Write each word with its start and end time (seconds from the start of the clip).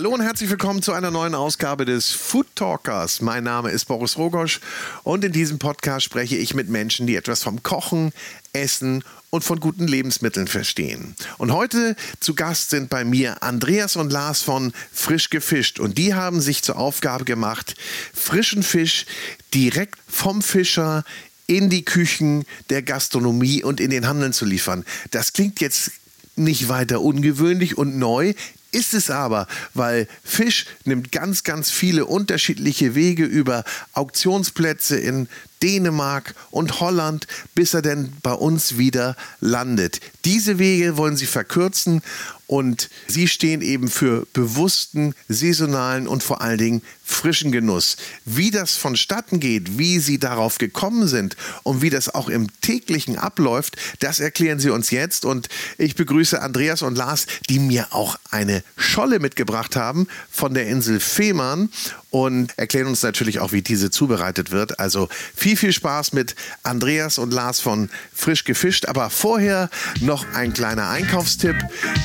Hallo 0.00 0.14
und 0.14 0.22
herzlich 0.22 0.48
willkommen 0.48 0.80
zu 0.80 0.94
einer 0.94 1.10
neuen 1.10 1.34
Ausgabe 1.34 1.84
des 1.84 2.10
Food 2.10 2.46
Talkers. 2.54 3.20
Mein 3.20 3.44
Name 3.44 3.70
ist 3.70 3.84
Boris 3.84 4.16
Rogosch 4.16 4.60
und 5.02 5.26
in 5.26 5.32
diesem 5.32 5.58
Podcast 5.58 6.06
spreche 6.06 6.38
ich 6.38 6.54
mit 6.54 6.70
Menschen, 6.70 7.06
die 7.06 7.16
etwas 7.16 7.42
vom 7.42 7.62
Kochen, 7.62 8.12
Essen 8.54 9.04
und 9.28 9.44
von 9.44 9.60
guten 9.60 9.86
Lebensmitteln 9.86 10.46
verstehen. 10.46 11.14
Und 11.36 11.52
heute 11.52 11.96
zu 12.18 12.34
Gast 12.34 12.70
sind 12.70 12.88
bei 12.88 13.04
mir 13.04 13.42
Andreas 13.42 13.96
und 13.96 14.10
Lars 14.10 14.40
von 14.40 14.72
Frisch 14.90 15.28
gefischt 15.28 15.78
und 15.78 15.98
die 15.98 16.14
haben 16.14 16.40
sich 16.40 16.62
zur 16.62 16.78
Aufgabe 16.78 17.26
gemacht, 17.26 17.74
frischen 18.14 18.62
Fisch 18.62 19.04
direkt 19.52 19.98
vom 20.08 20.40
Fischer 20.40 21.04
in 21.46 21.68
die 21.68 21.84
Küchen 21.84 22.46
der 22.70 22.80
Gastronomie 22.80 23.62
und 23.62 23.80
in 23.80 23.90
den 23.90 24.08
Handeln 24.08 24.32
zu 24.32 24.46
liefern. 24.46 24.86
Das 25.10 25.34
klingt 25.34 25.60
jetzt 25.60 25.90
nicht 26.36 26.70
weiter 26.70 27.02
ungewöhnlich 27.02 27.76
und 27.76 27.98
neu, 27.98 28.32
ist 28.72 28.94
es 28.94 29.10
aber, 29.10 29.46
weil 29.74 30.06
Fisch 30.24 30.66
nimmt 30.84 31.12
ganz, 31.12 31.42
ganz 31.44 31.70
viele 31.70 32.06
unterschiedliche 32.06 32.94
Wege 32.94 33.24
über 33.24 33.64
Auktionsplätze 33.92 34.96
in 34.98 35.28
Dänemark 35.62 36.34
und 36.50 36.80
Holland, 36.80 37.26
bis 37.54 37.74
er 37.74 37.82
denn 37.82 38.12
bei 38.22 38.32
uns 38.32 38.78
wieder 38.78 39.16
landet. 39.40 40.00
Diese 40.24 40.58
Wege 40.58 40.96
wollen 40.96 41.16
sie 41.16 41.26
verkürzen 41.26 42.02
und 42.50 42.90
sie 43.06 43.28
stehen 43.28 43.62
eben 43.62 43.88
für 43.88 44.26
bewussten, 44.32 45.14
saisonalen 45.28 46.08
und 46.08 46.24
vor 46.24 46.40
allen 46.40 46.58
Dingen 46.58 46.82
frischen 47.04 47.52
Genuss. 47.52 47.96
Wie 48.24 48.50
das 48.50 48.76
vonstatten 48.76 49.38
geht, 49.38 49.78
wie 49.78 50.00
sie 50.00 50.18
darauf 50.18 50.58
gekommen 50.58 51.06
sind 51.06 51.36
und 51.62 51.80
wie 51.80 51.90
das 51.90 52.12
auch 52.12 52.28
im 52.28 52.48
täglichen 52.60 53.16
abläuft, 53.16 53.76
das 54.00 54.18
erklären 54.18 54.58
sie 54.58 54.70
uns 54.70 54.90
jetzt. 54.90 55.24
Und 55.24 55.48
ich 55.78 55.94
begrüße 55.94 56.42
Andreas 56.42 56.82
und 56.82 56.96
Lars, 56.96 57.26
die 57.48 57.60
mir 57.60 57.86
auch 57.92 58.16
eine 58.32 58.64
Scholle 58.76 59.20
mitgebracht 59.20 59.76
haben 59.76 60.08
von 60.28 60.52
der 60.52 60.66
Insel 60.66 60.98
Fehmarn 60.98 61.70
und 62.10 62.58
erklären 62.58 62.88
uns 62.88 63.02
natürlich 63.02 63.38
auch, 63.38 63.52
wie 63.52 63.62
diese 63.62 63.90
zubereitet 63.90 64.50
wird. 64.50 64.78
Also 64.78 65.08
viel, 65.34 65.56
viel 65.56 65.72
Spaß 65.72 66.12
mit 66.12 66.34
Andreas 66.62 67.18
und 67.18 67.32
Lars 67.32 67.60
von 67.60 67.88
Frisch 68.12 68.44
gefischt. 68.44 68.86
Aber 68.86 69.10
vorher 69.10 69.70
noch 70.00 70.26
ein 70.34 70.52
kleiner 70.52 70.88
Einkaufstipp. 70.88 71.56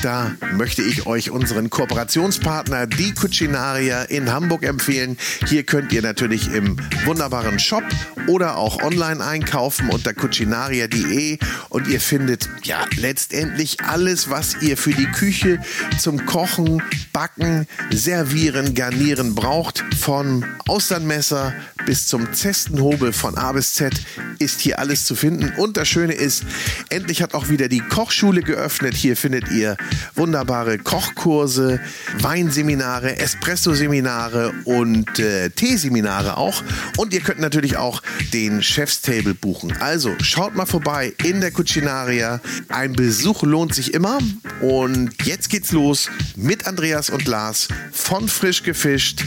Da 0.02 0.32
möchte 0.52 0.82
ich 0.82 1.06
euch 1.06 1.30
unseren 1.30 1.70
Kooperationspartner, 1.70 2.86
die 2.86 3.14
Cucinaria 3.14 4.02
in 4.02 4.32
Hamburg, 4.32 4.62
empfehlen. 4.62 5.18
Hier 5.48 5.64
könnt 5.64 5.92
ihr 5.92 6.02
natürlich 6.02 6.52
im 6.52 6.76
wunderbaren 7.04 7.58
Shop 7.58 7.84
oder 8.28 8.56
auch 8.56 8.82
online 8.82 9.24
einkaufen 9.24 9.90
unter 9.90 10.14
cucinaria.de 10.14 11.38
und 11.68 11.88
ihr 11.88 12.00
findet 12.00 12.48
ja 12.64 12.84
letztendlich 12.96 13.80
alles, 13.80 14.30
was 14.30 14.62
ihr 14.62 14.76
für 14.76 14.92
die 14.92 15.06
Küche 15.06 15.60
zum 15.98 16.24
Kochen, 16.26 16.82
Backen, 17.12 17.66
Servieren, 17.90 18.74
Garnieren 18.74 19.34
braucht. 19.34 19.84
Von 19.96 20.44
Austernmesser 20.68 21.54
bis 21.86 22.08
zum 22.08 22.34
Zestenhobel 22.34 23.12
von 23.12 23.38
A 23.38 23.52
bis 23.52 23.74
Z 23.74 23.94
ist 24.38 24.60
hier 24.60 24.78
alles 24.80 25.04
zu 25.04 25.14
finden. 25.14 25.52
Und 25.56 25.76
das 25.76 25.88
Schöne 25.88 26.12
ist, 26.12 26.44
endlich 26.90 27.22
hat 27.22 27.32
auch 27.32 27.48
wieder 27.48 27.68
die 27.68 27.78
Kochschule 27.78 28.42
geöffnet. 28.42 28.94
Hier 28.94 29.16
findet 29.16 29.50
ihr 29.50 29.76
wunderbare 30.14 30.78
Kochkurse, 30.78 31.80
Weinseminare, 32.18 33.18
Espresso-Seminare 33.18 34.52
und 34.64 35.18
äh, 35.18 35.48
Teeseminare 35.50 36.36
auch. 36.36 36.62
Und 36.96 37.14
ihr 37.14 37.20
könnt 37.20 37.38
natürlich 37.38 37.76
auch 37.76 38.02
den 38.32 38.62
Chefstable 38.62 39.34
buchen. 39.34 39.72
Also 39.80 40.14
schaut 40.20 40.56
mal 40.56 40.66
vorbei 40.66 41.14
in 41.24 41.40
der 41.40 41.52
Cucinaria. 41.52 42.40
Ein 42.68 42.94
Besuch 42.94 43.44
lohnt 43.44 43.74
sich 43.74 43.94
immer. 43.94 44.18
Und 44.60 45.10
jetzt 45.24 45.50
geht's 45.50 45.70
los 45.70 46.10
mit 46.34 46.66
Andreas 46.66 47.10
und 47.10 47.26
Lars 47.26 47.68
von 47.92 48.28
Frisch 48.28 48.64
gefischt. 48.64 49.24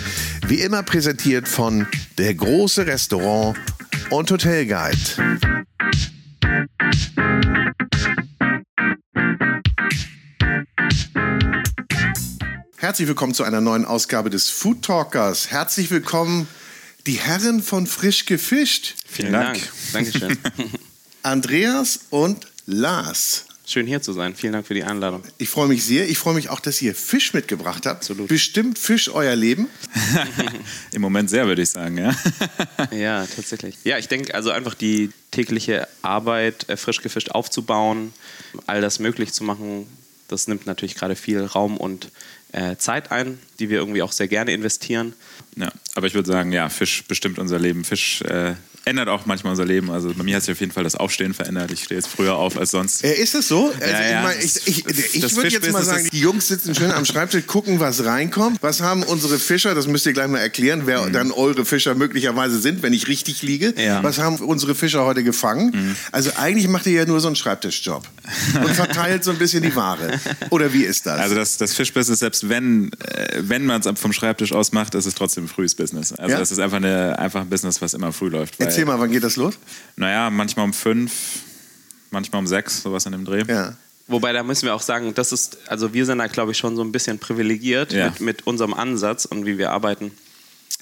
Wie 0.48 0.60
immer 0.60 0.84
präsentiert 0.84 1.48
von 1.48 1.88
der 2.18 2.34
große 2.50 2.88
Restaurant 2.88 3.56
und 4.10 4.32
Hotelguide. 4.32 4.98
Herzlich 12.78 13.08
willkommen 13.08 13.36
zu 13.36 13.44
einer 13.44 13.62
neuen 13.62 13.86
Ausgabe 13.86 14.32
des 14.32 14.50
Food 14.50 14.82
Talkers. 14.82 15.52
Herzlich 15.52 15.92
willkommen, 15.92 16.48
die 17.06 17.20
Herren 17.20 17.62
von 17.62 17.86
Frisch 17.86 18.26
gefischt. 18.26 18.96
Vielen 19.06 19.34
Dank. 19.34 19.60
Dankeschön. 19.94 20.36
Andreas 21.22 22.00
und 22.10 22.48
Lars. 22.66 23.46
Schön 23.70 23.86
hier 23.86 24.02
zu 24.02 24.14
sein. 24.14 24.34
Vielen 24.34 24.54
Dank 24.54 24.66
für 24.66 24.74
die 24.74 24.84
Einladung. 24.84 25.22
Ich 25.38 25.48
freue 25.48 25.68
mich 25.68 25.86
sehr. 25.86 26.10
Ich 26.10 26.18
freue 26.18 26.34
mich 26.34 26.50
auch, 26.50 26.60
dass 26.60 26.82
ihr 26.82 26.96
Fisch 26.96 27.36
mitgebracht 27.36 27.86
habt. 27.86 27.98
Absolut. 27.98 28.28
Bestimmt 28.28 28.80
Fisch 28.80 29.10
euer 29.10 29.36
Leben. 29.36 29.68
Im 30.92 31.04
Moment 31.04 31.30
sehr, 31.30 31.46
würde 31.46 31.62
ich 31.62 31.70
sagen, 31.70 32.00
ja. 32.00 32.16
Ja, 32.92 33.28
tatsächlich. 33.28 33.76
Ja, 33.84 34.00
ich 34.00 34.08
denke, 34.08 34.34
also 34.34 34.50
einfach 34.50 34.74
die 34.74 35.12
tägliche 35.30 35.88
Arbeit, 36.02 36.68
äh, 36.68 36.78
frisch 36.78 37.02
gefischt 37.02 37.30
aufzubauen, 37.30 38.12
all 38.66 38.82
das 38.82 38.98
möglich 38.98 39.34
zu 39.34 39.44
machen, 39.44 39.86
das 40.30 40.48
nimmt 40.48 40.66
natürlich 40.66 40.96
gerade 40.96 41.16
viel 41.16 41.40
Raum 41.40 41.78
und 41.78 42.10
äh, 42.54 42.76
Zeit 42.78 43.12
ein, 43.12 43.38
die 43.60 43.70
wir 43.70 43.78
irgendwie 43.78 44.02
auch 44.02 44.14
sehr 44.14 44.28
gerne 44.28 44.52
investieren. 44.52 45.14
ja. 45.56 45.72
Aber 45.94 46.08
ich 46.08 46.16
würde 46.16 46.32
sagen, 46.32 46.52
ja, 46.54 46.70
Fisch 46.70 47.04
bestimmt 47.08 47.38
unser 47.38 47.60
Leben. 47.60 47.84
Fisch 47.84 48.24
äh, 48.24 48.56
ändert 48.86 49.08
auch 49.10 49.26
manchmal 49.26 49.52
unser 49.52 49.66
Leben. 49.66 49.92
Also 49.92 50.14
bei 50.14 50.24
mir 50.24 50.36
hat 50.36 50.44
sich 50.44 50.52
auf 50.54 50.60
jeden 50.60 50.72
Fall 50.72 50.84
das 50.84 50.96
Aufstehen 50.96 51.34
verändert. 51.34 51.72
Ich 51.72 51.84
stehe 51.84 52.00
jetzt 52.00 52.10
früher 52.10 52.36
auf 52.36 52.58
als 52.58 52.72
sonst. 52.72 53.04
Äh, 53.04 53.14
ist 53.16 53.36
das 53.36 53.48
so? 53.48 53.72
Also 53.80 53.84
Ja, 53.94 54.10
ja. 54.10 54.32
Ich, 54.40 54.68
ich, 54.68 54.86
ich, 54.88 55.24
ich 55.24 55.36
würde 55.36 55.50
jetzt 55.50 55.72
mal 55.72 55.84
sagen, 55.84 56.08
die 56.12 56.20
Jungs 56.20 56.48
sitzen 56.48 56.74
schön 56.76 56.92
am 56.92 57.06
Schreibtisch, 57.06 57.46
gucken, 57.48 57.80
was 57.80 58.04
reinkommt. 58.04 58.58
Was 58.62 58.82
haben 58.82 59.04
unsere 59.04 59.38
Fischer, 59.40 59.76
das 59.76 59.88
müsst 59.88 60.06
ihr 60.06 60.14
gleich 60.14 60.28
mal 60.28 60.40
erklären, 60.40 60.84
wer 60.86 61.00
Mhm. 61.06 61.14
dann 61.14 61.32
eure 61.32 61.66
Fischer 61.66 61.96
möglicherweise 61.96 62.60
sind, 62.60 62.82
wenn 62.84 62.94
ich 62.94 63.08
richtig 63.08 63.42
liege. 63.42 63.74
Ja. 63.78 64.04
Was 64.04 64.18
haben 64.20 64.36
unsere 64.38 64.76
Fischer 64.76 65.06
heute 65.06 65.24
gefangen? 65.24 65.96
Also 66.12 66.32
eigentlich 66.38 66.68
macht 66.68 66.86
ihr 66.88 66.94
ja 66.94 67.06
nur 67.06 67.20
so 67.20 67.28
einen 67.28 67.36
Schreibtischjob 67.36 68.08
und 68.64 68.70
verteilt 68.76 69.24
so 69.24 69.32
ein 69.32 69.38
bisschen 69.38 69.64
die 69.64 69.76
Ware. 69.76 70.20
Oder 70.50 70.74
wie 70.74 70.84
ist 70.84 71.06
das? 71.06 71.20
Also 71.20 71.36
das, 71.36 71.58
das 71.58 71.74
Fischbusiness, 71.74 72.20
selbst 72.20 72.50
wenn, 72.50 72.92
äh, 73.06 73.40
wenn 73.42 73.66
man 73.66 73.82
es 73.82 74.00
vom 74.00 74.14
Schreibtisch 74.14 74.52
aus 74.52 74.72
macht, 74.72 74.96
ist 74.96 75.06
es 75.06 75.16
trotzdem 75.16 75.46
ein 75.46 75.48
frühes 75.48 75.76
Business. 75.76 76.12
Also 76.14 76.38
das 76.38 76.52
ist 76.52 76.60
einfach, 76.60 76.78
eine, 76.78 77.18
einfach 77.20 77.42
ein 77.42 77.50
Business, 77.50 77.82
was 77.82 77.94
immer 77.94 78.12
früh 78.14 78.30
läuft. 78.30 78.60
Erzähl 78.70 78.86
mal, 78.86 79.00
wann 79.00 79.12
geht 79.12 79.24
das 79.24 79.36
los? 79.36 79.56
Naja, 79.96 80.30
manchmal 80.30 80.66
um 80.66 80.74
fünf, 80.74 81.12
manchmal 82.12 82.40
um 82.40 82.48
sechs, 82.48 82.82
sowas 82.84 83.06
in 83.06 83.12
dem 83.12 83.26
Dreh. 83.26 83.44
Ja. 83.48 83.76
Wobei, 84.08 84.34
da 84.34 84.42
müssen 84.44 84.66
wir 84.66 84.74
auch 84.74 84.82
sagen, 84.82 85.14
das 85.14 85.32
ist, 85.32 85.58
also 85.68 85.94
wir 85.94 86.06
sind 86.06 86.18
da, 86.18 86.28
glaube 86.28 86.52
ich, 86.52 86.58
schon 86.58 86.76
so 86.76 86.84
ein 86.84 86.92
bisschen 86.92 87.20
privilegiert 87.20 87.92
Ja. 87.94 88.06
mit, 88.06 88.22
mit 88.22 88.48
unserem 88.48 88.74
Ansatz 88.74 89.26
und 89.26 89.46
wie 89.46 89.58
wir 89.58 89.72
arbeiten. 89.72 90.12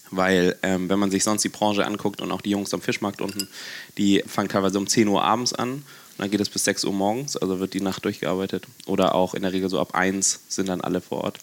Weil, 0.09 0.55
ähm, 0.63 0.87
wenn 0.87 0.99
man 0.99 1.11
sich 1.11 1.25
sonst 1.25 1.43
die 1.43 1.49
Branche 1.49 1.85
anguckt 1.85 2.21
und 2.21 2.31
auch 2.31 2.39
die 2.41 2.51
Jungs 2.51 2.73
am 2.73 2.81
Fischmarkt 2.81 3.19
unten, 3.21 3.49
die 3.97 4.23
fangen 4.25 4.47
teilweise 4.47 4.77
um 4.77 4.87
10 4.87 5.09
Uhr 5.09 5.21
abends 5.21 5.51
an 5.51 5.71
und 5.73 5.83
dann 6.17 6.31
geht 6.31 6.39
es 6.39 6.49
bis 6.49 6.63
6 6.63 6.85
Uhr 6.85 6.93
morgens, 6.93 7.35
also 7.35 7.59
wird 7.59 7.73
die 7.73 7.81
Nacht 7.81 8.05
durchgearbeitet. 8.05 8.63
Oder 8.85 9.13
auch 9.13 9.33
in 9.33 9.41
der 9.41 9.51
Regel 9.51 9.69
so 9.69 9.81
ab 9.81 9.93
1 9.93 10.39
sind 10.47 10.69
dann 10.69 10.79
alle 10.79 11.01
vor 11.01 11.25
Ort. 11.25 11.39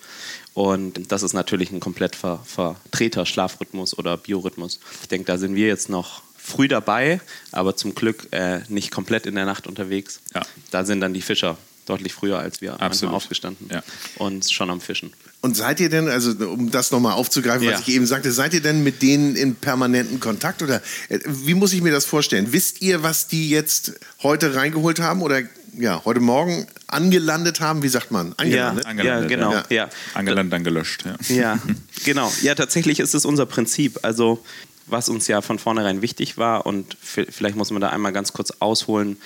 Und 0.55 1.13
das 1.13 1.23
ist 1.23 1.35
natürlich 1.35 1.71
ein 1.73 1.81
komplett 1.81 2.17
ver 2.17 2.41
verdrehter 2.47 3.27
Schlafrhythmus 3.27 3.97
oder 3.99 4.17
Biorhythmus. 4.17 4.81
Ich 5.03 5.09
denke, 5.09 5.27
da 5.27 5.37
sind 5.37 5.55
wir 5.55 5.67
jetzt 5.67 5.91
noch 5.91 6.23
früh 6.47 6.69
dabei, 6.69 7.21
aber 7.53 7.75
zum 7.75 7.95
Glück 7.95 8.29
äh, 8.33 8.61
nicht 8.69 8.91
komplett 8.91 9.25
in 9.27 9.35
der 9.35 9.47
Nacht 9.47 9.67
unterwegs. 9.67 10.21
Ja. 10.35 10.43
Da 10.71 10.85
sind 10.85 11.01
dann 11.01 11.15
die 11.15 11.23
Fischer 11.23 11.57
deutlich 11.87 12.13
früher 12.15 12.39
als 12.39 12.61
wir 12.63 12.81
Absolut. 12.81 13.15
aufgestanden 13.15 13.69
Ja. 13.71 13.83
und 14.17 14.51
schon 14.51 14.71
am 14.71 14.81
Fischen. 14.81 15.13
Und 15.43 15.55
seid 15.57 15.81
ihr 15.81 15.91
denn, 15.91 16.09
also 16.09 16.31
um 16.47 16.71
das 16.71 16.91
nochmal 16.91 17.13
aufzugreifen, 17.13 17.67
was 17.67 17.75
Ja. 17.75 17.81
ich 17.87 17.95
eben 17.95 18.07
sagte, 18.07 18.33
seid 18.33 18.55
ihr 18.55 18.63
denn 18.63 18.83
mit 18.83 19.03
denen 19.03 19.37
in 19.37 19.55
permanenten 19.55 20.19
Kontakt 20.21 20.63
oder 20.63 20.81
äh, 21.11 21.19
wie 21.27 21.53
muss 21.55 21.73
ich 21.75 21.83
mir 21.83 21.93
das 21.93 22.05
vorstellen? 22.07 22.53
Wisst 22.53 22.81
ihr, 22.83 23.03
was 23.03 23.27
die 23.27 23.51
jetzt 23.51 23.93
heute 24.23 24.55
reingeholt 24.55 25.01
haben 25.01 25.21
oder 25.23 25.43
ja, 25.77 26.03
heute 26.07 26.21
Morgen 26.21 26.67
angelandet 26.87 27.61
haben? 27.61 27.83
Wie 27.83 27.89
sagt 27.89 28.11
man? 28.11 28.33
Angelandet? 28.39 28.85
ja, 28.85 28.91
Angelandet, 28.91 29.29
genau. 29.29 29.53
ja. 29.53 29.65
Ja. 29.69 29.89
Angelandet, 30.15 30.53
dann 30.55 30.65
gelöscht. 30.65 31.05
Ja. 31.05 31.35
Ja, 31.37 31.59
genau. 32.05 32.33
Ja, 32.43 32.55
tatsächlich 32.55 33.01
ist 33.01 33.15
es 33.15 33.25
unser 33.27 33.45
Prinzip. 33.45 33.99
Also, 34.03 34.43
was 34.87 35.09
uns 35.09 35.27
ja 35.29 35.41
von 35.41 35.59
vornherein 35.59 36.03
wichtig 36.03 36.39
war, 36.39 36.67
und 36.67 36.97
vi- 37.05 37.31
vielleicht 37.31 37.57
muss 37.57 37.71
man 37.71 37.81
da 37.81 37.91
einmal 37.91 38.13
ganz 38.13 38.33
kurz 38.33 38.53
ausholen, 38.61 39.17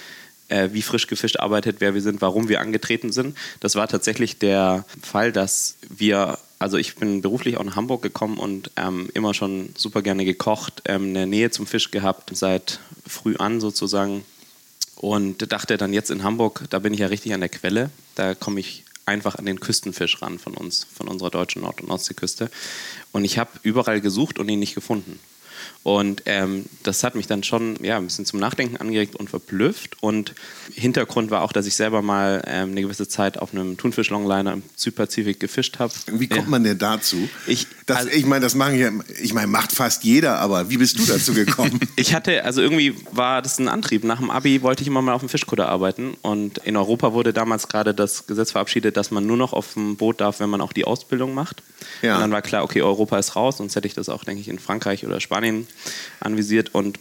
äh, 0.49 0.71
wie 0.73 0.83
frisch 0.83 1.07
gefischt 1.07 1.39
arbeitet, 1.39 1.77
wer 1.81 1.95
wir 1.95 2.01
sind, 2.01 2.21
warum 2.23 2.49
wir 2.49 2.61
angetreten 2.61 3.13
sind. 3.13 3.37
Das 3.61 3.75
war 3.75 3.87
tatsächlich 3.89 4.39
der 4.39 4.85
Fall, 5.03 5.31
dass 5.33 5.77
wir, 5.89 6.39
also 6.59 6.77
ich 6.79 6.97
bin 6.97 7.21
beruflich 7.21 7.59
auch 7.59 7.65
nach 7.65 7.77
Hamburg 7.77 8.03
gekommen 8.03 8.39
und 8.39 8.71
ähm, 8.77 9.11
immer 9.15 9.35
schon 9.35 9.71
super 9.77 10.03
gerne 10.03 10.25
gekocht, 10.25 10.83
ähm, 10.87 11.11
eine 11.11 11.27
Nähe 11.27 11.51
zum 11.51 11.67
Fisch 11.67 11.91
gehabt, 11.91 12.31
seit 12.35 12.81
früh 13.07 13.37
an 13.37 13.61
sozusagen. 13.61 14.25
Und 14.97 15.53
dachte 15.53 15.77
dann 15.77 15.93
jetzt 15.93 16.11
in 16.11 16.25
Hamburg, 16.25 16.65
da 16.71 16.81
bin 16.81 16.93
ich 16.93 16.99
ja 17.01 17.07
richtig 17.07 17.33
an 17.33 17.41
der 17.41 17.49
Quelle. 17.49 17.91
Da 18.17 18.35
komme 18.35 18.59
ich 18.59 18.85
einfach 19.07 19.37
an 19.37 19.47
den 19.47 19.61
Küstenfisch 19.61 20.21
ran 20.23 20.41
von 20.41 20.55
uns, 20.55 20.89
von 20.93 21.07
unserer 21.07 21.31
deutschen 21.31 21.63
Nord- 21.63 21.81
und 21.81 21.91
Ostseeküste. 21.91 22.51
Und 23.13 23.25
ich 23.25 23.39
habe 23.39 23.51
überall 23.63 24.01
gesucht 24.01 24.41
und 24.41 24.49
ihn 24.49 24.59
nicht 24.59 24.75
gefunden. 24.75 25.21
Und 25.83 26.23
ähm, 26.27 26.67
das 26.83 27.03
hat 27.03 27.15
mich 27.15 27.27
dann 27.27 27.43
schon 27.43 27.77
ja, 27.83 27.97
ein 27.97 28.05
bisschen 28.05 28.27
zum 28.27 28.41
Nachdenken 28.41 28.77
angeregt 28.77 29.17
und 29.17 29.31
verblüfft. 29.31 29.97
Und 30.03 30.35
Hintergrund 30.75 31.31
war 31.31 31.43
auch, 31.43 31.53
dass 31.53 31.67
ich 31.67 31.77
selber 31.77 32.03
mal 32.03 32.43
ähm, 32.47 32.73
eine 32.73 32.83
gewisse 32.83 33.09
Zeit 33.09 33.39
auf 33.39 33.55
einem 33.55 33.77
Thunfisch-Longliner 33.77 34.53
im 34.53 34.63
Südpazifik 34.77 35.41
gefischt 35.41 35.79
habe. 35.79 35.93
Wie 36.13 36.29
kommt 36.29 36.43
ja. 36.43 36.51
man 36.51 36.65
denn 36.65 36.79
dazu? 36.79 37.29
Ich, 37.47 37.67
das, 37.87 37.99
also, 37.99 38.11
ich 38.11 38.27
meine, 38.27 38.43
das 38.43 38.55
machen 38.55 38.79
ja, 38.79 38.91
ich 39.23 39.33
meine, 39.33 39.47
macht 39.47 39.73
fast 39.73 40.05
jeder, 40.05 40.39
aber 40.41 40.69
wie 40.69 40.77
bist 40.77 40.99
du 40.99 41.07
dazu 41.07 41.33
gekommen? 41.33 41.81
ich 41.97 42.15
hatte, 42.15 42.45
also 42.45 42.61
irgendwie 42.61 42.95
war 43.13 43.41
das 43.41 43.59
ein 43.59 43.69
Antrieb. 43.69 44.05
Nach 44.05 44.19
dem 44.19 44.31
Abi 44.31 44.63
wollte 44.63 44.83
ich 44.83 44.89
immer 44.89 45.01
mal 45.01 45.15
auf 45.15 45.23
dem 45.23 45.31
Fischkutter 45.31 45.69
arbeiten. 45.69 46.17
Und 46.21 46.59
in 46.59 46.77
Europa 46.77 47.15
wurde 47.15 47.33
damals 47.33 47.69
gerade 47.69 47.95
das 47.95 48.27
Gesetz 48.27 48.53
verabschiedet, 48.53 48.97
dass 48.97 49.11
man 49.11 49.27
nur 49.27 49.39
noch 49.39 49.55
auf 49.55 49.73
dem 49.73 49.97
Boot 49.97 50.21
darf, 50.21 50.41
wenn 50.41 50.51
man 50.51 50.61
auch 50.61 50.75
die 50.75 50.85
Ausbildung 50.85 51.33
macht. 51.33 51.63
Ja. 52.03 52.17
Und 52.17 52.21
dann 52.21 52.33
war 52.33 52.43
klar, 52.43 52.65
okay, 52.65 52.83
Europa 52.83 53.19
ist 53.19 53.37
raus, 53.37 53.57
sonst 53.57 53.75
hätte 53.75 53.87
ich 53.87 53.95
das 53.95 54.09
auch, 54.09 54.25
denke 54.25 54.41
ich, 54.41 54.49
in 54.49 54.59
Frankreich 54.59 55.07
oder 55.07 55.21
Spanien 55.21 55.48
anvisiert 56.21 56.75
und 56.75 56.99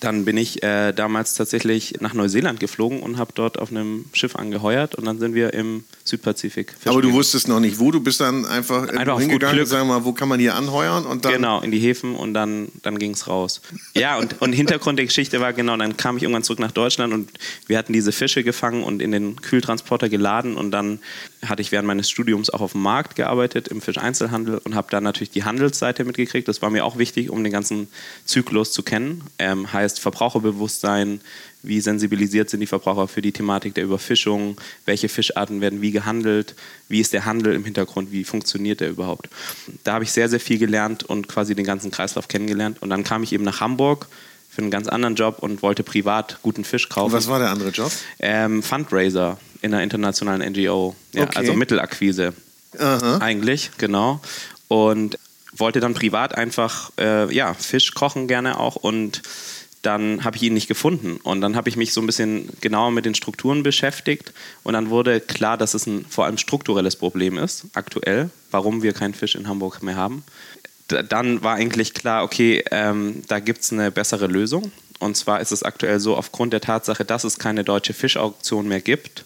dann 0.00 0.24
bin 0.24 0.36
ich 0.36 0.62
äh, 0.62 0.92
damals 0.92 1.34
tatsächlich 1.34 2.00
nach 2.00 2.12
Neuseeland 2.12 2.60
geflogen 2.60 3.00
und 3.00 3.18
habe 3.18 3.32
dort 3.34 3.58
auf 3.58 3.70
einem 3.70 4.04
Schiff 4.12 4.36
angeheuert 4.36 4.94
und 4.94 5.04
dann 5.04 5.18
sind 5.18 5.34
wir 5.34 5.54
im 5.54 5.84
Südpazifik. 6.04 6.74
Aber 6.84 7.02
du 7.02 7.12
wusstest 7.12 7.48
noch 7.48 7.60
nicht 7.60 7.78
wo, 7.78 7.90
du 7.90 8.00
bist 8.00 8.20
dann 8.20 8.44
einfach, 8.44 8.88
einfach 8.88 9.18
hingegangen 9.18 9.60
und 9.60 9.66
sagen 9.66 9.88
mal, 9.88 10.04
wo 10.04 10.12
kann 10.12 10.28
man 10.28 10.38
hier 10.38 10.54
anheuern 10.54 11.06
und 11.06 11.24
dann 11.24 11.32
Genau, 11.32 11.60
in 11.60 11.70
die 11.70 11.78
Häfen 11.78 12.14
und 12.14 12.34
dann, 12.34 12.68
dann 12.82 12.98
ging 12.98 13.12
es 13.12 13.26
raus. 13.26 13.60
Ja, 13.94 14.18
und, 14.18 14.40
und 14.40 14.52
Hintergrund 14.52 14.98
der 14.98 15.06
Geschichte 15.06 15.40
war 15.40 15.52
genau, 15.52 15.76
dann 15.76 15.96
kam 15.96 16.16
ich 16.16 16.22
irgendwann 16.22 16.44
zurück 16.44 16.60
nach 16.60 16.72
Deutschland 16.72 17.12
und 17.12 17.30
wir 17.66 17.78
hatten 17.78 17.92
diese 17.92 18.12
Fische 18.12 18.44
gefangen 18.44 18.82
und 18.82 19.00
in 19.00 19.12
den 19.12 19.40
Kühltransporter 19.40 20.08
geladen 20.08 20.56
und 20.56 20.70
dann 20.70 21.00
hatte 21.44 21.62
ich 21.62 21.72
während 21.72 21.86
meines 21.86 22.10
Studiums 22.10 22.50
auch 22.50 22.60
auf 22.60 22.72
dem 22.72 22.82
Markt 22.82 23.16
gearbeitet, 23.16 23.68
im 23.68 23.80
Fischeinzelhandel 23.80 24.58
und 24.58 24.74
habe 24.74 24.88
dann 24.90 25.04
natürlich 25.04 25.30
die 25.30 25.44
Handelsseite 25.44 26.04
mitgekriegt. 26.04 26.48
Das 26.48 26.62
war 26.62 26.70
mir 26.70 26.84
auch 26.84 26.98
wichtig, 26.98 27.30
um 27.30 27.42
den 27.42 27.52
ganzen 27.52 27.88
Zyklus 28.24 28.72
zu 28.72 28.82
kennen. 28.82 29.22
Ähm, 29.38 29.72
heißt 29.86 30.00
Verbraucherbewusstsein, 30.00 31.20
wie 31.62 31.80
sensibilisiert 31.80 32.50
sind 32.50 32.60
die 32.60 32.66
Verbraucher 32.66 33.08
für 33.08 33.22
die 33.22 33.32
Thematik 33.32 33.74
der 33.74 33.84
Überfischung, 33.84 34.60
welche 34.84 35.08
Fischarten 35.08 35.60
werden 35.60 35.80
wie 35.80 35.92
gehandelt, 35.92 36.54
wie 36.88 37.00
ist 37.00 37.12
der 37.12 37.24
Handel 37.24 37.54
im 37.54 37.64
Hintergrund, 37.64 38.12
wie 38.12 38.24
funktioniert 38.24 38.80
der 38.80 38.90
überhaupt. 38.90 39.28
Da 39.84 39.94
habe 39.94 40.04
ich 40.04 40.12
sehr, 40.12 40.28
sehr 40.28 40.40
viel 40.40 40.58
gelernt 40.58 41.02
und 41.04 41.28
quasi 41.28 41.54
den 41.54 41.64
ganzen 41.64 41.90
Kreislauf 41.90 42.28
kennengelernt. 42.28 42.82
Und 42.82 42.90
dann 42.90 43.04
kam 43.04 43.22
ich 43.22 43.32
eben 43.32 43.44
nach 43.44 43.60
Hamburg 43.60 44.08
für 44.50 44.62
einen 44.62 44.70
ganz 44.70 44.88
anderen 44.88 45.14
Job 45.14 45.38
und 45.40 45.62
wollte 45.62 45.82
privat 45.82 46.38
guten 46.42 46.64
Fisch 46.64 46.88
kaufen. 46.88 47.12
Und 47.12 47.18
was 47.18 47.28
war 47.28 47.38
der 47.38 47.50
andere 47.50 47.70
Job? 47.70 47.92
Ähm, 48.18 48.62
Fundraiser 48.62 49.38
in 49.62 49.72
einer 49.72 49.82
internationalen 49.82 50.52
NGO. 50.52 50.94
Ja, 51.12 51.24
Okay. 51.24 51.38
Also 51.38 51.54
Mittelakquise 51.54 52.32
Aha. 52.78 53.18
eigentlich, 53.18 53.70
genau. 53.78 54.20
Und 54.68 55.18
wollte 55.52 55.80
dann 55.80 55.94
privat 55.94 56.36
einfach 56.36 56.90
äh, 56.98 57.32
ja, 57.34 57.54
Fisch 57.54 57.94
kochen 57.94 58.28
gerne 58.28 58.58
auch 58.58 58.76
und 58.76 59.22
dann 59.86 60.24
habe 60.24 60.36
ich 60.36 60.42
ihn 60.42 60.54
nicht 60.54 60.66
gefunden. 60.66 61.18
Und 61.22 61.40
dann 61.40 61.54
habe 61.54 61.68
ich 61.68 61.76
mich 61.76 61.92
so 61.92 62.00
ein 62.00 62.06
bisschen 62.06 62.48
genauer 62.60 62.90
mit 62.90 63.04
den 63.04 63.14
Strukturen 63.14 63.62
beschäftigt 63.62 64.32
und 64.64 64.74
dann 64.74 64.90
wurde 64.90 65.20
klar, 65.20 65.56
dass 65.56 65.74
es 65.74 65.86
ein 65.86 66.04
vor 66.08 66.24
allem 66.24 66.38
strukturelles 66.38 66.96
Problem 66.96 67.38
ist, 67.38 67.66
aktuell, 67.74 68.30
warum 68.50 68.82
wir 68.82 68.92
keinen 68.92 69.14
Fisch 69.14 69.36
in 69.36 69.48
Hamburg 69.48 69.82
mehr 69.82 69.96
haben. 69.96 70.24
D 70.90 71.02
dann 71.08 71.42
war 71.42 71.54
eigentlich 71.54 71.94
klar, 71.94 72.24
okay, 72.24 72.64
ähm, 72.70 73.22
da 73.28 73.38
gibt 73.38 73.62
es 73.62 73.72
eine 73.72 73.90
bessere 73.92 74.26
Lösung. 74.26 74.72
Und 74.98 75.16
zwar 75.16 75.40
ist 75.40 75.52
es 75.52 75.62
aktuell 75.62 76.00
so, 76.00 76.16
aufgrund 76.16 76.52
der 76.52 76.60
Tatsache, 76.60 77.04
dass 77.04 77.24
es 77.24 77.38
keine 77.38 77.62
deutsche 77.62 77.92
Fischauktion 77.92 78.66
mehr 78.66 78.80
gibt, 78.80 79.24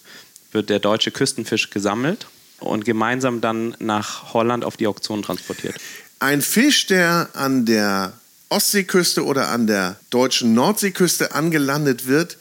wird 0.51 0.69
der 0.69 0.79
deutsche 0.79 1.11
Küstenfisch 1.11 1.69
gesammelt 1.71 2.27
und 2.59 2.85
gemeinsam 2.85 3.41
dann 3.41 3.75
nach 3.79 4.33
Holland 4.33 4.63
auf 4.63 4.77
die 4.77 4.87
Auktion 4.87 5.23
transportiert. 5.23 5.75
Ein 6.19 6.41
Fisch, 6.41 6.85
der 6.85 7.29
an 7.33 7.65
der 7.65 8.13
Ostseeküste 8.51 9.25
oder 9.25 9.49
an 9.49 9.65
der 9.65 9.99
deutschen 10.09 10.53
Nordseeküste 10.53 11.33
angelandet 11.33 12.05
wird, 12.07 12.37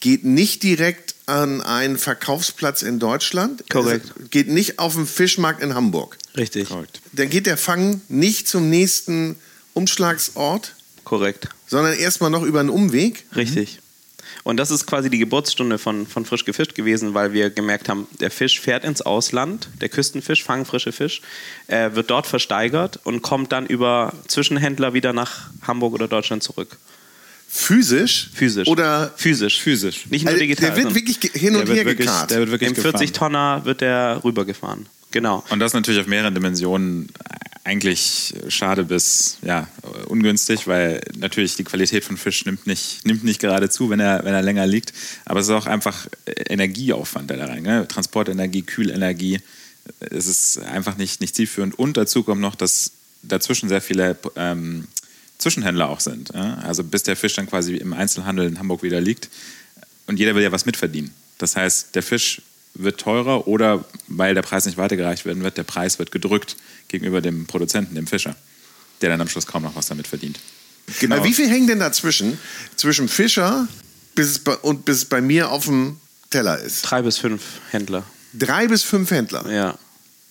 geht 0.00 0.24
nicht 0.24 0.62
direkt 0.62 1.14
an 1.26 1.60
einen 1.60 1.98
Verkaufsplatz 1.98 2.82
in 2.82 2.98
Deutschland. 2.98 3.68
Korrekt. 3.70 4.12
Also 4.16 4.28
geht 4.30 4.48
nicht 4.48 4.78
auf 4.78 4.94
den 4.94 5.06
Fischmarkt 5.06 5.62
in 5.62 5.74
Hamburg. 5.74 6.18
Richtig. 6.36 6.68
Korrekt. 6.68 7.00
Dann 7.12 7.30
geht 7.30 7.46
der 7.46 7.56
Fang 7.56 8.00
nicht 8.08 8.48
zum 8.48 8.70
nächsten 8.70 9.36
Umschlagsort, 9.74 10.74
Korrekt. 11.04 11.48
sondern 11.66 11.94
erstmal 11.94 12.30
noch 12.30 12.42
über 12.42 12.60
einen 12.60 12.70
Umweg. 12.70 13.24
Richtig. 13.36 13.78
Und 14.44 14.56
das 14.56 14.70
ist 14.70 14.86
quasi 14.86 15.10
die 15.10 15.18
Geburtsstunde 15.18 15.78
von, 15.78 16.06
von 16.06 16.24
Frisch 16.24 16.44
gefischt 16.44 16.74
gewesen, 16.74 17.14
weil 17.14 17.32
wir 17.32 17.50
gemerkt 17.50 17.88
haben, 17.88 18.06
der 18.20 18.30
Fisch 18.30 18.60
fährt 18.60 18.84
ins 18.84 19.02
Ausland, 19.02 19.68
der 19.80 19.88
Küstenfisch, 19.88 20.42
fangfrische 20.42 20.92
Fisch, 20.92 21.22
äh, 21.68 21.90
wird 21.94 22.10
dort 22.10 22.26
versteigert 22.26 22.98
und 23.04 23.22
kommt 23.22 23.52
dann 23.52 23.66
über 23.66 24.12
Zwischenhändler 24.28 24.94
wieder 24.94 25.12
nach 25.12 25.50
Hamburg 25.62 25.94
oder 25.94 26.08
Deutschland 26.08 26.42
zurück. 26.42 26.76
Physisch? 27.48 28.30
Physisch. 28.32 28.66
Oder 28.66 29.12
physisch. 29.16 29.60
Physisch. 29.60 30.06
Nicht 30.08 30.24
nur 30.24 30.30
also, 30.32 30.40
digital. 30.40 30.70
der 30.70 30.84
wird 30.84 30.94
wirklich 30.94 31.18
hin 31.34 31.54
und 31.54 31.68
her 31.68 31.84
wirklich- 31.84 31.98
gekarrt. 31.98 32.30
der 32.30 32.38
wird 32.38 32.50
wirklich 32.50 32.70
Im 32.70 32.74
gefahren. 32.74 32.96
40-Tonner 32.96 33.64
wird 33.64 33.82
der 33.82 34.20
rübergefahren. 34.24 34.86
Genau. 35.12 35.44
Und 35.50 35.60
das 35.60 35.72
natürlich 35.74 36.00
auf 36.00 36.06
mehreren 36.06 36.34
Dimensionen 36.34 37.08
eigentlich 37.64 38.34
schade 38.48 38.84
bis 38.84 39.38
ja, 39.42 39.68
ungünstig, 40.06 40.66
weil 40.66 41.00
natürlich 41.16 41.54
die 41.56 41.64
Qualität 41.64 42.04
von 42.04 42.16
Fisch 42.16 42.44
nimmt 42.44 42.66
nicht, 42.66 43.06
nimmt 43.06 43.22
nicht 43.22 43.40
gerade 43.40 43.70
zu, 43.70 43.88
wenn 43.90 44.00
er, 44.00 44.24
wenn 44.24 44.34
er 44.34 44.42
länger 44.42 44.66
liegt. 44.66 44.92
Aber 45.24 45.40
es 45.40 45.46
ist 45.46 45.52
auch 45.52 45.66
einfach 45.66 46.08
Energieaufwand, 46.26 47.30
da 47.30 47.44
rein. 47.44 47.62
Ne? 47.62 47.86
Transportenergie, 47.86 48.62
Kühlenergie. 48.62 49.40
Es 50.00 50.26
ist 50.26 50.58
einfach 50.58 50.96
nicht, 50.96 51.20
nicht 51.20 51.36
zielführend. 51.36 51.78
Und 51.78 51.96
dazu 51.96 52.24
kommt 52.24 52.40
noch, 52.40 52.56
dass 52.56 52.92
dazwischen 53.22 53.68
sehr 53.68 53.80
viele 53.80 54.18
ähm, 54.34 54.88
Zwischenhändler 55.38 55.88
auch 55.88 56.00
sind. 56.00 56.30
Ja? 56.34 56.56
Also 56.58 56.82
bis 56.82 57.04
der 57.04 57.16
Fisch 57.16 57.34
dann 57.34 57.48
quasi 57.48 57.76
im 57.76 57.92
Einzelhandel 57.92 58.46
in 58.46 58.58
Hamburg 58.58 58.82
wieder 58.82 59.00
liegt. 59.00 59.28
Und 60.06 60.18
jeder 60.18 60.34
will 60.34 60.42
ja 60.42 60.50
was 60.50 60.66
mitverdienen. 60.66 61.12
Das 61.38 61.54
heißt, 61.54 61.94
der 61.94 62.02
Fisch 62.02 62.42
wird 62.74 63.00
teurer 63.00 63.46
oder 63.46 63.84
weil 64.08 64.34
der 64.34 64.42
Preis 64.42 64.66
nicht 64.66 64.78
weitergereicht 64.78 65.24
werden 65.24 65.42
wird, 65.42 65.56
der 65.56 65.64
Preis 65.64 65.98
wird 65.98 66.10
gedrückt 66.10 66.56
gegenüber 66.88 67.20
dem 67.20 67.46
Produzenten, 67.46 67.94
dem 67.94 68.06
Fischer, 68.06 68.34
der 69.00 69.10
dann 69.10 69.20
am 69.20 69.28
Schluss 69.28 69.46
kaum 69.46 69.62
noch 69.62 69.76
was 69.76 69.86
damit 69.86 70.06
verdient. 70.06 70.38
Genau. 71.00 71.16
Aber 71.16 71.24
wie 71.24 71.34
viel 71.34 71.48
hängt 71.48 71.68
denn 71.68 71.78
dazwischen? 71.78 72.38
Zwischen 72.76 73.08
Fischer 73.08 73.68
bis 74.14 74.38
bei, 74.38 74.54
und 74.56 74.84
bis 74.84 74.98
es 74.98 75.04
bei 75.04 75.20
mir 75.20 75.50
auf 75.50 75.66
dem 75.66 75.98
Teller 76.30 76.58
ist? 76.58 76.82
Drei 76.82 77.02
bis 77.02 77.18
fünf 77.18 77.42
Händler. 77.70 78.04
Drei 78.32 78.66
bis 78.66 78.82
fünf 78.82 79.10
Händler. 79.10 79.48
Ja. 79.50 79.78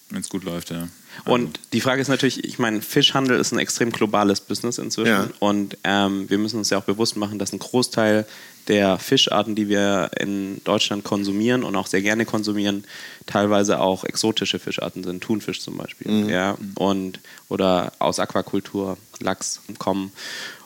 Wenn 0.09 0.21
es 0.21 0.29
gut 0.29 0.43
läuft, 0.43 0.71
ja. 0.71 0.87
Und 1.25 1.59
die 1.73 1.81
Frage 1.81 2.01
ist 2.01 2.07
natürlich, 2.07 2.43
ich 2.43 2.59
meine, 2.59 2.81
Fischhandel 2.81 3.39
ist 3.39 3.51
ein 3.51 3.59
extrem 3.59 3.91
globales 3.91 4.41
Business 4.41 4.77
inzwischen. 4.77 5.11
Ja. 5.11 5.27
Und 5.39 5.77
ähm, 5.83 6.29
wir 6.29 6.37
müssen 6.37 6.57
uns 6.57 6.69
ja 6.69 6.77
auch 6.77 6.83
bewusst 6.83 7.17
machen, 7.17 7.39
dass 7.39 7.53
ein 7.53 7.59
Großteil 7.59 8.25
der 8.67 8.99
Fischarten, 8.99 9.55
die 9.55 9.69
wir 9.69 10.11
in 10.19 10.63
Deutschland 10.63 11.03
konsumieren 11.03 11.63
und 11.63 11.75
auch 11.75 11.87
sehr 11.87 12.01
gerne 12.01 12.25
konsumieren, 12.25 12.85
teilweise 13.25 13.79
auch 13.79 14.03
exotische 14.03 14.59
Fischarten 14.59 15.03
sind, 15.03 15.21
Thunfisch 15.23 15.61
zum 15.61 15.77
Beispiel. 15.77 16.29
Ja, 16.29 16.57
und, 16.75 17.19
oder 17.49 17.91
aus 17.99 18.19
Aquakultur, 18.19 18.97
Lachs 19.19 19.61
kommen. 19.77 20.11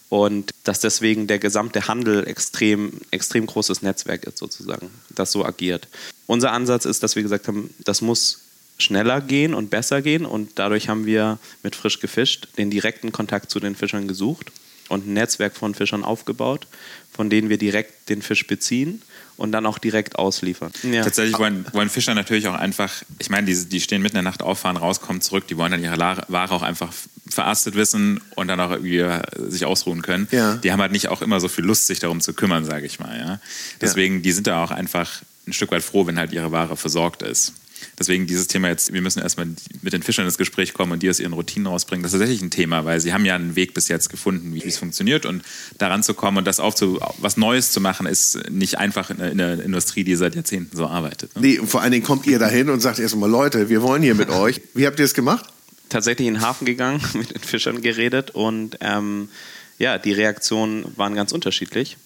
Und 0.10 0.51
dass 0.63 0.79
deswegen 0.79 1.27
der 1.27 1.39
gesamte 1.39 1.88
Handel 1.88 2.27
extrem, 2.27 3.01
extrem 3.12 3.48
großes 3.48 3.81
Netzwerk 3.81 4.24
ist, 4.25 4.38
sozusagen, 4.38 4.89
das 5.10 5.31
so 5.31 5.43
agiert. 5.43 5.88
Unser 6.27 6.51
Ansatz 6.51 6.86
ist, 6.86 7.01
dass 7.03 7.15
wir 7.15 7.24
gesagt 7.24 7.48
haben, 7.48 7.74
das 7.84 8.01
muss 8.01 8.44
schneller 8.77 9.22
gehen 9.22 9.53
und 9.53 9.70
besser 9.70 10.01
gehen. 10.01 10.25
Und 10.25 10.51
dadurch 10.55 10.89
haben 10.89 11.05
wir 11.05 11.39
mit 11.63 11.75
Frisch 11.75 12.00
gefischt 12.00 12.48
den 12.58 12.70
direkten 12.70 13.12
Kontakt 13.12 13.50
zu 13.50 13.60
den 13.60 13.75
Fischern 13.75 14.08
gesucht 14.08 14.51
und 14.89 15.08
ein 15.08 15.13
Netzwerk 15.13 15.55
von 15.55 15.74
Fischern 15.74 16.03
aufgebaut, 16.03 16.67
von 17.12 17.29
denen 17.29 17.50
wir 17.50 17.58
direkt 17.58 18.10
den 18.10 18.22
Fisch 18.22 18.46
beziehen 18.46 19.01
und 19.38 19.51
dann 19.51 19.65
auch 19.65 19.77
direkt 19.77 20.17
ausliefern. 20.17 20.72
Ja. 20.84 21.03
Tatsächlich 21.03 21.38
wollen, 21.39 21.65
wollen 21.74 21.89
Fischer 21.89 22.13
natürlich 22.13 22.48
auch 22.48 22.53
einfach, 22.53 22.91
ich 23.20 23.29
meine, 23.29 23.48
die, 23.48 23.65
die 23.65 23.82
stehen 23.82 24.01
mitten 24.01 24.17
in 24.17 24.24
der 24.24 24.32
Nacht 24.32 24.44
auf, 24.44 24.60
fahren 24.60 24.77
raus, 24.77 25.01
kommen 25.01 25.22
zurück, 25.22 25.48
die 25.48 25.58
wollen 25.58 25.72
dann 25.72 25.84
ihre 25.84 25.98
Ware 25.98 26.51
auch 26.51 26.62
einfach 26.62 26.94
verarztet 27.27 27.75
wissen 27.75 28.22
und 28.36 28.48
dann 28.48 28.60
auch 28.60 28.72
irgendwie 28.72 29.00
äh, 29.00 29.22
sich 29.50 29.65
ausruhen 29.65 30.01
können. 30.01 30.27
Ja. 30.32 30.55
Die 30.58 30.72
haben 30.72 30.82
halt 30.82 30.91
nicht 30.91 31.10
auch 31.10 31.22
immer 31.22 31.39
so 31.39 31.48
viel 31.48 31.65
Lust, 31.65 31.88
sich 31.88 32.00
darum 32.00 32.22
zu 32.22 32.34
kümmern, 32.34 32.65
sage 32.65 32.86
ich 32.86 33.00
mal. 33.00 33.17
Ja? 33.17 33.39
Deswegen, 33.82 34.22
die 34.22 34.32
sind 34.32 34.48
da 34.48 34.63
auch 34.63 34.72
einfach 34.72 35.22
ein 35.48 35.53
Stück 35.53 35.72
weit 35.72 35.84
froh, 35.84 36.08
wenn 36.08 36.17
halt 36.17 36.32
ihre 36.32 36.51
Ware 36.51 36.77
versorgt 36.77 37.24
ist. 37.24 37.53
Deswegen 37.98 38.27
dieses 38.27 38.48
Thema 38.48 38.67
jetzt, 38.70 38.94
wir 38.94 39.01
müssen 39.01 39.22
erstmal 39.22 39.48
mit 39.82 39.94
den 39.94 40.03
Fischern 40.03 40.25
ins 40.25 40.38
Gespräch 40.38 40.74
kommen 40.74 40.91
und 40.91 41.03
die 41.03 41.10
aus 41.10 41.20
ihren 41.20 41.34
Routinen 41.34 41.67
rausbringen. 41.67 42.03
Das 42.03 42.13
ist 42.13 42.20
tatsächlich 42.20 42.41
ein 42.41 42.51
Thema, 42.51 42.86
weil 42.86 43.00
sie 43.00 43.13
haben 43.13 43.25
ja 43.25 43.36
einen 43.36 43.55
Weg 43.55 43.74
bis 43.74 43.88
jetzt 43.88 44.10
gefunden, 44.10 44.53
wie 44.53 44.63
es 44.63 44.77
funktioniert 44.77 45.25
und 45.25 45.44
daran 45.77 46.03
zu 46.03 46.13
kommen 46.13 46.38
und 46.38 46.46
das 46.46 46.60
aufzu, 46.60 47.00
was 47.20 47.38
Neues 47.38 47.72
zu 47.72 47.82
machen, 47.82 48.05
ist 48.05 48.50
nicht 48.50 48.77
einfach 48.77 49.10
in 49.10 49.22
einer, 49.22 49.32
in 49.32 49.41
einer 49.41 49.63
Industrie, 49.63 50.03
die 50.03 50.15
seit 50.15 50.36
Jahrzehnten 50.36 50.75
so 50.75 50.88
arbeitet. 50.88 51.36
Ne? 51.36 51.41
Nee, 51.41 51.60
und 51.60 51.67
vor 51.67 51.82
allen 51.82 51.91
Dingen 51.91 52.05
kommt 52.05 52.25
ihr 52.27 52.39
dahin 52.39 52.70
und 52.70 52.82
sagt 52.82 53.00
erstmal, 53.00 53.29
Leute, 53.29 53.70
wir 53.70 53.82
wollen 53.82 54.03
hier 54.03 54.15
mit 54.15 54.29
euch. 54.29 54.62
Wie 54.74 54.86
habt 54.86 55.00
ihr 55.00 55.05
es 55.05 55.13
gemacht? 55.13 55.46
tatsächlich 55.89 56.27
in 56.27 56.36
den 56.36 56.44
Hafen 56.44 56.65
gegangen, 56.65 57.01
mit 57.13 57.34
den 57.34 57.41
Fischern 57.41 57.82
geredet 57.82 58.32
und 58.32 58.77
ähm, 58.82 59.29
ja, 59.77 59.98
die 59.98 60.13
Reaktionen 60.13 60.86
waren 60.96 61.15
ganz 61.15 61.32
unterschiedlich, 61.32 61.98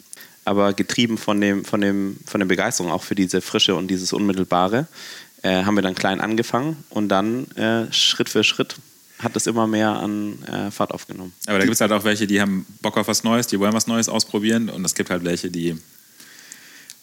aber 0.45 0.73
getrieben 0.73 1.17
von, 1.17 1.39
dem, 1.39 1.65
von, 1.65 1.81
dem, 1.81 2.17
von 2.25 2.39
der 2.39 2.47
Begeisterung 2.47 2.91
auch 2.91 3.03
für 3.03 3.15
diese 3.15 3.41
Frische 3.41 3.75
und 3.75 3.87
dieses 3.87 4.13
Unmittelbare, 4.13 4.87
äh, 5.41 5.63
haben 5.63 5.75
wir 5.75 5.81
dann 5.81 5.95
klein 5.95 6.21
angefangen 6.21 6.83
und 6.89 7.09
dann 7.09 7.49
äh, 7.51 7.91
Schritt 7.91 8.29
für 8.29 8.43
Schritt 8.43 8.75
hat 9.19 9.35
es 9.35 9.47
immer 9.47 9.67
mehr 9.67 9.89
an 9.89 10.41
äh, 10.43 10.71
Fahrt 10.71 10.91
aufgenommen. 10.91 11.33
Aber 11.45 11.59
da 11.59 11.65
gibt 11.65 11.75
es 11.75 11.81
halt 11.81 11.91
auch 11.91 12.05
welche, 12.05 12.25
die 12.25 12.39
haben 12.39 12.65
Bock 12.81 12.97
auf 12.97 13.07
was 13.07 13.23
Neues, 13.23 13.47
die 13.47 13.59
wollen 13.59 13.73
was 13.73 13.87
Neues 13.87 14.07
ausprobieren 14.07 14.69
und 14.69 14.85
es 14.85 14.95
gibt 14.95 15.09
halt 15.09 15.23
welche, 15.23 15.51
die 15.51 15.77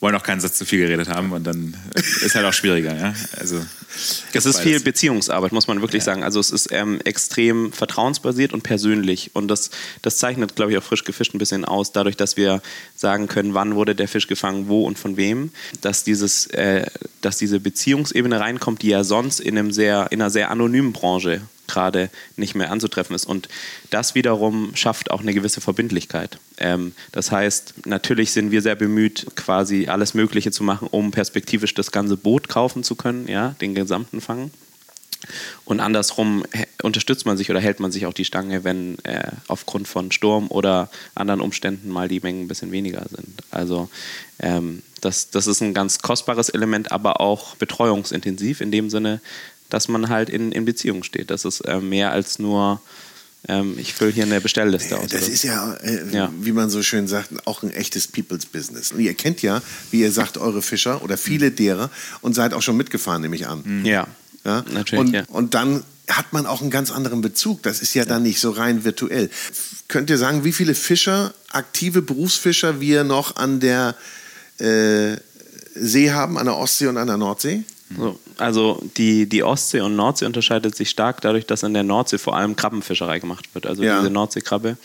wollen 0.01 0.15
auch 0.15 0.23
keinen 0.23 0.41
Satz 0.41 0.59
zu 0.59 0.67
viel 0.67 0.81
geredet 0.81 1.09
haben 1.09 1.33
und 1.33 1.45
dann 1.45 1.75
ist 1.95 2.35
halt 2.35 2.45
auch 2.45 2.53
schwieriger. 2.53 2.95
Ja? 2.95 3.15
Also, 3.39 3.65
es 4.35 4.45
ist 4.45 4.61
viel 4.61 4.81
Beziehungsarbeit, 4.81 5.53
muss 5.53 5.69
man 5.69 5.81
wirklich 5.81 6.03
ja. 6.03 6.13
sagen. 6.13 6.23
Also 6.23 6.39
es 6.39 6.51
ist 6.51 6.71
ähm, 6.71 7.01
extrem 7.05 7.73
vertrauensbasiert 7.73 8.53
und 8.53 8.63
persönlich 8.63 9.31
und 9.35 9.49
das, 9.49 9.71
das 10.03 10.19
zeichnet, 10.19 10.55
glaube 10.55 10.73
ich, 10.73 10.79
auch 10.79 10.83
frisch 10.83 11.05
gefischt 11.05 11.35
ein 11.35 11.39
bisschen 11.39 11.65
aus, 11.65 11.93
dadurch, 11.93 12.17
dass 12.17 12.37
wir 12.37 12.61
sagen 12.95 13.27
können, 13.27 13.55
wann 13.55 13.75
wurde 13.75 13.95
der 13.95 14.07
Fisch 14.07 14.27
gefangen, 14.27 14.69
wo 14.69 14.85
und 14.85 14.99
von 14.99 15.17
wem, 15.17 15.51
dass, 15.81 16.05
dieses, 16.05 16.47
äh, 16.49 16.87
dass 17.23 17.39
diese 17.39 17.59
Beziehungsebene 17.59 18.39
reinkommt, 18.39 18.83
die 18.83 18.89
ja 18.89 19.03
sonst 19.03 19.41
in, 19.41 19.57
einem 19.57 19.73
sehr, 19.73 20.09
in 20.11 20.21
einer 20.21 20.31
sehr 20.31 20.51
anonymen 20.51 20.93
Branche 20.93 21.41
gerade 21.67 22.11
nicht 22.37 22.55
mehr 22.55 22.71
anzutreffen 22.71 23.15
ist. 23.15 23.27
Und 23.27 23.49
das 23.91 24.15
wiederum 24.15 24.75
schafft 24.75 25.11
auch 25.11 25.21
eine 25.21 25.35
gewisse 25.35 25.61
Verbindlichkeit. 25.61 26.39
Ähm, 26.59 26.93
das 27.13 27.31
heißt, 27.31 27.87
natürlich 27.87 28.33
sind 28.33 28.51
wir 28.51 28.63
sehr 28.63 28.77
bemüht, 28.77 29.27
quasi 29.37 29.89
alles 29.89 30.15
Mögliche 30.15 30.51
zu 30.51 30.65
machen, 30.65 30.89
um 30.91 31.11
perspektivisch 31.11 31.75
das 31.75 31.93
ganze 31.93 32.17
Boot 32.17 32.49
kaufen 32.49 32.83
zu 32.83 32.95
können, 32.95 33.29
ja, 33.29 33.55
den 33.61 33.75
gesamten 33.75 34.21
Fang. 34.21 34.51
Und 35.65 35.81
andersrum 35.81 36.45
unterstützt 36.83 37.27
man 37.27 37.37
sich 37.37 37.51
oder 37.51 37.61
hält 37.61 37.81
man 37.81 37.91
sich 37.91 38.07
auch 38.07 38.13
die 38.13 38.25
Stange, 38.25 38.65
wenn 38.65 38.99
äh, 39.05 39.31
aufgrund 39.49 39.89
von 39.89 40.13
Sturm 40.13 40.49
oder 40.49 40.91
anderen 41.15 41.41
Umständen 41.41 41.89
mal 41.89 42.09
die 42.09 42.21
Mengen 42.21 42.45
ein 42.45 42.49
bisschen 42.49 42.73
weniger 42.73 43.05
sind. 43.09 43.43
Also 43.51 43.89
ähm, 44.39 44.83
das, 45.01 45.31
das 45.31 45.47
ist 45.47 45.61
ein 45.61 45.75
ganz 45.75 46.01
kostbares 46.01 46.49
Element, 46.49 46.93
aber 46.93 47.21
auch 47.21 47.57
betreuungsintensiv 47.57 48.61
in 48.61 48.71
dem 48.71 48.91
Sinne, 48.91 49.21
dass 49.69 49.89
man 49.89 50.09
halt 50.09 50.31
in, 50.31 50.53
in 50.53 50.65
Beziehung 50.65 51.03
steht. 51.03 51.31
Das 51.31 51.45
ist 51.45 51.61
äh, 51.61 51.81
mehr 51.81 52.13
als 52.13 52.39
nur, 52.39 52.81
ähm, 53.49 53.75
ich 53.79 53.95
fülle 53.95 54.13
hier 54.13 54.25
eine 54.25 54.41
Bestellliste 54.41 54.99
aus. 54.99 55.11
Das 55.11 55.29
ist 55.29 55.43
ja, 55.43 55.75
äh, 55.75 56.05
ja, 56.13 56.33
wie 56.41 56.53
man 56.53 56.71
so 56.71 56.83
schön 56.83 57.09
sagt, 57.09 57.31
auch 57.47 57.63
ein 57.63 57.71
echtes 57.71 58.07
People's 58.07 58.47
Business. 58.47 58.93
Und 58.93 59.01
ihr 59.01 59.15
kennt 59.15 59.43
ja, 59.43 59.63
wie 59.91 60.01
ihr 60.01 60.13
sagt, 60.13 60.39
eure 60.39 60.63
Fischer 60.63 61.03
oder 61.03 61.17
viele 61.17 61.51
derer 61.51 61.91
und 62.21 62.35
seid 62.35 62.55
auch 62.55 62.63
schon 62.63 62.77
mitgefahren, 62.77 63.23
nehme 63.23 63.37
ich 63.37 63.47
an. 63.47 63.63
Mhm. 63.65 63.85
Ja, 63.85 64.07
ja? 64.45 64.65
natürlich. 64.73 65.01
Und, 65.01 65.13
ja. 65.15 65.25
und 65.29 65.55
dann 65.55 65.85
hat 66.09 66.33
man 66.33 66.47
auch 66.47 66.61
einen 66.61 66.71
ganz 66.71 66.91
anderen 66.91 67.21
Bezug. 67.21 67.63
Das 67.63 67.83
ist 67.83 67.95
ja 67.95 68.05
dann 68.05 68.23
nicht 68.23 68.41
so 68.41 68.51
rein 68.51 68.85
virtuell. 68.85 69.31
Könnt 69.89 70.11
ihr 70.11 70.19
sagen, 70.19 70.45
wie 70.45 70.53
viele 70.53 70.75
Fischer, 70.75 71.35
aktive 71.51 72.03
Berufsfischer 72.03 72.81
wir 72.81 73.05
noch 73.05 73.37
an 73.37 73.61
der 73.61 73.97
äh, 74.59 75.17
See 75.75 76.11
haben, 76.13 76.39
an 76.39 76.47
der 76.47 76.57
Ostsee 76.57 76.87
und 76.87 76.97
an 76.97 77.09
der 77.09 77.17
Nordsee? 77.17 77.65
So, 77.95 78.19
also 78.39 78.83
die, 78.97 79.29
die 79.29 79.43
Ostsee 79.43 79.81
und 79.81 79.95
Nordsee 79.95 80.27
unterscheidet 80.27 80.75
sich 80.75 80.91
stark 80.91 81.21
dadurch, 81.21 81.47
dass 81.47 81.63
in 81.63 81.73
der 81.73 81.85
Nordsee 81.85 82.19
vor 82.19 82.37
allem 82.37 82.57
Krabbenfischerei 82.57 83.21
gemacht 83.21 83.55
wird, 83.55 83.67
also 83.67 83.83
ja. 83.83 84.01
diese 84.01 84.11
Nordseekrabbe. 84.11 84.77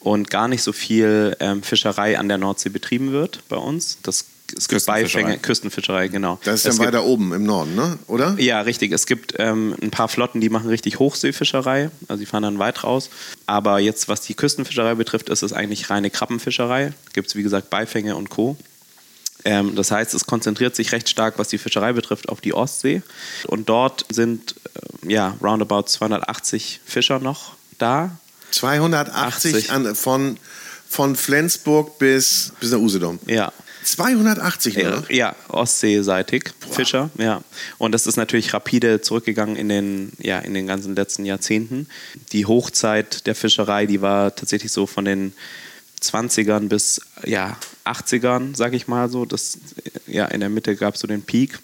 Und 0.00 0.30
gar 0.30 0.48
nicht 0.48 0.62
so 0.62 0.72
viel 0.72 1.36
ähm, 1.40 1.62
Fischerei 1.62 2.18
an 2.18 2.28
der 2.28 2.38
Nordsee 2.38 2.68
betrieben 2.68 3.12
wird 3.12 3.40
bei 3.48 3.56
uns. 3.56 3.98
Das 4.02 4.26
es 4.56 4.68
gibt 4.68 4.84
Beifänge, 4.86 5.38
Küstenfischerei, 5.38 6.08
genau. 6.08 6.38
Das 6.44 6.64
ist 6.64 6.78
dann 6.78 6.86
weiter 6.86 7.04
oben 7.04 7.32
im 7.32 7.44
Norden, 7.44 7.74
ne? 7.74 7.98
oder? 8.06 8.34
Ja, 8.38 8.60
richtig. 8.60 8.92
Es 8.92 9.06
gibt 9.06 9.34
ähm, 9.38 9.76
ein 9.80 9.90
paar 9.90 10.08
Flotten, 10.08 10.40
die 10.40 10.48
machen 10.48 10.68
richtig 10.68 10.98
Hochseefischerei, 10.98 11.90
also 12.08 12.20
die 12.20 12.26
fahren 12.26 12.42
dann 12.42 12.58
weit 12.58 12.82
raus. 12.84 13.10
Aber 13.46 13.78
jetzt, 13.78 14.08
was 14.08 14.22
die 14.22 14.34
Küstenfischerei 14.34 14.94
betrifft, 14.94 15.28
ist 15.28 15.42
es 15.42 15.52
eigentlich 15.52 15.90
reine 15.90 16.10
Krabbenfischerei. 16.10 16.92
Gibt 17.12 17.28
es, 17.28 17.36
wie 17.36 17.42
gesagt, 17.42 17.70
Beifänge 17.70 18.16
und 18.16 18.30
Co. 18.30 18.56
Ähm, 19.44 19.74
das 19.74 19.90
heißt, 19.90 20.14
es 20.14 20.26
konzentriert 20.26 20.76
sich 20.76 20.92
recht 20.92 21.08
stark, 21.08 21.38
was 21.38 21.48
die 21.48 21.58
Fischerei 21.58 21.92
betrifft, 21.92 22.28
auf 22.28 22.40
die 22.40 22.54
Ostsee. 22.54 23.02
Und 23.46 23.68
dort 23.68 24.04
sind 24.10 24.54
äh, 25.04 25.12
ja 25.12 25.36
roundabout 25.42 25.84
280 25.84 26.80
Fischer 26.84 27.18
noch 27.18 27.54
da. 27.78 28.18
280 28.50 29.70
an, 29.70 29.94
von, 29.94 30.38
von 30.88 31.16
Flensburg 31.16 31.98
bis, 31.98 32.52
bis 32.60 32.70
nach 32.70 32.78
Usedom. 32.78 33.18
Ja. 33.26 33.52
280 33.82 34.76
nur? 34.76 35.10
Ja, 35.10 35.34
ostseeseitig 35.48 36.50
Boah. 36.60 36.74
Fischer, 36.74 37.10
ja. 37.16 37.42
Und 37.78 37.92
das 37.92 38.06
ist 38.06 38.16
natürlich 38.16 38.52
rapide 38.52 39.00
zurückgegangen 39.00 39.56
in 39.56 39.68
den, 39.68 40.12
ja, 40.18 40.38
in 40.38 40.52
den 40.52 40.66
ganzen 40.66 40.94
letzten 40.94 41.24
Jahrzehnten. 41.24 41.88
Die 42.32 42.44
Hochzeit 42.44 43.26
der 43.26 43.34
Fischerei, 43.34 43.86
die 43.86 44.02
war 44.02 44.34
tatsächlich 44.34 44.70
so 44.70 44.86
von 44.86 45.04
den 45.04 45.32
20ern 46.02 46.68
bis 46.68 47.00
ja, 47.24 47.56
80ern, 47.84 48.56
sage 48.56 48.76
ich 48.76 48.88
mal 48.88 49.08
so. 49.08 49.24
Das, 49.24 49.58
ja, 50.06 50.26
in 50.26 50.40
der 50.40 50.48
Mitte 50.48 50.76
gab 50.76 50.94
es 50.94 51.00
so 51.00 51.06
den 51.06 51.22
Peak. 51.22 51.58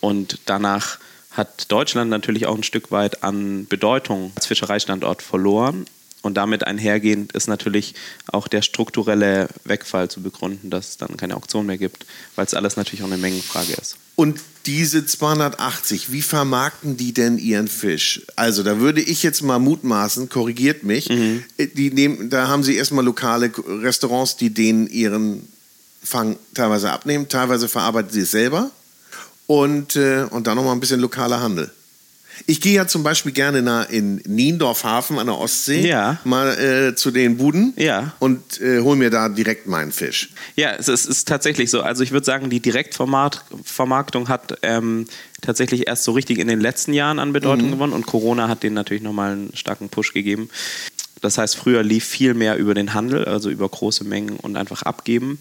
Und 0.00 0.38
danach 0.46 0.98
hat 1.30 1.70
Deutschland 1.70 2.10
natürlich 2.10 2.46
auch 2.46 2.56
ein 2.56 2.62
Stück 2.62 2.90
weit 2.90 3.22
an 3.22 3.66
Bedeutung 3.66 4.32
als 4.34 4.46
Fischereistandort 4.46 5.22
verloren. 5.22 5.86
Und 6.22 6.34
damit 6.34 6.66
einhergehend 6.66 7.32
ist 7.32 7.48
natürlich 7.48 7.94
auch 8.26 8.46
der 8.46 8.62
strukturelle 8.62 9.48
Wegfall 9.64 10.10
zu 10.10 10.22
begründen, 10.22 10.68
dass 10.68 10.90
es 10.90 10.96
dann 10.98 11.16
keine 11.16 11.36
Auktion 11.36 11.66
mehr 11.66 11.78
gibt, 11.78 12.04
weil 12.36 12.44
es 12.44 12.54
alles 12.54 12.76
natürlich 12.76 13.02
auch 13.02 13.06
eine 13.06 13.16
Mengenfrage 13.16 13.72
ist. 13.72 13.96
Und 14.16 14.38
diese 14.66 15.06
280, 15.06 16.12
wie 16.12 16.20
vermarkten 16.20 16.98
die 16.98 17.14
denn 17.14 17.38
ihren 17.38 17.68
Fisch? 17.68 18.20
Also 18.36 18.62
da 18.62 18.78
würde 18.78 19.00
ich 19.00 19.22
jetzt 19.22 19.40
mal 19.42 19.58
mutmaßen, 19.58 20.28
korrigiert 20.28 20.82
mich, 20.82 21.08
mhm. 21.08 21.42
Äh, 21.56 21.68
die 21.68 21.90
nehmen, 21.90 22.28
da 22.28 22.48
haben 22.48 22.62
sie 22.62 22.76
erstmal 22.76 23.04
lokale 23.04 23.50
Restaurants, 23.66 24.36
die 24.36 24.50
denen 24.50 24.86
ihren 24.88 25.48
Fang 26.02 26.36
teilweise 26.54 26.90
abnehmen, 26.92 27.28
teilweise 27.28 27.68
verarbeiten 27.68 28.10
sie 28.10 28.20
es 28.20 28.30
selber 28.30 28.70
und, 29.46 29.96
äh, 29.96 30.26
und 30.28 30.46
dann 30.46 30.56
nochmal 30.56 30.74
ein 30.74 30.80
bisschen 30.80 31.00
lokaler 31.00 31.40
Handel. 31.40 31.72
Ich 32.46 32.60
gehe 32.60 32.74
ja 32.74 32.86
zum 32.86 33.02
Beispiel 33.02 33.32
gerne 33.32 33.62
nach, 33.62 33.88
in 33.90 34.16
Niendorfhafen 34.26 35.18
an 35.18 35.26
der 35.26 35.38
Ostsee 35.38 35.86
ja. 35.86 36.18
mal 36.24 36.58
äh, 36.58 36.94
zu 36.94 37.10
den 37.10 37.36
Buden 37.36 37.74
ja. 37.76 38.14
und 38.18 38.60
äh, 38.60 38.80
hole 38.80 38.96
mir 38.96 39.10
da 39.10 39.28
direkt 39.28 39.66
meinen 39.66 39.92
Fisch. 39.92 40.30
Ja, 40.56 40.72
es 40.74 40.88
ist, 40.88 41.06
ist 41.06 41.28
tatsächlich 41.28 41.70
so. 41.70 41.82
Also 41.82 42.02
ich 42.02 42.12
würde 42.12 42.26
sagen, 42.26 42.50
die 42.50 42.60
Direktvermarktung 42.60 44.28
hat 44.28 44.58
ähm, 44.62 45.06
tatsächlich 45.40 45.86
erst 45.86 46.04
so 46.04 46.12
richtig 46.12 46.38
in 46.38 46.48
den 46.48 46.60
letzten 46.60 46.92
Jahren 46.92 47.18
an 47.18 47.32
Bedeutung 47.32 47.68
mhm. 47.68 47.72
gewonnen 47.72 47.92
und 47.92 48.06
Corona 48.06 48.48
hat 48.48 48.62
denen 48.62 48.74
natürlich 48.74 49.02
nochmal 49.02 49.32
einen 49.32 49.50
starken 49.54 49.88
Push 49.88 50.12
gegeben. 50.12 50.50
Das 51.20 51.36
heißt, 51.38 51.56
früher 51.56 51.82
lief 51.82 52.04
viel 52.04 52.34
mehr 52.34 52.56
über 52.56 52.74
den 52.74 52.94
Handel, 52.94 53.26
also 53.26 53.50
über 53.50 53.68
große 53.68 54.04
Mengen 54.04 54.36
und 54.36 54.56
einfach 54.56 54.82
abgeben 54.82 55.38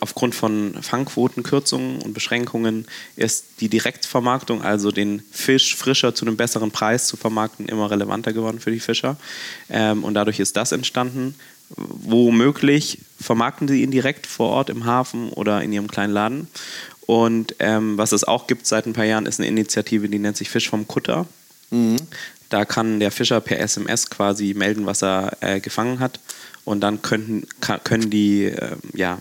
aufgrund 0.00 0.34
von 0.34 0.74
Fangquotenkürzungen 0.80 2.02
und 2.02 2.12
Beschränkungen 2.12 2.86
ist 3.16 3.44
die 3.60 3.68
Direktvermarktung, 3.68 4.62
also 4.62 4.90
den 4.90 5.22
Fisch 5.30 5.74
frischer 5.76 6.14
zu 6.14 6.26
einem 6.26 6.36
besseren 6.36 6.70
Preis 6.70 7.06
zu 7.06 7.16
vermarkten, 7.16 7.66
immer 7.66 7.90
relevanter 7.90 8.32
geworden 8.32 8.60
für 8.60 8.70
die 8.70 8.80
Fischer. 8.80 9.16
Ähm, 9.68 10.04
und 10.04 10.14
dadurch 10.14 10.40
ist 10.40 10.56
das 10.56 10.72
entstanden. 10.72 11.34
Womöglich 11.76 12.98
vermarkten 13.20 13.68
sie 13.68 13.82
ihn 13.82 13.92
direkt 13.92 14.26
vor 14.26 14.50
Ort 14.50 14.70
im 14.70 14.86
Hafen 14.86 15.30
oder 15.30 15.62
in 15.62 15.72
ihrem 15.72 15.88
kleinen 15.88 16.12
Laden. 16.12 16.48
Und 17.06 17.54
ähm, 17.58 17.96
was 17.96 18.12
es 18.12 18.24
auch 18.24 18.46
gibt 18.46 18.66
seit 18.66 18.86
ein 18.86 18.92
paar 18.92 19.04
Jahren, 19.04 19.26
ist 19.26 19.40
eine 19.40 19.48
Initiative, 19.48 20.08
die 20.08 20.18
nennt 20.18 20.36
sich 20.36 20.50
Fisch 20.50 20.68
vom 20.68 20.86
Kutter. 20.86 21.26
Mhm. 21.70 21.96
Da 22.48 22.64
kann 22.64 22.98
der 22.98 23.12
Fischer 23.12 23.40
per 23.40 23.60
SMS 23.60 24.10
quasi 24.10 24.54
melden, 24.54 24.84
was 24.84 25.02
er 25.02 25.36
äh, 25.40 25.60
gefangen 25.60 26.00
hat. 26.00 26.18
Und 26.64 26.80
dann 26.80 27.00
können, 27.02 27.46
können 27.84 28.10
die 28.10 28.44
äh, 28.44 28.76
ja, 28.92 29.18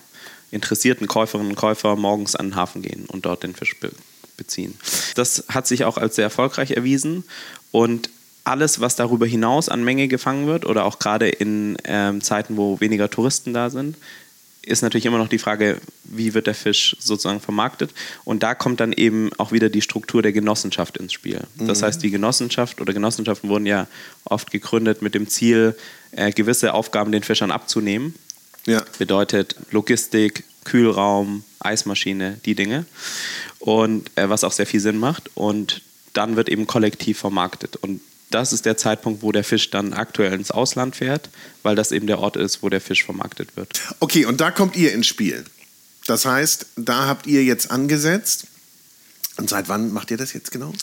interessierten 0.52 1.08
Käuferinnen 1.08 1.52
und 1.52 1.56
Käufer 1.56 1.96
morgens 1.96 2.36
an 2.36 2.48
den 2.48 2.56
Hafen 2.56 2.82
gehen 2.82 3.06
und 3.08 3.26
dort 3.26 3.44
den 3.44 3.56
Fisch 3.56 3.80
be 3.80 3.92
beziehen. 4.38 4.78
Das 5.16 5.44
hat 5.50 5.68
sich 5.68 5.84
auch 5.84 5.98
als 5.98 6.16
sehr 6.16 6.24
erfolgreich 6.24 6.72
erwiesen 6.72 7.26
und 7.72 8.10
alles, 8.46 8.80
was 8.80 8.96
darüber 8.96 9.26
hinaus 9.26 9.68
an 9.68 9.84
Menge 9.84 10.08
gefangen 10.08 10.48
wird 10.48 10.66
oder 10.66 10.86
auch 10.86 10.98
gerade 10.98 11.28
in 11.28 11.78
ähm, 11.84 12.22
Zeiten, 12.22 12.56
wo 12.56 12.80
weniger 12.80 13.10
Touristen 13.10 13.54
da 13.54 13.70
sind, 13.70 13.98
ist 14.62 14.82
natürlich 14.82 15.06
immer 15.06 15.18
noch 15.18 15.28
die 15.30 15.40
Frage, 15.40 15.80
wie 16.04 16.34
wird 16.34 16.48
der 16.48 16.56
Fisch 16.56 16.96
sozusagen 17.00 17.40
vermarktet. 17.40 17.92
Und 18.24 18.44
da 18.44 18.56
kommt 18.56 18.80
dann 18.80 18.94
eben 18.94 19.32
auch 19.38 19.52
wieder 19.52 19.70
die 19.70 19.82
Struktur 19.82 20.22
der 20.22 20.32
Genossenschaft 20.32 20.98
ins 20.98 21.14
Spiel. 21.14 21.42
Das 21.58 21.82
mhm. 21.82 21.86
heißt, 21.86 22.04
die 22.04 22.12
Genossenschaft 22.12 22.82
oder 22.82 22.94
Genossenschaften 22.94 23.50
wurden 23.50 23.66
ja 23.66 23.88
oft 24.26 24.52
gegründet 24.52 25.02
mit 25.02 25.16
dem 25.16 25.28
Ziel, 25.28 25.76
äh, 26.12 26.32
gewisse 26.32 26.74
Aufgaben 26.74 27.12
den 27.12 27.24
Fischern 27.24 27.52
abzunehmen 27.52 28.16
ja. 28.66 28.84
Bedeutet 28.98 29.56
Logistik, 29.72 30.44
Kühlraum, 30.64 31.44
Eismaschine, 31.60 32.40
die 32.46 32.56
Dinge. 32.56 32.86
Und 33.60 34.12
äh, 34.16 34.30
was 34.30 34.44
auch 34.44 34.52
sehr 34.52 34.66
viel 34.66 34.80
Sinn 34.80 34.98
macht. 34.98 35.30
Und 35.36 35.82
dann 36.14 36.36
wird 36.36 36.50
eben 36.50 36.68
kollektiv 36.68 37.20
vermarktet. 37.20 37.76
Und 37.78 38.02
das 38.30 38.54
ist 38.54 38.66
der 38.66 38.78
Zeitpunkt, 38.78 39.24
wo 39.24 39.32
der 39.32 39.44
Fisch 39.44 39.70
dann 39.72 39.94
aktuell 39.94 40.34
ins 40.34 40.52
Ausland 40.52 40.96
fährt, 40.96 41.30
weil 41.64 41.76
das 41.76 41.92
eben 41.92 42.08
der 42.08 42.20
Ort 42.20 42.38
ist, 42.38 42.62
wo 42.62 42.70
der 42.70 42.82
Fisch 42.82 43.04
vermarktet 43.04 43.56
wird. 43.56 43.82
Okay, 44.00 44.26
und 44.26 44.40
da 44.40 44.52
kommt 44.52 44.76
ihr 44.76 44.94
ins 44.94 45.08
Spiel. 45.08 45.46
Das 46.06 46.26
heißt, 46.26 46.68
da 46.76 47.08
habt 47.08 47.28
ihr 47.28 47.44
jetzt 47.44 47.72
angesetzt. 47.72 48.48
Und 49.38 49.50
seit 49.50 49.70
wann 49.70 49.94
macht 49.94 50.12
ihr 50.12 50.18
das 50.18 50.34
jetzt 50.34 50.52
genau? 50.52 50.74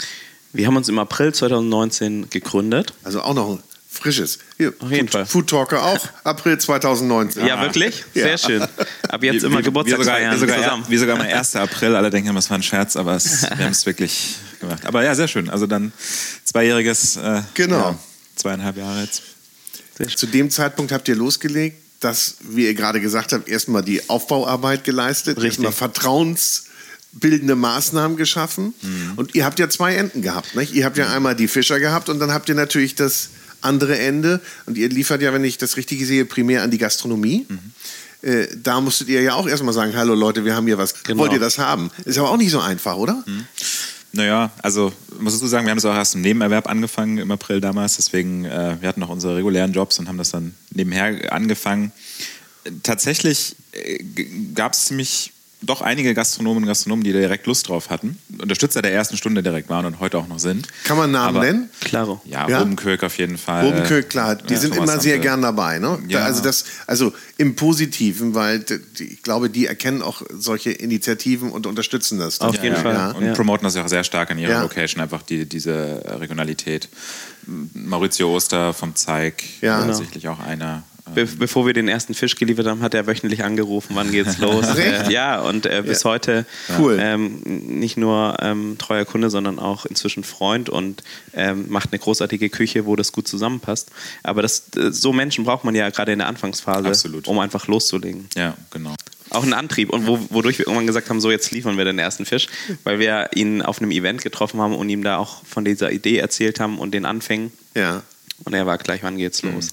Wir 0.53 0.67
haben 0.67 0.77
uns 0.77 0.89
im 0.89 0.99
April 0.99 1.35
2019 1.35 2.31
gegründet. 2.31 2.95
Also 3.05 3.21
auch 3.21 3.35
noch 3.35 3.61
Frisches. 3.97 4.39
Hier, 4.59 4.73
Auf 4.79 4.91
jeden 4.91 5.09
Food, 5.09 5.11
Fall. 5.11 5.27
Food 5.27 5.51
Talker 5.51 5.83
auch, 5.83 6.09
April 6.25 6.59
2019. 6.59 7.47
Ja, 7.47 7.61
wirklich? 7.61 8.05
Sehr 8.15 8.31
ja. 8.31 8.39
schön. 8.39 8.63
Ab 9.09 9.23
jetzt 9.23 9.45
immer 9.45 9.63
Geburtstagsfeiern 9.63 10.33
wir 10.33 10.39
sogar, 10.39 10.57
zusammen. 10.59 10.85
Wie 10.89 10.97
sogar 10.97 11.17
mein 11.17 11.33
1. 11.33 11.57
April. 11.57 11.97
Alle 11.97 12.11
denken, 12.11 12.35
das 12.35 12.51
war 12.51 12.59
ein 12.59 12.63
Scherz, 12.63 12.97
aber 12.97 13.15
es, 13.17 13.43
wir 13.43 13.65
haben 13.65 13.73
es 13.73 13.87
wirklich 13.87 14.37
gemacht. 14.61 14.85
Aber 14.87 15.05
ja, 15.05 15.15
sehr 15.15 15.29
schön. 15.29 15.49
Also 15.49 15.67
dann 15.67 15.93
zweijähriges. 16.45 17.17
Äh, 17.17 17.43
genau. 17.55 17.77
Ja. 17.77 17.99
zweieinhalb 18.37 18.77
Jahre 18.77 19.03
jetzt. 19.03 19.23
Zu 20.17 20.27
dem 20.27 20.51
Zeitpunkt 20.51 20.93
habt 20.93 21.09
ihr 21.09 21.15
losgelegt, 21.15 21.79
dass, 22.01 22.37
wie 22.43 22.67
ihr 22.67 22.75
gerade 22.75 23.01
gesagt 23.01 23.33
habt, 23.33 23.49
erstmal 23.49 23.83
die 23.83 24.09
Aufbauarbeit 24.11 24.85
geleistet, 24.85 25.39
Richtig. 25.39 25.53
erstmal 25.53 25.73
vertrauensbildende 25.73 27.57
Maßnahmen 27.57 28.19
geschaffen. 28.19 28.75
Und 29.17 29.35
ihr 29.35 29.47
habt 29.47 29.59
ja 29.59 29.71
zwei 29.71 29.95
Enden 29.95 30.21
gehabt. 30.21 30.55
Nicht? 30.55 30.75
Ihr 30.75 30.85
habt 30.85 30.99
ja 30.99 31.11
einmal 31.11 31.35
die 31.35 31.49
Fischer 31.49 31.81
gehabt 31.81 32.11
und 32.11 32.19
dann 32.21 32.33
habt 32.33 32.49
ihr 32.51 32.55
natürlich 32.55 32.95
das 32.95 33.31
andere 33.67 33.99
Ende. 33.99 34.41
Und 34.65 34.79
ihr 34.79 34.89
liefert 34.89 35.23
ja, 35.23 35.33
wenn 35.33 35.45
ich 35.45 35.59
das 35.59 35.77
richtig 35.77 36.05
sehe, 36.07 36.25
primär 36.25 36.63
an 36.63 36.71
die 36.71 36.79
Gastronomie. 36.79 37.47
Äh, 38.23 38.49
da 38.63 38.81
musstet 38.81 39.09
ihr 39.09 39.23
ja 39.23 39.35
auch 39.35 39.47
erstmal 39.47 39.75
sagen, 39.75 39.95
hallo 39.95 40.15
Leute, 40.15 40.45
wir 40.45 40.55
haben 40.55 40.67
hier 40.67 40.79
was. 40.79 41.03
Genau. 41.05 41.23
Wollt 41.23 41.33
ihr 41.33 41.39
das 41.39 41.59
haben? 41.59 41.91
Ist 42.05 42.19
aber 42.19 42.31
auch 42.31 42.37
nicht 42.37 42.51
so 42.51 42.61
einfach, 42.61 42.97
oder? 42.97 43.23
Naja, 44.13 44.51
also 44.63 44.93
muss 45.21 45.39
du 45.39 45.47
sagen, 45.47 45.67
wir 45.67 45.71
haben 45.71 45.79
das 45.79 45.85
auch 45.85 45.95
erst 45.95 46.15
im 46.15 46.23
Nebenerwerb 46.23 46.69
angefangen 46.69 47.19
im 47.19 47.31
April 47.31 47.61
damals. 47.61 47.97
Deswegen, 47.97 48.45
äh, 48.47 48.77
wir 48.81 48.89
hatten 48.89 49.01
noch 49.01 49.11
unsere 49.11 49.37
regulären 49.37 49.73
Jobs 49.73 49.99
und 49.99 50.09
haben 50.09 50.19
das 50.19 50.31
dann 50.31 50.55
nebenher 50.71 51.33
angefangen. 51.33 51.93
Äh, 52.65 52.71
Tatsächlich 52.83 53.57
äh, 53.73 54.03
gab 54.55 54.73
es 54.73 54.87
ziemlich 54.87 55.33
doch 55.63 55.81
einige 55.81 56.13
Gastronomen 56.15 56.63
und 56.63 56.67
Gastronomen, 56.69 57.03
die 57.03 57.13
da 57.13 57.19
direkt 57.19 57.47
Lust 57.47 57.69
drauf 57.69 57.89
hatten. 57.91 58.19
Unterstützer 58.41 58.83
der 58.83 58.93
ersten 58.93 59.17
Stunde 59.17 59.43
direkt 59.43 59.69
waren 59.71 59.87
und 59.87 60.01
heute 60.01 60.19
auch 60.19 60.29
noch 60.29 60.39
sind. 60.39 60.69
Kann 60.85 60.97
man 60.99 61.11
Namen 61.11 61.37
Aber- 61.37 61.45
nennen? 61.47 61.71
Klaro. 61.81 62.21
Ja, 62.27 62.47
Ja? 62.49 62.59
Robenkirk 62.59 63.03
auf 63.03 63.17
jeden 63.19 63.39
Fall. 63.39 63.65
Bobenkirk, 63.65 64.11
klar, 64.11 64.35
die 64.37 64.53
Ja, 64.53 64.61
sind 64.61 64.75
Thomas 64.75 64.91
immer 64.91 65.01
sehr 65.01 65.19
gern 65.19 65.41
dabei. 65.43 65.79
Ne? 65.79 65.99
Da, 66.05 66.09
Ja. 66.21 66.25
also, 66.27 66.43
das, 66.43 66.65
also 66.87 67.13
im 67.39 67.57
Positiven, 67.57 68.35
weil 68.35 68.65
ich 68.99 69.23
glaube, 69.23 69.49
die 69.49 69.67
erkennen 69.67 70.03
auch 70.03 70.23
solche 70.31 70.71
Initiativen 70.73 71.51
und 71.51 71.67
unterstützen 71.67 72.19
das. 72.19 72.39
dann. 72.39 72.51
Auf 72.51 72.63
jeden 72.63 72.77
ja, 72.77 72.83
Fall. 72.83 72.95
Ja. 72.95 73.11
Und 73.13 73.25
Ja. 73.25 73.33
promoten 73.33 73.65
das 73.65 73.75
ja 73.75 73.85
auch 73.85 73.89
sehr 73.89 74.05
stark 74.05 74.31
in 74.31 74.39
ihrer 74.39 74.51
Ja. 74.53 74.63
Location, 74.63 75.03
einfach 75.03 75.23
die, 75.23 75.47
diese 75.47 76.03
Regionalität. 76.21 76.89
Maurizio 77.47 78.35
Oster 78.35 78.75
vom 78.75 78.95
Zeig, 78.95 79.43
Ja. 79.63 79.79
ja, 79.79 79.85
Genau. 79.87 79.97
sicherlich 79.97 80.29
auch 80.29 80.41
einer. 80.41 80.83
Be 81.17 81.25
bevor 81.25 81.65
wir 81.67 81.73
den 81.73 81.89
ersten 81.89 82.13
Fisch 82.13 82.35
geliefert 82.37 82.67
haben, 82.67 82.83
hat 82.83 82.93
er 82.93 83.07
wöchentlich 83.07 83.43
angerufen, 83.43 83.93
wann 83.97 84.13
geht's 84.13 84.37
los. 84.47 84.67
Äh, 84.77 85.11
ja, 85.11 85.41
und 85.41 85.65
äh, 85.65 85.83
bis 85.85 86.03
Ja. 86.03 86.11
heute 86.11 86.45
Cool. 86.79 86.99
ähm, 87.01 87.41
nicht 87.45 87.97
nur 87.97 88.37
ähm, 88.43 88.77
treuer 88.79 89.07
Kunde, 89.07 89.31
sondern 89.31 89.59
auch 89.59 89.87
inzwischen 89.87 90.25
Freund 90.25 90.69
und 90.69 91.03
ähm, 91.33 91.65
macht 91.71 91.91
eine 91.93 91.99
großartige 92.01 92.51
Küche, 92.51 92.85
wo 92.85 92.97
das 92.97 93.13
gut 93.13 93.27
zusammenpasst. 93.27 93.89
Aber 94.25 94.43
das, 94.43 94.65
äh, 94.77 94.93
so 94.93 95.15
Menschen 95.15 95.45
braucht 95.45 95.65
man 95.65 95.75
ja 95.75 95.89
gerade 95.89 96.13
in 96.13 96.19
der 96.19 96.29
Anfangsphase, 96.29 96.87
Absolut. 96.89 97.27
um 97.29 97.39
einfach 97.39 97.67
loszulegen. 97.67 98.29
Ja, 98.37 98.55
genau. 98.71 98.95
Auch 99.31 99.43
ein 99.43 99.55
Antrieb 99.55 99.89
und 99.95 100.07
wo, 100.07 100.19
wodurch 100.29 100.59
wir 100.59 100.67
irgendwann 100.67 100.87
gesagt 100.87 101.09
haben, 101.09 101.23
so 101.23 101.31
jetzt 101.31 101.51
liefern 101.51 101.79
wir 101.79 101.87
den 101.87 101.99
ersten 101.99 102.27
Fisch, 102.27 102.47
weil 102.85 102.99
wir 102.99 103.31
ihn 103.35 103.63
auf 103.63 103.81
einem 103.81 103.91
Event 103.91 104.21
getroffen 104.23 104.61
haben 104.61 104.75
und 104.77 104.89
ihm 104.91 105.03
da 105.03 105.17
auch 105.17 105.43
von 105.47 105.65
dieser 105.65 105.91
Idee 105.93 106.19
erzählt 106.19 106.61
haben 106.61 106.79
und 106.79 106.93
den 106.93 107.07
Anfängen. 107.07 107.53
Ja. 107.75 108.03
Und 108.45 108.53
er 108.53 108.67
war 108.67 108.77
gleich, 108.77 109.03
wann 109.03 109.17
geht's 109.17 109.43
Mhm. 109.43 109.55
los? 109.55 109.71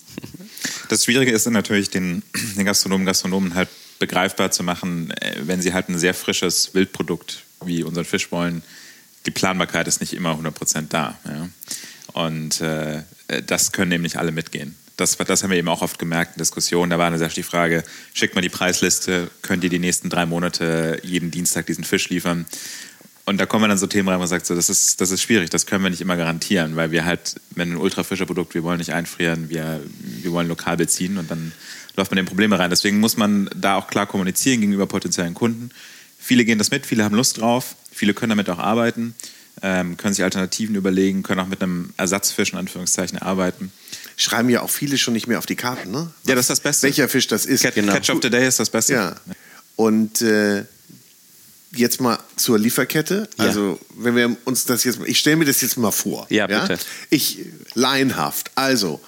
Das 0.90 1.06
Schwierige 1.06 1.32
ist 1.32 1.46
dann 1.46 1.54
natürlich, 1.54 1.90
den, 1.90 2.24
den 2.58 2.66
Gastronomen, 2.66 3.06
Gastronomen 3.06 3.56
halt 3.56 3.70
begreifbar 4.00 4.52
zu 4.52 4.64
machen, 4.64 5.12
äh, 5.12 5.36
wenn 5.42 5.62
sie 5.62 5.74
halt 5.74 5.90
ein 5.90 5.98
sehr 5.98 6.14
frisches 6.14 6.74
Wildprodukt 6.74 7.44
wie 7.66 7.84
unseren 7.84 8.06
Fisch 8.06 8.32
wollen. 8.32 8.64
Die 9.26 9.32
Planbarkeit 9.32 9.88
ist 9.88 10.02
nicht 10.02 10.14
immer 10.14 10.38
100% 10.38 10.88
da. 10.90 11.18
Ja. 11.26 11.50
Und 12.14 12.62
äh, 12.62 13.04
das 13.46 13.72
können 13.72 13.92
eben 13.92 14.04
nicht 14.04 14.18
alle 14.18 14.32
mitgehen. 14.32 14.76
Das, 14.98 15.18
das 15.18 15.42
haben 15.42 15.50
wir 15.50 15.58
eben 15.58 15.70
auch 15.70 15.82
oft 15.82 15.98
gemerkt 15.98 16.36
in 16.36 16.40
Diskussionen. 16.40 16.92
Da 16.92 17.00
war 17.00 17.08
eine 17.08 17.18
sehr 17.18 17.30
die 17.30 17.42
Frage, 17.42 17.84
schickt 18.14 18.36
mal 18.36 18.42
die 18.42 18.50
Preisliste, 18.50 19.32
könnt 19.42 19.64
ihr 19.64 19.70
die 19.70 19.80
nächsten 19.80 20.10
drei 20.10 20.26
Monate 20.26 21.00
jeden 21.04 21.32
Dienstag 21.32 21.66
diesen 21.66 21.84
Fisch 21.84 22.10
liefern? 22.10 22.46
Und 23.26 23.38
da 23.38 23.46
kommen 23.46 23.64
wir 23.64 23.70
dann 23.70 23.78
so 23.78 23.88
Themen 23.88 24.10
rein, 24.10 24.18
wo 24.18 24.20
man 24.20 24.28
sagt, 24.28 24.46
so, 24.46 24.54
das, 24.54 24.70
ist, 24.70 25.00
das 25.00 25.12
ist 25.12 25.22
schwierig, 25.22 25.50
das 25.50 25.66
können 25.66 25.84
wir 25.84 25.90
nicht 25.90 26.02
immer 26.02 26.18
garantieren, 26.18 26.76
weil 26.76 26.92
wir 26.92 27.06
halt, 27.06 27.36
wenn 27.52 27.72
ein 27.72 27.78
Ultrafischer-Produkt, 27.78 28.54
wir 28.54 28.64
wollen 28.64 28.80
nicht 28.80 28.94
einfrieren, 28.94 29.50
wir, 29.50 29.82
wir 30.00 30.32
wollen 30.34 30.50
lokal 30.50 30.76
beziehen 30.76 31.18
und 31.18 31.32
dann 31.32 31.54
läuft 31.96 32.12
man 32.12 32.18
in 32.18 32.26
Probleme 32.26 32.60
rein. 32.60 32.70
Deswegen 32.70 33.00
muss 33.00 33.16
man 33.16 33.50
da 33.56 33.76
auch 33.76 33.88
klar 33.88 34.08
kommunizieren 34.08 34.60
gegenüber 34.60 34.88
potenziellen 34.88 35.34
Kunden. 35.34 35.70
Viele 36.20 36.44
gehen 36.44 36.58
das 36.58 36.72
mit, 36.72 36.86
viele 36.86 37.06
haben 37.06 37.16
Lust 37.16 37.40
drauf, 37.40 37.76
viele 37.92 38.14
können 38.14 38.32
damit 38.32 38.50
auch 38.50 38.60
arbeiten, 38.60 39.16
ähm, 39.62 39.96
können 39.96 40.14
sich 40.14 40.24
Alternativen 40.24 40.76
überlegen, 40.76 41.24
können 41.24 41.40
auch 41.40 41.48
mit 41.48 41.62
einem 41.62 41.94
Ersatzfisch 41.96 42.52
in 42.52 42.60
Anführungszeichen 42.60 43.20
arbeiten. 43.20 43.72
Schreiben 44.18 44.50
ja 44.50 44.62
auch 44.62 44.70
viele 44.70 44.98
schon 44.98 45.14
nicht 45.14 45.28
mehr 45.28 45.38
auf 45.38 45.46
die 45.46 45.56
Karten, 45.56 45.92
ne? 45.92 46.12
Ja, 46.26 46.36
das 46.36 46.44
ist 46.44 46.50
das 46.50 46.60
Beste. 46.60 46.88
Welcher 46.88 47.08
Fisch 47.08 47.28
das 47.28 47.46
ist. 47.46 47.64
Catch, 47.64 47.76
Catch 47.76 48.10
of 48.10 48.20
the 48.22 48.30
Day 48.30 48.48
ist 48.48 48.60
das 48.60 48.70
Beste. 48.70 48.94
Ja. 48.94 49.16
Und 49.76 50.22
äh, 50.22 50.66
jetzt 51.72 52.00
mal 52.00 52.20
zur 52.36 52.58
Lieferkette. 52.60 53.28
Ja. 53.38 53.46
Also, 53.46 53.80
wenn 53.96 54.16
wir 54.16 54.36
uns 54.46 54.66
das 54.66 54.84
jetzt, 54.84 55.00
ich 55.06 55.20
stelle 55.20 55.36
mir 55.38 55.46
das 55.46 55.62
jetzt 55.62 55.78
mal 55.78 55.92
vor. 55.92 56.26
Ja, 56.30 56.48
bitte. 56.48 56.78
Ich, 57.10 57.40
laienhaft. 57.76 58.52
Also, 58.56 59.02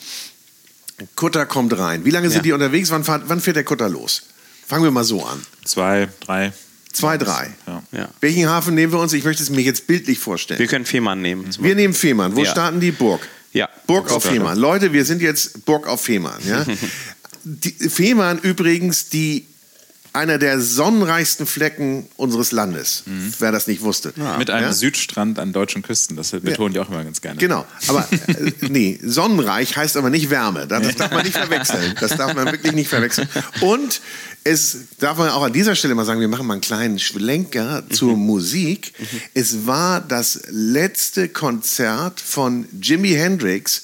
Kutter 1.15 1.45
kommt 1.45 1.77
rein. 1.77 2.05
Wie 2.05 2.09
lange 2.11 2.29
sind 2.29 2.37
Ja. 2.37 2.43
die 2.43 2.51
unterwegs? 2.53 2.89
Wann, 2.91 3.03
fahrt, 3.03 3.23
wann 3.27 3.41
fährt 3.41 3.57
der 3.57 3.63
Kutter 3.63 3.89
los? 3.89 4.23
Fangen 4.65 4.83
wir 4.83 4.91
mal 4.91 5.03
so 5.03 5.23
an. 5.25 5.41
Zwei, 5.63 6.07
drei. 6.21 6.53
Zwei, 6.93 7.17
drei. 7.17 7.53
Ja. 7.67 7.83
Ja. 7.91 8.09
Welchen 8.21 8.47
Hafen 8.47 8.73
nehmen 8.73 8.93
wir 8.93 8.99
uns? 8.99 9.11
Ich 9.13 9.25
möchte 9.25 9.43
es 9.43 9.49
mir 9.49 9.61
jetzt 9.61 9.85
bildlich 9.87 10.17
vorstellen. 10.17 10.59
Wir 10.59 10.67
können 10.67 10.85
Fehmarn 10.85 11.21
nehmen. 11.21 11.51
zum 11.51 11.63
Wir 11.65 11.75
nehmen 11.75 11.93
Fehmarn. 11.93 12.35
Wo 12.35 12.43
Ja. 12.43 12.51
starten 12.51 12.79
die? 12.79 12.91
Burg. 12.91 13.27
Ja. 13.51 13.69
Burg 13.85 14.09
auf. 14.11 14.23
Fehmarn. 14.23 14.57
Leute, 14.57 14.93
wir 14.93 15.03
sind 15.05 15.21
jetzt 15.21 15.65
Burg 15.65 15.87
auf 15.87 16.01
Fehmarn. 16.01 16.41
Ja? 16.47 16.65
die, 17.43 17.71
Fehmarn 17.89 18.39
übrigens 18.39 19.09
die 19.09 19.45
einer 20.15 20.37
der 20.37 20.59
sonnenreichsten 20.59 21.45
Flecken 21.45 22.07
unseres 22.15 22.51
Landes, 22.51 23.03
wer 23.39 23.51
das 23.51 23.67
nicht 23.67 23.81
wusste. 23.81 24.13
Mit 24.37 24.49
einem 24.49 24.67
Ja? 24.67 24.73
Südstrand 24.73 25.37
an 25.39 25.53
deutschen 25.53 25.81
Küsten. 25.81 26.15
Das 26.15 26.31
betonen 26.31 26.73
die 26.73 26.79
auch 26.79 26.89
immer 26.89 27.03
ganz 27.03 27.21
gerne. 27.21 27.39
Genau, 27.39 27.65
aber 27.87 28.07
äh, 28.27 28.51
nee, 28.61 28.99
sonnenreich 29.03 29.75
heißt 29.77 29.97
aber 29.97 30.09
nicht 30.09 30.29
Wärme. 30.29 30.67
Das, 30.67 30.81
das 30.81 30.95
darf 30.95 31.11
man 31.11 31.23
nicht 31.23 31.37
verwechseln. 31.37 31.95
Das 31.99 32.15
darf 32.17 32.33
man 32.33 32.45
wirklich 32.51 32.73
nicht 32.73 32.89
verwechseln. 32.89 33.27
Und 33.61 34.01
es 34.43 34.77
darf 34.99 35.17
man 35.17 35.29
auch 35.29 35.43
an 35.43 35.53
dieser 35.53 35.75
Stelle 35.75 35.95
mal 35.95 36.05
sagen, 36.05 36.19
wir 36.21 36.27
machen 36.27 36.45
mal 36.47 36.53
einen 36.53 36.61
kleinen 36.61 36.99
Schlenker 36.99 37.83
zur 37.89 38.15
Musik. 38.15 38.93
Es 39.33 39.65
war 39.67 40.01
das 40.01 40.39
letzte 40.49 41.29
Konzert 41.29 42.19
von 42.21 42.65
Jimi 42.79 43.09
Hendrix, 43.09 43.83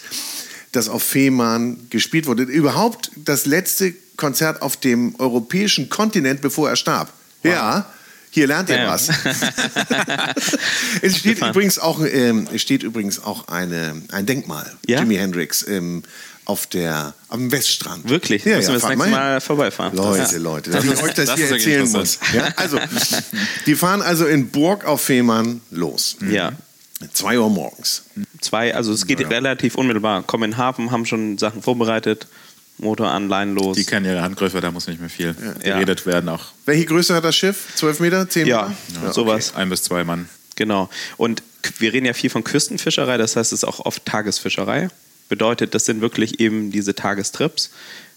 das 0.71 0.87
auf 0.87 1.03
Fehmarn 1.03 1.87
gespielt 1.89 2.27
wurde. 2.27 2.43
Überhaupt 2.43 3.11
das 3.15 3.45
letzte 3.45 3.91
Konzert 3.91 4.10
auf 4.23 4.77
dem 4.77 5.15
europäischen 5.19 5.89
Kontinent, 5.89 6.41
bevor 6.41 6.69
er 6.69 6.75
starb. 6.75 7.11
Ja. 7.43 7.85
Hier 8.33 8.47
lernt 8.47 8.69
ihr 8.69 8.77
Ja, 8.77 8.83
ja. 8.83 8.89
was. 8.91 9.09
es 11.01 11.17
steht 11.17 11.39
übrigens 11.39 11.79
auch, 11.79 12.01
ähm, 12.05 12.47
steht 12.55 12.83
übrigens 12.83 13.21
auch 13.21 13.49
eine, 13.49 14.01
ein 14.11 14.25
Denkmal, 14.25 14.71
Ja? 14.87 14.99
Jimi 14.99 15.15
Hendrix, 15.15 15.67
ähm, 15.67 16.03
auf 16.45 16.65
der, 16.67 17.13
am 17.29 17.51
Weststrand. 17.51 18.09
Wirklich? 18.09 18.45
Ja, 18.45 18.57
Müssen 18.57 18.69
ja, 18.69 18.75
wir 18.75 18.79
das 18.79 18.89
nächste 18.89 19.09
mal 19.09 19.33
hin. 19.33 19.41
Vorbeifahren. 19.41 19.95
Leute, 19.95 20.33
Ja. 20.33 20.39
Leute, 20.39 20.71
dass 20.71 20.85
ich 20.85 21.03
euch 21.03 21.13
das, 21.13 21.25
das 21.27 21.35
hier 21.35 21.49
erzählen 21.49 21.91
muss. 21.91 22.19
Ja, 22.33 22.49
also, 22.55 22.79
die 23.65 23.75
fahren 23.75 24.01
also 24.01 24.25
in 24.25 24.49
Burg 24.49 24.85
auf 24.85 25.01
Fehmarn 25.01 25.61
los. 25.69 26.17
Ja. 26.29 26.53
2 27.13 27.39
Uhr 27.39 27.49
morgens. 27.49 28.03
Zwei, 28.41 28.75
also 28.75 28.93
es 28.93 29.07
geht 29.07 29.19
relativ 29.29 29.75
unmittelbar. 29.75 30.23
Kommen 30.23 30.45
in 30.45 30.51
den 30.51 30.57
Hafen, 30.57 30.91
haben 30.91 31.05
schon 31.05 31.37
Sachen 31.37 31.61
vorbereitet, 31.61 32.27
Motor 32.81 33.09
an, 33.11 33.29
Leinen 33.29 33.55
los. 33.55 33.77
Die 33.77 33.85
kennen 33.85 34.05
ihre 34.05 34.21
Handgriffe, 34.21 34.59
da 34.61 34.71
muss 34.71 34.87
nicht 34.87 34.99
mehr 34.99 35.09
viel 35.09 35.35
Ja. 35.63 35.75
geredet 35.75 36.05
werden. 36.05 36.29
Auch 36.29 36.45
Welche 36.65 36.85
Größe 36.85 37.13
hat 37.15 37.23
das 37.23 37.35
Schiff? 37.35 37.67
12 37.75 37.99
Meter? 37.99 38.27
10 38.29 38.47
Ja, 38.47 38.73
Meter? 38.89 39.05
Ja, 39.07 39.13
sowas. 39.13 39.53
ein 39.55 39.69
bis 39.69 39.83
zwei 39.83 40.03
Mann. 40.03 40.27
Genau. 40.55 40.89
Und 41.17 41.43
wir 41.79 41.93
reden 41.93 42.05
ja 42.05 42.13
viel 42.13 42.29
von 42.29 42.43
Küstenfischerei, 42.43 43.17
das 43.17 43.35
heißt, 43.35 43.53
es 43.53 43.59
ist 43.59 43.63
auch 43.67 43.79
oft 43.85 44.05
Tagesfischerei. 44.05 44.89
Bedeutet, 45.29 45.73
das 45.73 45.85
sind 45.85 46.01
wirklich 46.01 46.39
eben 46.39 46.71
diese 46.71 46.93
Tagestrips. 46.93 47.71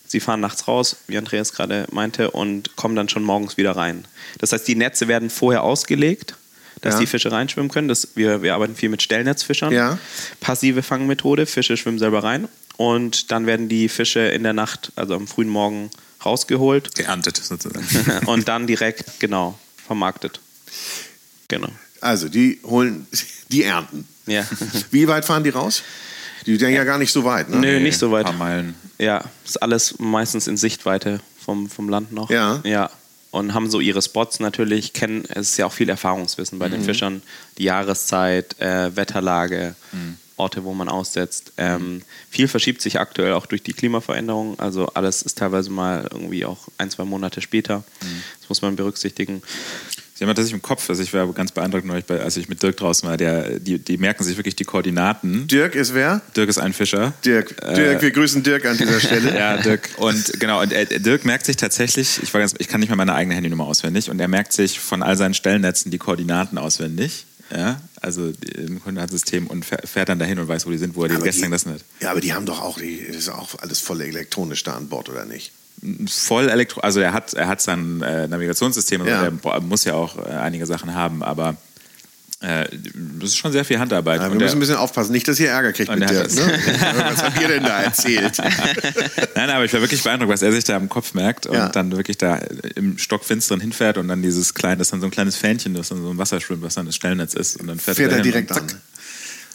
Sie 0.06 0.20
fahren 0.20 0.40
nachts 0.40 0.66
raus, 0.68 0.96
wie 1.06 1.16
Andreas 1.16 1.52
gerade 1.52 1.86
meinte, 1.92 2.30
und 2.30 2.74
kommen 2.76 2.96
dann 2.96 3.08
schon 3.08 3.22
morgens 3.22 3.56
wieder 3.56 3.72
rein. 3.76 4.04
Das 4.38 4.52
heißt, 4.52 4.66
die 4.66 4.74
Netze 4.74 5.08
werden 5.08 5.30
vorher 5.30 5.62
ausgelegt, 5.62 6.34
dass 6.80 6.94
Ja. 6.94 7.00
die 7.00 7.06
Fische 7.06 7.30
reinschwimmen 7.32 7.70
können. 7.70 7.88
Das, 7.88 8.08
wir, 8.14 8.42
wir 8.42 8.54
arbeiten 8.54 8.74
viel 8.76 8.88
mit 8.88 9.00
Stellnetzfischern. 9.02 9.72
Ja. 9.72 9.98
Passive 10.40 10.82
Fangmethode, 10.82 11.46
Fische 11.46 11.76
schwimmen 11.76 11.98
selber 11.98 12.22
rein. 12.24 12.48
Und 12.76 13.30
dann 13.30 13.46
werden 13.46 13.68
die 13.68 13.88
Fische 13.88 14.20
in 14.20 14.42
der 14.42 14.52
Nacht, 14.52 14.92
also 14.96 15.14
am 15.14 15.26
frühen 15.26 15.48
Morgen, 15.48 15.90
rausgeholt 16.24 16.94
Geerntet 16.94 17.36
sozusagen. 17.36 17.86
und 18.26 18.48
dann 18.48 18.66
direkt, 18.66 19.20
genau, 19.20 19.58
vermarktet. 19.86 20.40
Genau. 21.48 21.68
Also, 22.00 22.28
die 22.28 22.60
holen, 22.64 23.06
die 23.50 23.62
ernten. 23.62 24.06
Ja. 24.26 24.44
Wie 24.90 25.06
weit 25.08 25.24
fahren 25.24 25.44
die 25.44 25.50
raus? 25.50 25.82
Die 26.46 26.56
sind 26.56 26.72
ja 26.72 26.84
gar 26.84 26.98
nicht 26.98 27.12
so 27.12 27.24
weit, 27.24 27.48
ne? 27.48 27.56
Nö, 27.58 27.80
nicht 27.80 27.98
so 27.98 28.10
weit. 28.10 28.26
Ein 28.26 28.36
paar 28.36 28.46
Meilen. 28.48 28.74
Ja, 28.98 29.24
ist 29.44 29.62
alles 29.62 29.98
meistens 29.98 30.46
in 30.46 30.56
Sichtweite 30.56 31.20
vom, 31.42 31.70
vom 31.70 31.88
Land 31.88 32.12
noch. 32.12 32.30
Ja. 32.30 32.60
Ja. 32.64 32.90
Und 33.30 33.54
haben 33.54 33.70
so 33.70 33.80
ihre 33.80 34.00
Spots 34.02 34.40
natürlich, 34.40 34.92
kennen, 34.92 35.24
es 35.28 35.50
ist 35.50 35.56
ja 35.56 35.66
auch 35.66 35.72
viel 35.72 35.88
Erfahrungswissen 35.88 36.58
bei 36.58 36.68
den 36.68 36.80
Mhm. 36.82 36.84
Fischern, 36.84 37.22
die 37.58 37.64
Jahreszeit, 37.64 38.60
äh, 38.60 38.94
Wetterlage, 38.94 39.74
Mhm. 39.92 40.18
Orte, 40.36 40.64
wo 40.64 40.74
man 40.74 40.88
aussetzt. 40.88 41.52
Ähm, 41.56 42.02
viel 42.30 42.48
verschiebt 42.48 42.82
sich 42.82 42.98
aktuell 42.98 43.32
auch 43.34 43.46
durch 43.46 43.62
die 43.62 43.72
Klimaveränderung. 43.72 44.58
Also 44.58 44.86
alles 44.94 45.22
ist 45.22 45.38
teilweise 45.38 45.70
mal 45.70 46.08
irgendwie 46.10 46.44
auch 46.44 46.68
ein, 46.78 46.90
zwei 46.90 47.04
Monate 47.04 47.40
später. 47.40 47.78
Mhm. 48.02 48.22
Das 48.40 48.48
muss 48.48 48.62
man 48.62 48.76
berücksichtigen. 48.76 49.42
Sie 50.16 50.24
haben 50.24 50.32
das 50.32 50.52
im 50.52 50.62
Kopf, 50.62 50.88
also 50.88 51.02
ich 51.02 51.12
war 51.12 51.32
ganz 51.32 51.50
beeindruckt 51.50 52.08
als 52.08 52.36
ich 52.36 52.48
mit 52.48 52.62
Dirk 52.62 52.76
draußen 52.76 53.08
war, 53.08 53.16
der, 53.16 53.58
die, 53.58 53.80
die 53.80 53.96
merken 53.96 54.22
sich 54.22 54.36
wirklich 54.36 54.54
die 54.54 54.62
Koordinaten. 54.64 55.48
Dirk 55.48 55.74
ist 55.74 55.92
wer? 55.92 56.22
Dirk 56.36 56.48
ist 56.48 56.58
ein 56.58 56.72
Fischer. 56.72 57.14
Dirk, 57.24 57.60
Dirk, 57.74 58.00
wir 58.00 58.10
grüßen 58.12 58.44
Dirk 58.44 58.64
an 58.64 58.78
dieser 58.78 59.00
Stelle. 59.00 59.34
Ja, 59.34 59.56
Dirk. 59.56 59.90
Und 59.96 60.38
genau, 60.38 60.62
und 60.62 60.72
äh, 60.72 61.00
Dirk 61.00 61.24
merkt 61.24 61.46
sich 61.46 61.56
tatsächlich, 61.56 62.22
ich, 62.22 62.32
war 62.32 62.40
ganz, 62.40 62.54
ich 62.58 62.68
kann 62.68 62.78
nicht 62.78 62.90
mehr 62.90 62.96
meine 62.96 63.14
eigene 63.14 63.34
Handynummer 63.34 63.66
auswendig, 63.66 64.08
und 64.08 64.20
er 64.20 64.28
merkt 64.28 64.52
sich 64.52 64.78
von 64.78 65.02
all 65.02 65.16
seinen 65.16 65.34
Stellnetzen 65.34 65.90
die 65.90 65.98
Koordinaten 65.98 66.58
auswendig. 66.58 67.26
Ja, 67.50 67.80
also 68.00 68.32
im 68.56 68.80
Grunde 68.80 69.00
hat 69.00 69.10
System 69.10 69.46
und 69.46 69.64
fährt 69.64 70.08
dann 70.08 70.18
dahin 70.18 70.38
und 70.38 70.48
weiß, 70.48 70.66
wo 70.66 70.70
die 70.70 70.78
sind, 70.78 70.96
wo 70.96 71.02
er 71.02 71.08
die 71.08 71.14
Aber 71.16 71.24
gestern 71.24 71.50
gelassen 71.50 71.72
hat. 71.74 71.84
Ja, 72.00 72.10
aber 72.10 72.20
die 72.20 72.32
haben 72.32 72.46
doch 72.46 72.60
auch, 72.60 72.78
die, 72.78 73.04
das 73.06 73.16
ist 73.16 73.28
auch 73.28 73.48
alles 73.58 73.80
voll 73.80 74.00
elektronisch 74.00 74.62
da 74.64 74.74
an 74.74 74.88
Bord, 74.88 75.08
oder 75.08 75.24
nicht? 75.24 75.52
voll 76.06 76.48
elektro, 76.48 76.80
also 76.80 77.00
er 77.00 77.12
hat, 77.12 77.34
er 77.34 77.48
hat 77.48 77.60
sein 77.60 78.00
äh, 78.00 78.26
Navigationssystem, 78.28 79.02
also 79.02 79.12
Ja. 79.12 79.24
er 79.52 79.60
muss 79.60 79.84
ja 79.84 79.94
auch 79.94 80.16
äh, 80.16 80.30
einige 80.30 80.64
Sachen 80.66 80.94
haben, 80.94 81.22
aber 81.22 81.56
äh, 82.44 82.68
das 83.20 83.30
ist 83.30 83.36
schon 83.36 83.52
sehr 83.52 83.64
viel 83.64 83.78
Handarbeit. 83.78 84.20
Ja, 84.20 84.26
wir 84.26 84.32
Und 84.32 84.38
müssen 84.38 84.44
ein 84.44 84.50
der- 84.54 84.60
bisschen 84.60 84.76
aufpassen, 84.76 85.12
nicht, 85.12 85.26
dass 85.26 85.40
ihr 85.40 85.48
Ärger 85.50 85.72
kriegt 85.72 85.90
mit 85.94 86.04
hat 86.04 86.12
Ne? 86.12 86.58
Was 86.98 87.22
habt 87.22 87.40
ihr 87.40 87.48
denn 87.48 87.62
da 87.62 87.82
erzählt? 87.82 88.36
Nein, 89.34 89.50
aber 89.50 89.64
ich 89.64 89.72
war 89.72 89.80
wirklich 89.80 90.02
beeindruckt, 90.02 90.32
was 90.32 90.42
er 90.42 90.52
sich 90.52 90.64
da 90.64 90.76
im 90.76 90.88
Kopf 90.88 91.14
merkt 91.14 91.46
und 91.46 91.54
Ja. 91.54 91.68
dann 91.68 91.90
wirklich 91.92 92.18
da 92.18 92.36
im 92.76 92.98
Stockfinsteren 92.98 93.60
hinfährt 93.60 93.98
und 93.98 94.08
dann 94.08 94.22
dieses 94.22 94.54
kleine, 94.54 94.76
das 94.78 94.88
ist 94.88 94.92
dann 94.92 95.00
so 95.00 95.06
ein 95.06 95.10
kleines 95.10 95.36
Fähnchen, 95.36 95.74
das 95.74 95.88
dann 95.88 96.02
so 96.02 96.10
ein 96.10 96.18
Wasser 96.18 96.40
schwimmt, 96.40 96.62
was 96.62 96.74
dann 96.74 96.86
das 96.86 96.94
Stellnetz 96.96 97.34
ist 97.34 97.56
und 97.60 97.66
dann 97.66 97.78
fährt, 97.78 97.96
Fährt 97.96 98.12
er 98.12 98.20
direkt 98.20 98.50
und 98.52 98.58
an. 98.58 98.80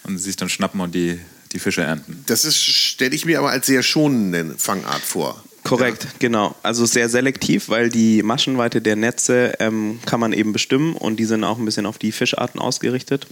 und 0.06 0.18
sich 0.18 0.36
dann 0.36 0.50
schnappen 0.50 0.80
und 0.82 0.94
die, 0.96 1.20
die 1.52 1.60
Fische 1.60 1.82
ernten. 1.84 2.24
Das 2.28 2.54
stelle 2.56 3.16
ich 3.16 3.26
mir 3.26 3.40
aber 3.40 3.50
als 3.52 3.66
sehr 3.68 3.84
schonende 3.84 4.56
Fangart 4.58 5.02
vor. 5.02 5.44
Korrekt, 5.70 6.08
genau. 6.20 6.56
Also 6.64 6.86
sehr 6.86 7.10
selektiv, 7.10 7.70
weil 7.70 7.90
die 7.90 8.24
Maschenweite 8.24 8.82
der 8.82 8.96
Netze 8.96 9.54
ähm, 9.60 10.00
kann 10.06 10.20
man 10.20 10.34
eben 10.34 10.52
bestimmen 10.52 10.96
und 10.96 11.18
die 11.20 11.26
sind 11.26 11.44
auch 11.44 11.58
ein 11.58 11.66
bisschen 11.66 11.86
auf 11.86 11.98
die 11.98 12.12
Fischarten 12.12 12.60
ausgerichtet. 12.60 13.28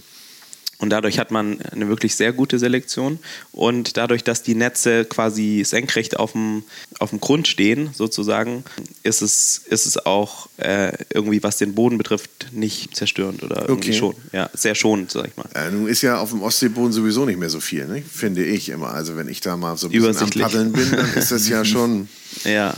Und 0.80 0.90
dadurch 0.90 1.18
hat 1.18 1.32
man 1.32 1.60
eine 1.72 1.88
wirklich 1.88 2.14
sehr 2.14 2.32
gute 2.32 2.58
Selektion. 2.60 3.18
Und 3.50 3.96
dadurch, 3.96 4.22
dass 4.22 4.44
die 4.44 4.54
Netze 4.54 5.04
quasi 5.04 5.64
senkrecht 5.66 6.16
auf 6.16 6.32
dem, 6.32 6.62
auf 7.00 7.10
dem 7.10 7.18
Grund 7.20 7.48
stehen, 7.48 7.90
sozusagen, 7.94 8.62
ist 9.02 9.20
es, 9.20 9.58
ist 9.68 9.86
es 9.86 10.06
auch 10.06 10.48
äh, 10.58 10.92
irgendwie, 11.12 11.42
was 11.42 11.56
den 11.56 11.74
Boden 11.74 11.98
betrifft, 11.98 12.48
nicht 12.52 12.94
zerstörend 12.94 13.42
oder 13.42 13.68
irgendwie 13.68 13.88
Okay. 13.90 13.98
schon. 13.98 14.14
Ja, 14.32 14.50
sehr 14.54 14.76
schonend, 14.76 15.10
sag 15.10 15.26
ich 15.26 15.36
mal. 15.36 15.46
Äh, 15.54 15.70
nun 15.72 15.88
ist 15.88 16.02
ja 16.02 16.18
auf 16.18 16.30
dem 16.30 16.42
Ostseeboden 16.42 16.92
sowieso 16.92 17.24
nicht 17.24 17.38
mehr 17.40 17.50
so 17.50 17.58
viel, 17.60 17.86
ne? 17.86 18.02
finde 18.02 18.44
ich 18.44 18.68
immer. 18.68 18.94
Also 18.94 19.16
wenn 19.16 19.28
ich 19.28 19.40
da 19.40 19.56
mal 19.56 19.76
so 19.76 19.88
ein 19.88 19.92
bisschen 19.92 20.16
am. 20.16 20.30
Paddeln 20.30 20.72
bin, 20.72 20.90
dann 20.92 21.12
ist 21.14 21.32
das 21.32 21.48
ja 21.48 21.64
schon... 21.64 22.08
Ja, 22.44 22.74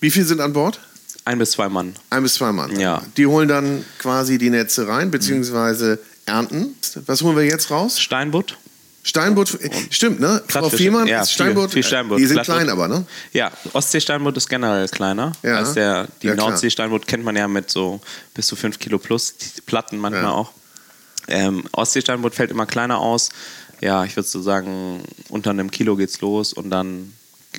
Wie 0.00 0.10
viele 0.10 0.24
sind 0.26 0.40
an 0.40 0.52
Bord? 0.52 0.80
ein 1.26 1.38
bis 1.38 1.52
zwei 1.52 1.68
Mann. 1.70 1.94
Ein 2.10 2.22
bis 2.22 2.34
zwei 2.34 2.52
Mann. 2.52 2.78
Ja. 2.78 3.02
Die 3.16 3.26
holen 3.26 3.48
dann 3.48 3.82
quasi 3.98 4.36
die 4.36 4.50
Netze 4.50 4.86
rein, 4.88 5.10
beziehungsweise 5.10 5.98
ernten. 6.26 6.74
Was 7.06 7.22
holen 7.22 7.36
wir 7.36 7.44
jetzt 7.44 7.70
raus? 7.70 8.00
Steinbutt. 8.00 8.56
Steinbutt, 9.06 9.60
äh, 9.60 9.68
stimmt, 9.90 10.18
ne? 10.20 10.42
Frau. 10.48 10.70
Fehmarn, 10.70 11.06
Ja, 11.06 11.20
ist 11.20 11.28
viel- 11.30 11.34
Steinbutt, 11.34 11.72
viel 11.72 11.82
Steinbutt. 11.82 12.18
die 12.18 12.24
sind 12.24 12.36
Plattbutt. 12.36 12.54
klein 12.56 12.70
aber, 12.70 12.88
ne? 12.88 13.04
Ja, 13.34 13.52
Ostseesteinbutt 13.74 14.34
ist 14.38 14.48
generell 14.48 14.88
kleiner 14.88 15.32
Ja. 15.42 15.58
als 15.58 15.74
der. 15.74 16.08
Die 16.22 16.28
Ja. 16.28 16.34
Nordseesteinbutt 16.34 17.06
kennt 17.06 17.22
man 17.22 17.36
ja 17.36 17.46
mit 17.46 17.70
so 17.70 18.00
bis 18.32 18.46
zu 18.46 18.56
5 18.56 18.78
Kilo 18.78 18.98
plus 18.98 19.36
die 19.36 19.60
Platten 19.60 19.98
manchmal 19.98 20.22
Ja. 20.24 20.30
auch. 20.30 20.52
Ähm, 21.28 21.64
Ostseesteinbutt 21.72 22.34
fällt 22.34 22.50
immer 22.50 22.64
kleiner 22.64 22.98
aus. 22.98 23.28
Ja, 23.82 24.04
ich 24.04 24.16
würde 24.16 24.26
so 24.28 24.40
sagen, 24.40 25.02
unter 25.28 25.50
einem 25.50 25.70
Kilo 25.70 25.96
geht's 25.96 26.22
los 26.22 26.54
und 26.54 26.70
dann 26.70 27.12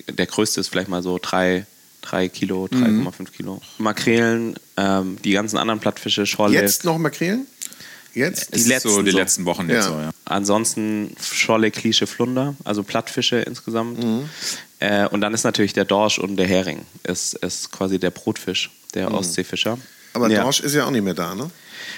der 0.10 0.26
größte 0.26 0.60
ist 0.62 0.70
vielleicht 0.70 0.90
mal 0.90 1.04
so 1.04 1.20
3, 1.22 1.68
3 2.02 2.28
Kilo, 2.28 2.68
Mhm. 2.72 2.84
3,5 2.84 3.32
Kilo. 3.32 3.62
Makrelen, 3.78 4.56
ähm, 4.78 5.18
die 5.24 5.32
ganzen 5.32 5.58
anderen 5.58 5.80
Plattfische, 5.80 6.26
Scholle. 6.26 6.54
Jetzt 6.60 6.86
noch 6.86 6.98
Makrelen? 6.98 7.46
Jetzt? 8.16 8.54
Die 8.56 8.60
Ist 8.60 8.68
letzten 8.68 8.90
so 8.90 9.02
die 9.02 9.12
so. 9.12 9.18
letzten 9.18 9.46
Wochen 9.46 9.70
jetzt 9.70 9.86
Ja. 9.86 9.92
so, 9.92 10.00
ja. 10.00 10.10
Ansonsten 10.24 11.16
Scholle, 11.22 11.70
Klische, 11.70 12.08
Flunder, 12.08 12.56
also 12.64 12.82
Plattfische 12.82 13.38
insgesamt. 13.42 14.04
Mhm. 14.04 14.30
Äh, 14.80 15.08
und 15.08 15.22
dann 15.22 15.34
ist 15.34 15.44
natürlich 15.44 15.74
der 15.74 15.86
Dorsch 15.86 16.18
und 16.18 16.38
der 16.38 16.48
Hering. 16.48 16.86
Ist, 17.04 17.34
ist 17.36 17.72
quasi 17.72 18.00
der 18.00 18.12
Brotfisch, 18.12 18.72
der 18.94 19.14
Ostseefischer. 19.14 19.76
Mhm. 19.76 19.82
Aber 20.14 20.30
ja. 20.30 20.44
Dorsch 20.44 20.62
ist 20.62 20.74
ja 20.74 20.86
auch 20.86 20.92
nicht 20.92 21.04
mehr 21.04 21.14
da, 21.14 21.36
ne? 21.36 21.52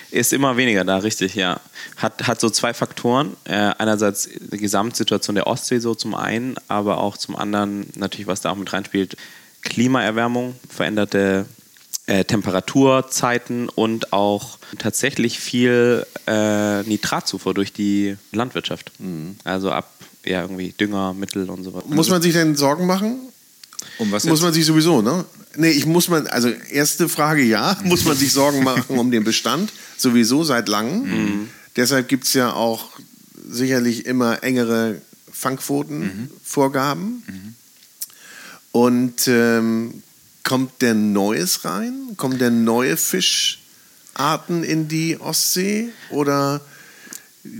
Ist 0.09 0.33
immer 0.33 0.57
weniger 0.57 0.83
da, 0.83 0.97
richtig, 0.97 1.35
ja. 1.35 1.59
Hat, 1.97 2.27
hat 2.27 2.39
so 2.41 2.49
zwei 2.49 2.73
Faktoren. 2.73 3.37
Äh, 3.43 3.53
einerseits 3.77 4.27
die 4.51 4.57
Gesamtsituation 4.57 5.35
der 5.35 5.45
Ostsee 5.47 5.77
so 5.79 5.93
zum 5.93 6.15
einen, 6.15 6.55
aber 6.67 6.97
auch 6.97 7.15
zum 7.17 7.35
anderen 7.35 7.87
natürlich, 7.95 8.25
was 8.27 8.41
da 8.41 8.49
auch 8.51 8.55
mit 8.55 8.73
reinspielt, 8.73 9.15
Klimaerwärmung, 9.61 10.55
veränderte 10.69 11.45
äh, 12.07 12.23
Temperaturzeiten 12.25 13.69
und 13.69 14.13
auch 14.13 14.57
tatsächlich 14.79 15.39
viel 15.39 16.05
äh, 16.25 16.83
Nitratzufuhr 16.83 17.53
durch 17.53 17.73
die 17.73 18.17
Landwirtschaft. 18.31 18.91
Also 19.43 19.71
ab 19.71 19.91
ja, 20.25 20.41
irgendwie 20.41 20.73
Dünger, 20.73 21.13
Mittel 21.13 21.49
und 21.49 21.63
so 21.63 21.73
weiter. 21.73 21.87
Muss 21.87 22.09
man 22.09 22.21
sich 22.21 22.33
denn 22.33 22.55
Sorgen 22.55 22.85
machen? 22.85 23.17
Um 23.97 24.11
was 24.11 24.23
Muss 24.25 24.39
jetzt? 24.39 24.43
man 24.43 24.53
sich 24.53 24.65
sowieso, 24.65 25.01
ne? 25.01 25.25
Nee, 25.55 25.69
ich 25.69 25.85
muss 25.85 26.07
man, 26.07 26.27
also 26.27 26.49
erste 26.49 27.09
Frage 27.09 27.43
ja, 27.43 27.77
muss 27.83 28.05
man 28.05 28.15
sich 28.15 28.31
Sorgen 28.31 28.63
machen 28.63 28.97
um 28.97 29.11
den 29.11 29.23
Bestand, 29.23 29.71
sowieso 29.97 30.43
seit 30.43 30.67
langem. 30.67 31.49
Deshalb 31.75 32.07
gibt 32.07 32.25
es 32.25 32.33
ja 32.33 32.53
auch 32.53 32.89
sicherlich 33.49 34.05
immer 34.05 34.43
engere 34.43 35.01
Fangquotenvorgaben. 35.31 37.23
Und 38.71 39.27
ähm, 39.27 40.03
kommt 40.47 40.81
denn 40.81 41.11
Neues 41.11 41.65
rein? 41.65 42.13
Kommen 42.15 42.39
denn 42.39 42.63
neue 42.63 42.95
Fischarten 42.95 44.63
in 44.63 44.87
die 44.87 45.19
Ostsee 45.19 45.89
oder 46.09 46.61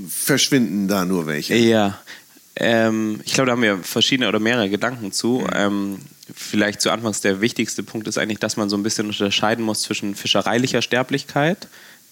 verschwinden 0.08 0.88
da 0.88 1.04
nur 1.04 1.28
welche? 1.28 1.56
Ja, 1.56 2.00
ähm, 2.56 3.19
ich 3.26 3.34
glaube, 3.34 3.47
da 3.47 3.52
haben 3.52 3.62
wir 3.62 3.80
verschiedene 3.80 4.30
oder 4.30 4.39
mehrere 4.39 4.69
Gedanken 4.69 5.12
zu. 5.12 5.45
Ähm, 5.54 6.00
vielleicht 6.34 6.80
zu 6.80 6.89
Anfangs 6.89 7.19
der 7.19 7.41
wichtigste 7.41 7.84
Punkt 7.84 8.08
ist 8.08 8.17
eigentlich, 8.17 8.39
dass 8.39 8.56
man 8.56 8.69
so 8.69 8.78
ein 8.78 8.84
bisschen 8.84 9.08
unterscheiden 9.08 9.65
muss 9.65 9.82
zwischen 9.82 10.15
fischereilicher 10.15 10.82
Sterblichkeit, 10.82 11.67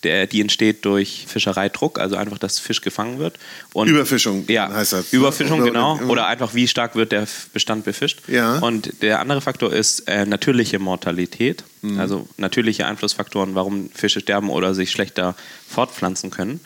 der, 0.06 0.28
die 0.28 0.40
entsteht 0.40 0.86
durch 0.86 1.26
Fischereidruck, 1.28 2.00
also 2.00 2.16
einfach, 2.16 2.38
dass 2.38 2.60
Fisch 2.60 2.80
gefangen 2.82 3.20
wird. 3.20 3.38
Und 3.74 3.90
Überfischung 3.90 4.46
ja, 4.48 4.72
heißt 4.72 4.94
das. 4.94 5.12
Überfischung, 5.12 5.60
Oder- 5.62 5.72
genau. 5.72 5.96
oder- 5.98 6.10
Oder 6.10 6.28
einfach, 6.28 6.54
wie 6.54 6.68
stark 6.70 6.96
wird 6.96 7.12
der 7.12 7.28
Bestand 7.52 7.84
befischt. 7.84 8.20
Ja. 8.28 8.60
Und 8.60 9.02
der 9.02 9.20
andere 9.20 9.42
Faktor 9.42 9.74
ist 9.74 10.08
äh, 10.08 10.26
natürliche 10.26 10.80
Mortalität, 10.80 11.64
Mhm. 11.82 12.00
also 12.00 12.28
natürliche 12.38 12.86
Einflussfaktoren, 12.86 13.56
warum 13.56 13.90
Fische 13.94 14.22
sterben 14.22 14.50
oder 14.50 14.74
sich 14.74 14.92
schlechter 14.92 15.36
fortpflanzen 15.68 16.32
können. 16.32 16.62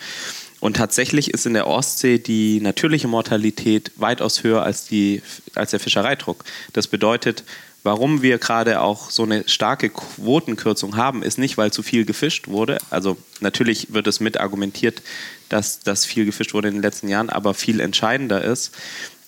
Und 0.62 0.75
tatsächlich 0.75 1.34
ist 1.34 1.45
in 1.45 1.54
der 1.54 1.67
Ostsee 1.67 2.17
die 2.19 2.60
natürliche 2.60 3.08
Mortalität 3.08 3.91
weitaus 3.95 4.43
höher 4.43 4.62
als, 4.62 4.86
die, 4.86 5.21
als 5.56 5.71
der 5.71 5.80
Fischereidruck. 5.80 6.43
Das 6.73 6.88
bedeutet, 6.88 7.45
warum 7.84 8.22
wir 8.22 8.38
gerade 8.38 8.82
auch 8.82 9.10
so 9.10 9.24
eine 9.24 9.48
starke 9.48 9.89
Quotenkürzung 9.89 10.96
haben, 10.96 11.24
ist 11.24 11.38
nicht, 11.38 11.58
weil 11.58 11.72
zu 11.72 11.84
viel 11.84 12.06
gefischt 12.06 12.48
wurde. 12.48 12.78
Also 12.89 13.18
natürlich 13.39 13.94
wird 13.94 14.08
es 14.08 14.20
mit 14.20 14.39
argumentiert, 14.39 15.02
dass, 15.50 15.80
dass 15.80 16.06
viel 16.06 16.26
gefischt 16.26 16.54
wurde 16.54 16.68
in 16.68 16.76
den 16.76 16.84
letzten 16.84 17.08
Jahren, 17.08 17.30
aber 17.30 17.54
viel 17.54 17.80
entscheidender 17.80 18.44
ist, 18.44 18.72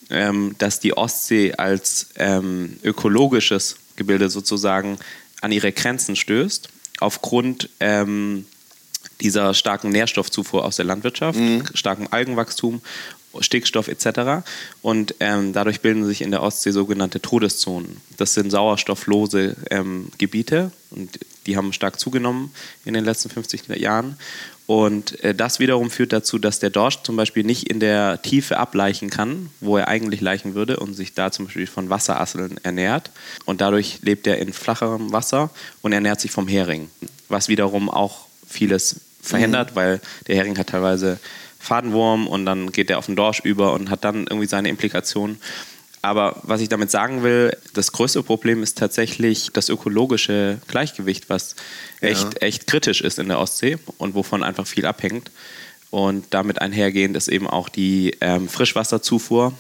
ähm, 0.10 0.56
dass 0.58 0.80
die 0.80 0.96
Ostsee 0.96 1.54
als 1.54 2.10
ähm, 2.18 2.78
ökologisches 2.84 3.78
Gebilde 3.96 4.30
sozusagen 4.30 4.98
an 5.42 5.52
ihre 5.52 5.72
Grenzen 5.72 6.16
stößt, 6.16 6.70
aufgrund 7.00 7.70
ähm, 7.80 8.46
dieser 9.22 9.54
starken 9.54 9.90
Nährstoffzufuhr 9.90 10.66
aus 10.66 10.76
der 10.76 10.86
Landwirtschaft, 10.86 11.40
starkem 11.74 12.08
Algenwachstum, 12.12 12.82
Stickstoff 13.40 13.88
etc. 13.88 14.46
Und 14.82 15.16
ähm, 15.20 15.54
dadurch 15.54 15.82
bilden 15.82 16.06
sich 16.06 16.22
in 16.22 16.32
der 16.32 16.44
Ostsee 16.44 16.72
sogenannte 16.72 17.22
Todeszonen. 17.22 17.98
Das 18.18 18.34
sind 18.34 18.52
sauerstofflose 18.52 19.56
ähm, 19.70 20.10
Gebiete 20.18 20.72
und 20.90 21.20
die 21.48 21.58
haben 21.58 21.74
stark 21.74 22.00
zugenommen 22.00 22.52
in 22.86 22.94
den 22.94 23.06
letzten 23.06 23.30
50 23.30 23.68
Jahren. 23.78 24.18
Und 24.68 25.22
äh, 25.24 25.34
das 25.36 25.60
wiederum 25.60 25.90
führt 25.90 26.14
dazu, 26.14 26.40
dass 26.40 26.60
der 26.60 26.70
Dorsch 26.70 27.02
zum 27.04 27.16
Beispiel 27.16 27.44
nicht 27.44 27.70
in 27.70 27.80
der 27.80 28.22
Tiefe 28.22 28.58
ableichen 28.58 29.10
kann, 29.10 29.50
wo 29.60 29.78
er 29.78 29.88
eigentlich 29.88 30.22
leichen 30.22 30.56
würde 30.56 30.80
und 30.80 30.94
sich 30.94 31.14
da 31.14 31.32
zum 31.32 31.46
Beispiel 31.46 31.68
von 31.68 31.90
Wasserasseln 31.90 32.58
ernährt. 32.64 33.12
Und 33.46 33.60
dadurch 33.60 34.00
lebt 34.02 34.28
er 34.28 34.38
in 34.38 34.54
flacherem 34.54 35.12
Wasser 35.12 35.50
und 35.82 35.94
ernährt 35.94 36.22
sich 36.22 36.32
vom 36.32 36.48
Hering, 36.48 36.90
was 37.28 37.50
wiederum 37.50 37.90
auch 37.90 38.28
vieles 38.48 39.02
verhindert, 39.22 39.76
weil 39.76 40.00
der 40.28 40.36
Hering 40.36 40.58
hat 40.58 40.68
teilweise 40.68 41.20
Fadenwurm 41.62 42.28
und 42.28 42.46
dann 42.46 42.72
geht 42.72 42.90
er 42.90 42.98
auf 42.98 43.06
den 43.06 43.16
Dorsch 43.16 43.40
über 43.42 43.74
und 43.74 43.90
hat 43.90 44.04
dann 44.04 44.28
irgendwie 44.28 44.48
seine 44.48 44.70
Implikationen. 44.70 45.38
Aber 46.02 46.40
was 46.44 46.62
ich 46.62 46.70
damit 46.70 46.90
sagen 46.90 47.22
will, 47.22 47.56
das 47.74 47.92
größte 47.92 48.24
Problem 48.24 48.64
ist 48.64 48.78
tatsächlich 48.78 49.52
das 49.54 49.70
ökologische 49.70 50.58
Gleichgewicht, 50.68 51.30
was 51.30 51.56
echt, 52.00 52.42
echt 52.42 52.66
kritisch 52.66 53.02
ist 53.02 53.20
in 53.20 53.28
der 53.28 53.38
Ostsee 53.38 53.78
und 54.00 54.16
wovon 54.16 54.44
einfach 54.44 54.66
viel 54.66 54.88
abhängt. 54.88 55.30
Und 55.92 56.26
damit 56.32 56.60
einhergehend 56.60 57.16
ist 57.16 57.28
eben 57.28 57.48
auch 57.48 57.70
die 57.70 58.18
ähm, 58.22 58.50
Frischwasserzufuhr 58.50 59.54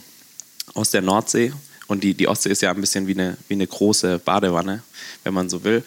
aus 0.73 0.89
der 0.89 1.01
Nordsee. 1.01 1.53
Und 1.87 2.03
die, 2.03 2.15
die 2.15 2.27
Ostsee 2.27 2.49
ist 2.49 2.61
ja 2.61 2.71
ein 2.71 2.81
bisschen 2.81 3.05
wie 3.05 3.13
eine, 3.13 3.37
wie 3.47 3.53
eine 3.53 3.67
große 3.67 4.19
Badewanne, 4.19 4.81
wenn 5.23 5.33
man 5.33 5.49
so 5.49 5.63
will. 5.63 5.83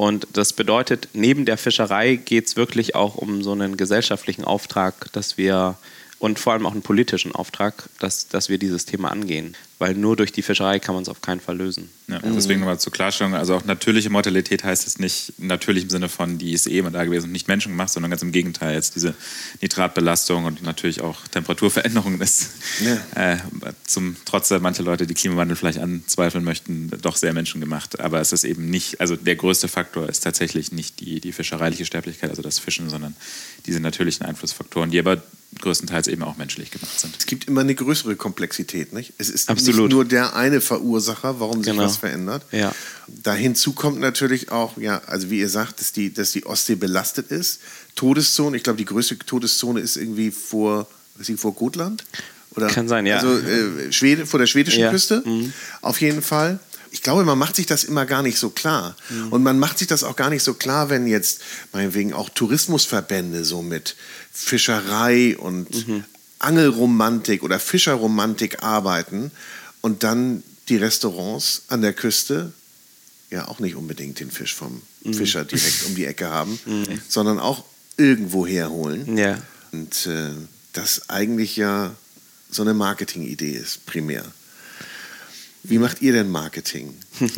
Und 0.00 0.28
das 0.32 0.54
bedeutet, 0.54 1.08
neben 1.12 1.44
der 1.44 1.58
Fischerei 1.58 2.16
geht 2.16 2.46
es 2.46 2.56
wirklich 2.56 2.94
auch 2.94 3.16
um 3.16 3.42
so 3.42 3.52
einen 3.52 3.76
gesellschaftlichen 3.76 4.44
Auftrag, 4.44 5.12
dass 5.12 5.36
wir 5.36 5.76
und 6.18 6.38
vor 6.38 6.54
allem 6.54 6.64
auch 6.64 6.72
einen 6.72 6.80
politischen 6.80 7.34
Auftrag, 7.34 7.90
dass, 7.98 8.26
dass 8.26 8.48
wir 8.48 8.56
dieses 8.56 8.86
Thema 8.86 9.10
angehen. 9.10 9.58
Weil 9.80 9.94
nur 9.94 10.14
durch 10.14 10.30
die 10.30 10.42
Fischerei 10.42 10.78
kann 10.78 10.94
man 10.94 11.02
es 11.02 11.08
auf 11.08 11.22
keinen 11.22 11.40
Fall 11.40 11.56
lösen. 11.56 11.88
Ja, 12.06 12.18
deswegen 12.22 12.60
nochmal 12.60 12.78
zur 12.78 12.92
Klarstellung, 12.92 13.34
also 13.34 13.54
auch 13.54 13.64
natürliche 13.64 14.10
Mortalität 14.10 14.62
heißt 14.62 14.86
es 14.86 14.98
nicht 14.98 15.32
natürlich 15.38 15.84
im 15.84 15.90
Sinne 15.90 16.10
von, 16.10 16.36
die 16.36 16.52
ist 16.52 16.66
eh 16.66 16.78
immer 16.78 16.90
da 16.90 17.02
gewesen 17.04 17.26
und 17.26 17.32
nicht 17.32 17.48
menschengemacht, 17.48 17.90
sondern 17.90 18.10
ganz 18.10 18.20
im 18.20 18.30
Gegenteil. 18.30 18.74
Jetzt 18.74 18.94
diese 18.94 19.14
Nitratbelastung 19.62 20.44
und 20.44 20.62
natürlich 20.62 21.00
auch 21.00 21.26
Temperaturveränderungen 21.28 22.20
ist 22.20 22.50
ja. 22.84 23.32
äh, 23.32 23.38
zum, 23.86 24.16
trotz 24.26 24.50
mancher 24.50 24.82
Leute, 24.82 25.06
die 25.06 25.14
Klimawandel 25.14 25.56
vielleicht 25.56 25.78
anzweifeln 25.78 26.44
möchten, 26.44 26.90
doch 27.00 27.16
sehr 27.16 27.32
menschengemacht. 27.32 28.00
Aber 28.00 28.20
es 28.20 28.32
ist 28.32 28.44
eben 28.44 28.68
nicht, 28.68 29.00
also 29.00 29.16
der 29.16 29.36
größte 29.36 29.68
Faktor 29.68 30.10
ist 30.10 30.20
tatsächlich 30.20 30.72
nicht 30.72 31.00
die, 31.00 31.20
die 31.20 31.32
fischereiliche 31.32 31.86
Sterblichkeit, 31.86 32.28
also 32.28 32.42
das 32.42 32.58
Fischen, 32.58 32.90
sondern 32.90 33.16
diese 33.64 33.80
natürlichen 33.80 34.26
Einflussfaktoren, 34.26 34.90
die 34.90 34.98
aber 34.98 35.22
größtenteils 35.58 36.06
eben 36.08 36.22
auch 36.22 36.36
menschlich 36.36 36.70
gemacht 36.70 36.98
sind. 36.98 37.16
Es 37.18 37.26
gibt 37.26 37.48
immer 37.48 37.62
eine 37.62 37.74
größere 37.74 38.16
Komplexität, 38.16 38.92
nicht? 38.92 39.14
Es 39.18 39.28
ist 39.28 39.48
Absolut. 39.48 39.69
Nicht 39.76 39.90
nur 39.90 40.04
der 40.04 40.36
eine 40.36 40.60
Verursacher, 40.60 41.40
warum 41.40 41.62
sich 41.62 41.72
genau. 41.72 41.84
was 41.84 41.96
verändert. 41.96 42.42
Ja. 42.52 42.72
Da 43.06 43.34
hinzu 43.34 43.72
kommt 43.72 43.98
natürlich 44.00 44.50
auch, 44.50 44.76
ja, 44.78 45.02
also 45.06 45.30
wie 45.30 45.40
ihr 45.40 45.48
sagt, 45.48 45.80
dass 45.80 45.92
die, 45.92 46.12
dass 46.12 46.32
die 46.32 46.46
Ostsee 46.46 46.74
belastet 46.74 47.30
ist. 47.30 47.60
Todeszone, 47.94 48.56
ich 48.56 48.62
glaube, 48.62 48.78
die 48.78 48.84
größte 48.84 49.18
Todeszone 49.18 49.80
ist 49.80 49.96
irgendwie 49.96 50.30
vor, 50.30 50.86
ist 51.18 51.26
sie 51.26 51.36
vor 51.36 51.54
Gotland? 51.54 52.04
Oder, 52.56 52.68
Kann 52.68 52.88
sein, 52.88 53.06
ja. 53.06 53.18
Also 53.18 53.38
äh, 53.38 53.92
Schwede, 53.92 54.26
vor 54.26 54.40
der 54.40 54.46
schwedischen 54.46 54.80
ja. 54.80 54.90
Küste, 54.90 55.22
mhm. 55.24 55.52
auf 55.82 56.00
jeden 56.00 56.22
Fall 56.22 56.58
ich 56.90 57.02
glaube, 57.02 57.24
man 57.24 57.38
macht 57.38 57.56
sich 57.56 57.66
das 57.66 57.84
immer 57.84 58.04
gar 58.06 58.22
nicht 58.22 58.38
so 58.38 58.50
klar. 58.50 58.96
Mhm. 59.08 59.28
Und 59.32 59.42
man 59.42 59.58
macht 59.58 59.78
sich 59.78 59.86
das 59.86 60.02
auch 60.04 60.16
gar 60.16 60.30
nicht 60.30 60.42
so 60.42 60.54
klar, 60.54 60.90
wenn 60.90 61.06
jetzt 61.06 61.40
meinetwegen 61.72 62.12
auch 62.12 62.28
Tourismusverbände 62.28 63.44
so 63.44 63.62
mit 63.62 63.96
Fischerei 64.32 65.36
und 65.38 65.86
mhm. 65.86 66.04
Angelromantik 66.38 67.42
oder 67.42 67.60
Fischerromantik 67.60 68.62
arbeiten 68.62 69.30
und 69.80 70.02
dann 70.02 70.42
die 70.68 70.76
Restaurants 70.76 71.62
an 71.68 71.82
der 71.82 71.92
Küste 71.92 72.52
ja 73.30 73.48
auch 73.48 73.60
nicht 73.60 73.76
unbedingt 73.76 74.20
den 74.20 74.30
Fisch 74.30 74.54
vom 74.54 74.82
mhm. 75.04 75.14
Fischer 75.14 75.44
direkt 75.44 75.86
um 75.86 75.94
die 75.94 76.04
Ecke 76.04 76.28
haben, 76.28 76.58
mhm. 76.66 77.00
sondern 77.08 77.38
auch 77.38 77.64
irgendwo 77.96 78.46
herholen. 78.46 79.16
Ja. 79.16 79.38
Und 79.72 80.06
äh, 80.06 80.30
das 80.72 81.08
eigentlich 81.08 81.56
ja 81.56 81.94
so 82.50 82.62
eine 82.62 82.74
Marketingidee 82.74 83.52
ist, 83.52 83.86
primär. 83.86 84.24
Wie 85.62 85.78
macht 85.78 86.00
ihr 86.00 86.12
denn 86.12 86.30
Marketing? 86.30 86.94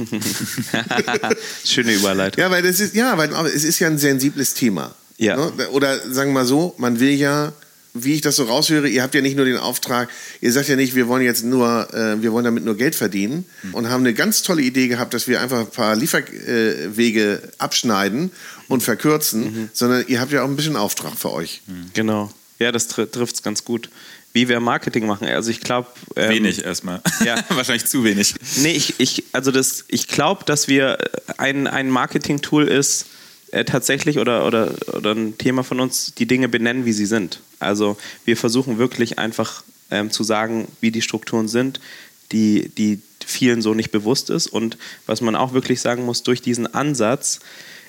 Schöne 1.64 1.94
Überleitung. 1.94 2.40
Ja, 2.40 2.50
weil 2.50 2.62
das 2.62 2.78
ist, 2.78 2.94
ja, 2.94 3.18
weil 3.18 3.32
es 3.48 3.64
ist 3.64 3.80
ja 3.80 3.88
ein 3.88 3.98
sensibles 3.98 4.54
Thema. 4.54 4.94
Ja. 5.18 5.36
Ne? 5.36 5.68
Oder 5.70 5.98
sagen 6.12 6.30
wir 6.30 6.40
mal 6.40 6.46
so, 6.46 6.74
man 6.78 7.00
will 7.00 7.10
ja, 7.10 7.52
wie 7.94 8.14
ich 8.14 8.20
das 8.20 8.36
so 8.36 8.44
raushöre, 8.44 8.88
ihr 8.88 9.02
habt 9.02 9.14
ja 9.14 9.20
nicht 9.20 9.36
nur 9.36 9.44
den 9.44 9.58
Auftrag, 9.58 10.08
ihr 10.40 10.52
sagt 10.52 10.68
ja 10.68 10.76
nicht, 10.76 10.94
wir 10.94 11.08
wollen 11.08 11.22
jetzt 11.22 11.44
nur, 11.44 11.92
äh, 11.92 12.22
wir 12.22 12.32
wollen 12.32 12.44
damit 12.44 12.64
nur 12.64 12.76
Geld 12.76 12.94
verdienen 12.94 13.44
mhm. 13.62 13.74
und 13.74 13.90
haben 13.90 14.00
eine 14.00 14.14
ganz 14.14 14.42
tolle 14.42 14.62
Idee 14.62 14.88
gehabt, 14.88 15.14
dass 15.14 15.28
wir 15.28 15.40
einfach 15.40 15.60
ein 15.60 15.70
paar 15.70 15.96
Lieferwege 15.96 17.42
abschneiden 17.58 18.30
und 18.68 18.82
verkürzen, 18.82 19.42
mhm. 19.42 19.68
sondern 19.72 20.04
ihr 20.08 20.20
habt 20.20 20.32
ja 20.32 20.42
auch 20.42 20.48
ein 20.48 20.56
bisschen 20.56 20.76
Auftrag 20.76 21.16
für 21.16 21.32
euch. 21.32 21.62
Mhm. 21.66 21.90
Genau. 21.92 22.32
Ja, 22.58 22.72
das 22.72 22.88
trifft 22.88 23.34
es 23.34 23.42
ganz 23.42 23.64
gut 23.64 23.90
wie 24.32 24.48
wir 24.48 24.60
Marketing 24.60 25.06
machen. 25.06 25.28
Also 25.28 25.50
ich 25.50 25.60
glaube. 25.60 25.88
Ähm, 26.16 26.30
wenig 26.30 26.64
erstmal. 26.64 27.00
Ja. 27.24 27.36
Wahrscheinlich 27.50 27.86
zu 27.86 28.02
wenig. 28.04 28.34
Nee, 28.56 28.72
ich, 28.72 28.98
ich, 28.98 29.24
also 29.32 29.52
das, 29.52 29.84
ich 29.88 30.08
glaube, 30.08 30.44
dass 30.44 30.66
wir 30.66 30.98
ein, 31.36 31.66
ein 31.66 31.90
Marketing-Tool 31.90 32.66
ist, 32.66 33.06
äh, 33.52 33.64
tatsächlich 33.64 34.18
oder, 34.18 34.46
oder, 34.46 34.72
oder 34.94 35.12
ein 35.12 35.38
Thema 35.38 35.62
von 35.62 35.78
uns, 35.78 36.14
die 36.14 36.26
Dinge 36.26 36.48
benennen, 36.48 36.84
wie 36.84 36.92
sie 36.92 37.06
sind. 37.06 37.40
Also 37.60 37.96
wir 38.24 38.36
versuchen 38.36 38.78
wirklich 38.78 39.18
einfach 39.18 39.62
ähm, 39.90 40.10
zu 40.10 40.24
sagen, 40.24 40.66
wie 40.80 40.90
die 40.90 41.02
Strukturen 41.02 41.48
sind, 41.48 41.80
die, 42.32 42.70
die 42.70 43.00
vielen 43.24 43.62
so 43.62 43.74
nicht 43.74 43.90
bewusst 43.90 44.30
ist. 44.30 44.46
Und 44.46 44.78
was 45.06 45.20
man 45.20 45.36
auch 45.36 45.52
wirklich 45.52 45.80
sagen 45.80 46.04
muss, 46.04 46.22
durch 46.22 46.42
diesen 46.42 46.72
Ansatz, 46.74 47.40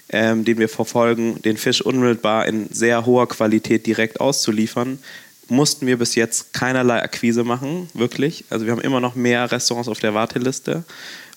ähm, 0.10 0.46
den 0.46 0.58
wir 0.58 0.70
verfolgen, 0.70 1.42
den 1.42 1.58
Fisch 1.58 1.82
unmittelbar 1.82 2.46
in 2.46 2.68
sehr 2.70 3.06
hoher 3.06 3.28
Qualität 3.28 3.88
direkt 3.88 4.20
auszuliefern, 4.20 5.00
mussten 5.48 5.88
wir 5.88 5.98
bis 5.98 6.16
jetzt 6.16 6.54
keinerlei 6.54 7.02
Akquise 7.02 7.44
machen, 7.44 7.90
wirklich. 7.94 8.46
Also 8.50 8.66
wir 8.66 8.74
haben 8.74 8.82
immer 8.82 9.00
noch 9.00 9.16
mehr 9.16 9.52
Restaurants 9.52 9.90
auf 9.90 10.00
der 10.00 10.14
Warteliste 10.14 10.84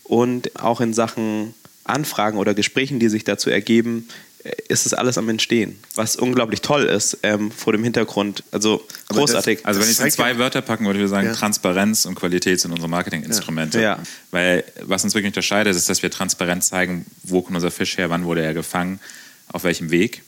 und 0.05 0.61
auch 0.61 0.81
in 0.81 0.95
Sachen 0.95 1.55
Anfragen 1.89 2.39
oder 2.39 2.55
Gesprächen, 2.55 2.99
die 2.99 3.09
sich 3.09 3.25
dazu 3.25 3.51
ergeben, 3.51 4.09
äh, 4.45 4.53
ist 4.69 4.87
es 4.87 4.95
alles 4.95 5.19
am 5.19 5.29
Entstehen, 5.29 5.79
was 5.95 6.17
unglaublich 6.17 6.61
toll 6.61 6.85
ist 6.85 7.19
ähm, 7.23 7.51
vor 7.51 7.73
dem 7.73 7.85
Hintergrund. 7.85 8.45
Also 8.51 8.87
großartig. 9.09 9.59
Das, 9.59 9.67
also 9.67 9.81
wenn 9.81 9.89
ich 9.89 9.99
es 9.99 10.05
in 10.05 10.11
zwei 10.11 10.39
Wörter 10.39 10.63
packen 10.63 10.85
würde, 10.85 10.99
würde 10.99 11.07
ich 11.07 11.11
sagen, 11.11 11.29
ja. 11.29 11.35
Transparenz 11.35 12.05
und 12.05 12.15
Qualität 12.15 12.61
sind 12.61 12.71
unsere 12.71 12.89
Marketinginstrumente. 12.89 13.81
Ja. 13.81 13.99
Weil 14.31 14.65
was 14.83 15.05
uns 15.05 15.15
wirklich 15.15 15.31
unterscheidet, 15.31 15.75
ist, 15.75 15.89
dass 15.89 16.03
wir 16.03 16.11
transparent 16.11 16.65
zeigen, 16.65 17.07
wo 17.23 17.43
kommt 17.43 17.57
unser 17.57 17.71
Fisch 17.71 17.97
her, 17.99 18.11
wann 18.11 18.25
wurde 18.25 18.43
er 18.43 18.55
gefangen, 18.55 19.01
auf 19.49 19.65
welchem 19.65 19.91
Weg. 19.91 20.23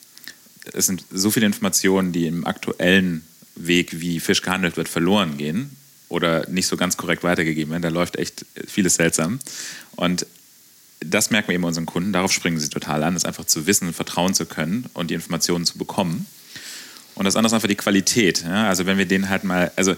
Es 0.72 0.86
sind 0.86 1.04
so 1.10 1.30
viele 1.30 1.46
Informationen, 1.46 2.12
die 2.12 2.26
im 2.26 2.46
aktuellen 2.46 3.24
Weg, 3.54 4.00
wie 4.00 4.20
Fisch 4.20 4.42
gehandelt 4.42 4.76
wird, 4.76 4.88
verloren 4.88 5.36
gehen 5.36 5.76
oder 6.08 6.48
nicht 6.48 6.66
so 6.66 6.76
ganz 6.76 6.96
korrekt 6.96 7.22
weitergegeben 7.22 7.70
werden. 7.70 7.82
Da 7.82 7.88
läuft 7.88 8.16
echt 8.16 8.46
vieles 8.66 8.94
seltsam. 8.94 9.40
Und 9.96 10.26
das 11.00 11.30
merken 11.30 11.48
wir 11.48 11.54
eben 11.54 11.64
unseren 11.64 11.86
Kunden. 11.86 12.12
Darauf 12.12 12.32
springen 12.32 12.58
sie 12.58 12.68
total 12.68 13.02
an, 13.04 13.14
das 13.14 13.24
einfach 13.24 13.44
zu 13.44 13.66
wissen, 13.66 13.92
vertrauen 13.92 14.34
zu 14.34 14.46
können 14.46 14.86
und 14.94 15.10
die 15.10 15.14
Informationen 15.14 15.64
zu 15.64 15.78
bekommen. 15.78 16.26
Und 17.14 17.24
das 17.24 17.36
andere 17.36 17.48
ist 17.48 17.54
einfach 17.54 17.68
die 17.68 17.74
Qualität. 17.74 18.44
Ja? 18.44 18.68
Also 18.68 18.86
wenn 18.86 18.98
wir 18.98 19.06
den 19.06 19.28
halt 19.28 19.44
mal, 19.44 19.72
also 19.76 19.96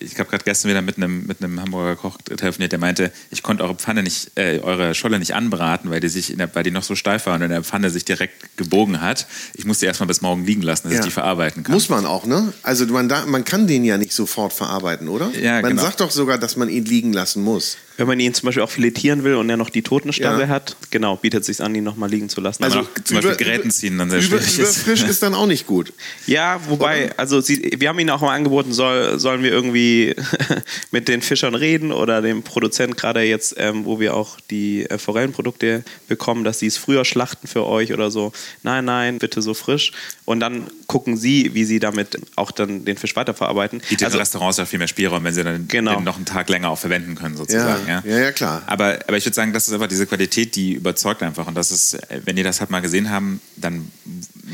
ich 0.00 0.18
habe 0.18 0.28
gerade 0.28 0.44
gestern 0.44 0.70
wieder 0.70 0.82
mit 0.82 0.98
einem, 0.98 1.26
mit 1.26 1.42
einem 1.42 1.58
Hamburger 1.60 1.96
Koch 1.96 2.18
telefoniert, 2.18 2.72
der 2.72 2.78
meinte, 2.78 3.10
ich 3.30 3.42
konnte 3.42 3.62
eure 3.62 3.74
Pfanne 3.74 4.02
nicht, 4.02 4.32
äh, 4.34 4.60
eure 4.62 4.94
Scholle 4.94 5.18
nicht 5.18 5.34
anbraten, 5.34 5.90
weil 5.90 6.00
die 6.00 6.10
sich 6.10 6.34
der, 6.36 6.54
weil 6.54 6.62
die 6.62 6.70
noch 6.70 6.82
so 6.82 6.94
steif 6.94 7.24
war 7.24 7.34
und 7.34 7.42
in 7.42 7.50
der 7.50 7.64
Pfanne 7.64 7.88
sich 7.88 8.04
direkt 8.04 8.58
gebogen 8.58 9.00
hat. 9.00 9.26
Ich 9.54 9.64
musste 9.64 9.86
erstmal 9.86 10.08
bis 10.08 10.20
morgen 10.20 10.44
liegen 10.44 10.60
lassen, 10.60 10.88
dass 10.88 10.92
ja. 10.92 10.98
ich 11.00 11.06
die 11.06 11.10
verarbeiten 11.10 11.62
kann. 11.62 11.72
Muss 11.72 11.88
man 11.88 12.04
auch, 12.04 12.26
ne? 12.26 12.52
Also 12.62 12.84
man, 12.86 13.08
da, 13.08 13.24
man 13.24 13.44
kann 13.44 13.66
den 13.66 13.84
ja 13.84 13.96
nicht 13.96 14.12
sofort 14.12 14.52
verarbeiten, 14.52 15.08
oder? 15.08 15.30
Ja, 15.30 15.62
man 15.62 15.70
genau. 15.70 15.82
sagt 15.82 16.00
doch 16.00 16.10
sogar, 16.10 16.36
dass 16.36 16.56
man 16.56 16.68
ihn 16.68 16.84
liegen 16.84 17.14
lassen 17.14 17.42
muss. 17.42 17.78
Wenn 17.96 18.06
man 18.06 18.20
ihn 18.20 18.34
zum 18.34 18.46
Beispiel 18.46 18.62
auch 18.62 18.70
filetieren 18.70 19.24
will 19.24 19.34
und 19.34 19.48
er 19.50 19.56
noch 19.56 19.70
die 19.70 19.82
Totenstelle 19.82 20.42
ja. 20.42 20.48
hat, 20.48 20.76
genau, 20.90 21.16
bietet 21.16 21.40
es 21.40 21.46
sich 21.46 21.60
an, 21.60 21.74
ihn 21.74 21.84
nochmal 21.84 22.10
liegen 22.10 22.28
zu 22.28 22.40
lassen. 22.40 22.64
Also 22.64 22.86
zum 23.04 23.16
Beispiel 23.16 23.36
Gräten 23.36 23.70
ziehen 23.70 23.98
dann 23.98 24.10
sehr 24.10 24.20
über, 24.20 24.40
schwierig 24.40 24.58
ist. 24.58 24.78
Frisch 24.78 25.02
ist 25.02 25.22
dann 25.22 25.34
auch 25.34 25.46
nicht 25.46 25.66
gut. 25.66 25.92
Ja, 26.26 26.60
wobei, 26.68 27.10
also 27.18 27.40
sie, 27.40 27.74
wir 27.78 27.88
haben 27.88 27.98
ihn 27.98 28.08
auch 28.08 28.20
mal 28.20 28.34
angeboten, 28.34 28.72
soll, 28.72 29.18
sollen 29.18 29.42
wir 29.42 29.50
irgendwie 29.50 30.14
mit 30.92 31.08
den 31.08 31.20
Fischern 31.20 31.54
reden 31.54 31.92
oder 31.92 32.22
dem 32.22 32.42
Produzent 32.42 32.96
gerade 32.96 33.22
jetzt, 33.22 33.54
ähm, 33.58 33.84
wo 33.84 34.00
wir 34.00 34.14
auch 34.14 34.38
die 34.50 34.88
äh, 34.88 34.98
Forellenprodukte 34.98 35.84
bekommen, 36.08 36.44
dass 36.44 36.60
sie 36.60 36.68
es 36.68 36.76
früher 36.76 37.04
schlachten 37.04 37.48
für 37.48 37.66
euch 37.66 37.92
oder 37.92 38.10
so. 38.10 38.32
Nein, 38.62 38.84
nein, 38.84 39.18
bitte 39.18 39.42
so 39.42 39.52
frisch. 39.52 39.92
Und 40.24 40.40
dann 40.40 40.68
gucken 40.86 41.16
sie, 41.16 41.54
wie 41.54 41.64
sie 41.64 41.80
damit 41.80 42.18
auch 42.36 42.50
dann 42.50 42.84
den 42.84 42.96
Fisch 42.96 43.16
weiterverarbeiten. 43.16 43.82
Die 43.90 44.04
also, 44.04 44.18
Restaurants 44.18 44.58
ja 44.58 44.64
viel 44.64 44.78
mehr 44.78 44.88
Spielraum, 44.88 45.24
wenn 45.24 45.34
sie 45.34 45.44
dann 45.44 45.66
genau. 45.68 46.00
noch 46.00 46.16
einen 46.16 46.24
Tag 46.24 46.48
länger 46.48 46.70
auch 46.70 46.78
verwenden 46.78 47.14
können 47.14 47.36
sozusagen. 47.36 47.86
Ja. 47.88 47.91
Ja, 47.92 48.02
ja, 48.04 48.18
ja 48.18 48.32
klar. 48.32 48.62
Aber, 48.66 48.98
aber 49.06 49.16
ich 49.16 49.24
würde 49.24 49.34
sagen, 49.34 49.52
das 49.52 49.68
ist 49.68 49.74
einfach 49.74 49.88
diese 49.88 50.06
Qualität, 50.06 50.56
die 50.56 50.74
überzeugt 50.74 51.22
einfach. 51.22 51.46
Und 51.46 51.54
das 51.54 51.70
ist, 51.70 51.98
wenn 52.24 52.36
die 52.36 52.42
das 52.42 52.60
halt 52.60 52.70
mal 52.70 52.80
gesehen 52.80 53.10
haben, 53.10 53.40
dann 53.56 53.90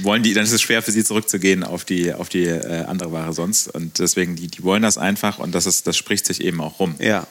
wollen 0.03 0.22
die, 0.22 0.35
dann 0.35 0.44
ist 0.44 0.53
es 0.53 0.62
schwer 0.62 0.83
für 0.83 0.92
sie 0.92 1.05
zurückzugehen 1.05 1.64
auf 1.64 1.85
die, 1.85 2.12
auf 2.12 2.29
die 2.29 2.44
äh, 2.44 2.85
andere 2.85 3.12
Ware 3.12 3.33
sonst. 3.33 3.68
Und 3.68 3.98
deswegen, 3.98 4.37
die, 4.37 4.48
die 4.48 4.62
wollen 4.62 4.83
das 4.83 4.98
einfach 4.98 5.38
und 5.38 5.55
das, 5.55 5.66
ist, 5.66 5.87
das 5.87 5.96
spricht 5.96 6.27
sich 6.27 6.40
eben 6.42 6.61
auch 6.61 6.79
rum. 6.81 6.94
Ja. 6.98 7.27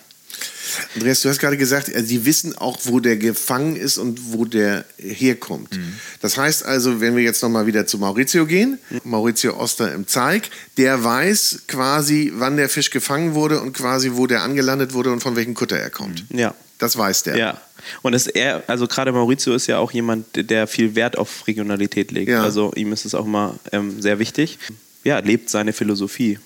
Andreas, 0.96 1.22
du 1.22 1.30
hast 1.30 1.40
gerade 1.40 1.58
gesagt, 1.58 1.94
also 1.94 2.08
die 2.08 2.26
wissen 2.26 2.58
auch, 2.58 2.78
wo 2.84 3.00
der 3.00 3.18
gefangen 3.18 3.76
ist 3.76 3.98
und 3.98 4.34
wo 4.34 4.46
der 4.46 4.86
herkommt. 4.98 5.76
Mhm. 5.76 5.94
Das 6.22 6.38
heißt 6.38 6.66
also, 6.66 7.00
wenn 7.02 7.16
wir 7.16 7.24
jetzt 7.24 7.42
nochmal 7.42 7.66
wieder 7.66 7.88
zu 7.88 7.98
Maurizio 7.98 8.46
gehen, 8.46 8.80
Maurizio 9.04 9.58
Oster 9.58 9.94
im 9.94 10.08
Zeig, 10.08 10.50
der 10.78 11.04
weiß 11.04 11.64
quasi, 11.68 12.32
wann 12.36 12.58
der 12.58 12.70
Fisch 12.70 12.90
gefangen 12.90 13.34
wurde 13.34 13.62
und 13.62 13.74
quasi, 13.74 14.12
wo 14.14 14.28
der 14.28 14.44
angelandet 14.44 14.94
wurde 14.94 15.12
und 15.12 15.22
von 15.22 15.36
welchem 15.36 15.54
Kutter 15.54 15.78
er 15.78 15.90
kommt. 15.90 16.30
Mhm. 16.32 16.40
Ja. 16.40 16.56
Das 16.80 16.98
weiß 16.98 17.24
der. 17.24 17.38
Ja. 17.38 17.62
Und 18.02 18.14
es 18.14 18.28
er, 18.28 18.64
also 18.68 18.88
gerade 18.88 19.12
Maurizio 19.12 19.56
ist 19.56 19.68
ja 19.68 19.80
auch 19.80 19.92
jemand, 19.92 20.26
der 20.36 20.68
viel 20.68 20.96
Wert 20.96 21.18
auf 21.18 21.48
Regionalität 21.48 22.12
legt. 22.12 22.30
Ja. 22.30 22.44
Also 22.44 22.72
ihm 22.76 22.92
ist 22.94 23.06
es 23.06 23.16
auch 23.16 23.26
immer 23.26 23.58
ähm, 23.72 24.02
sehr 24.02 24.20
wichtig. 24.20 24.60
Ja, 25.04 25.20
lebt 25.20 25.50
seine 25.50 25.74
Philosophie. 25.74 26.38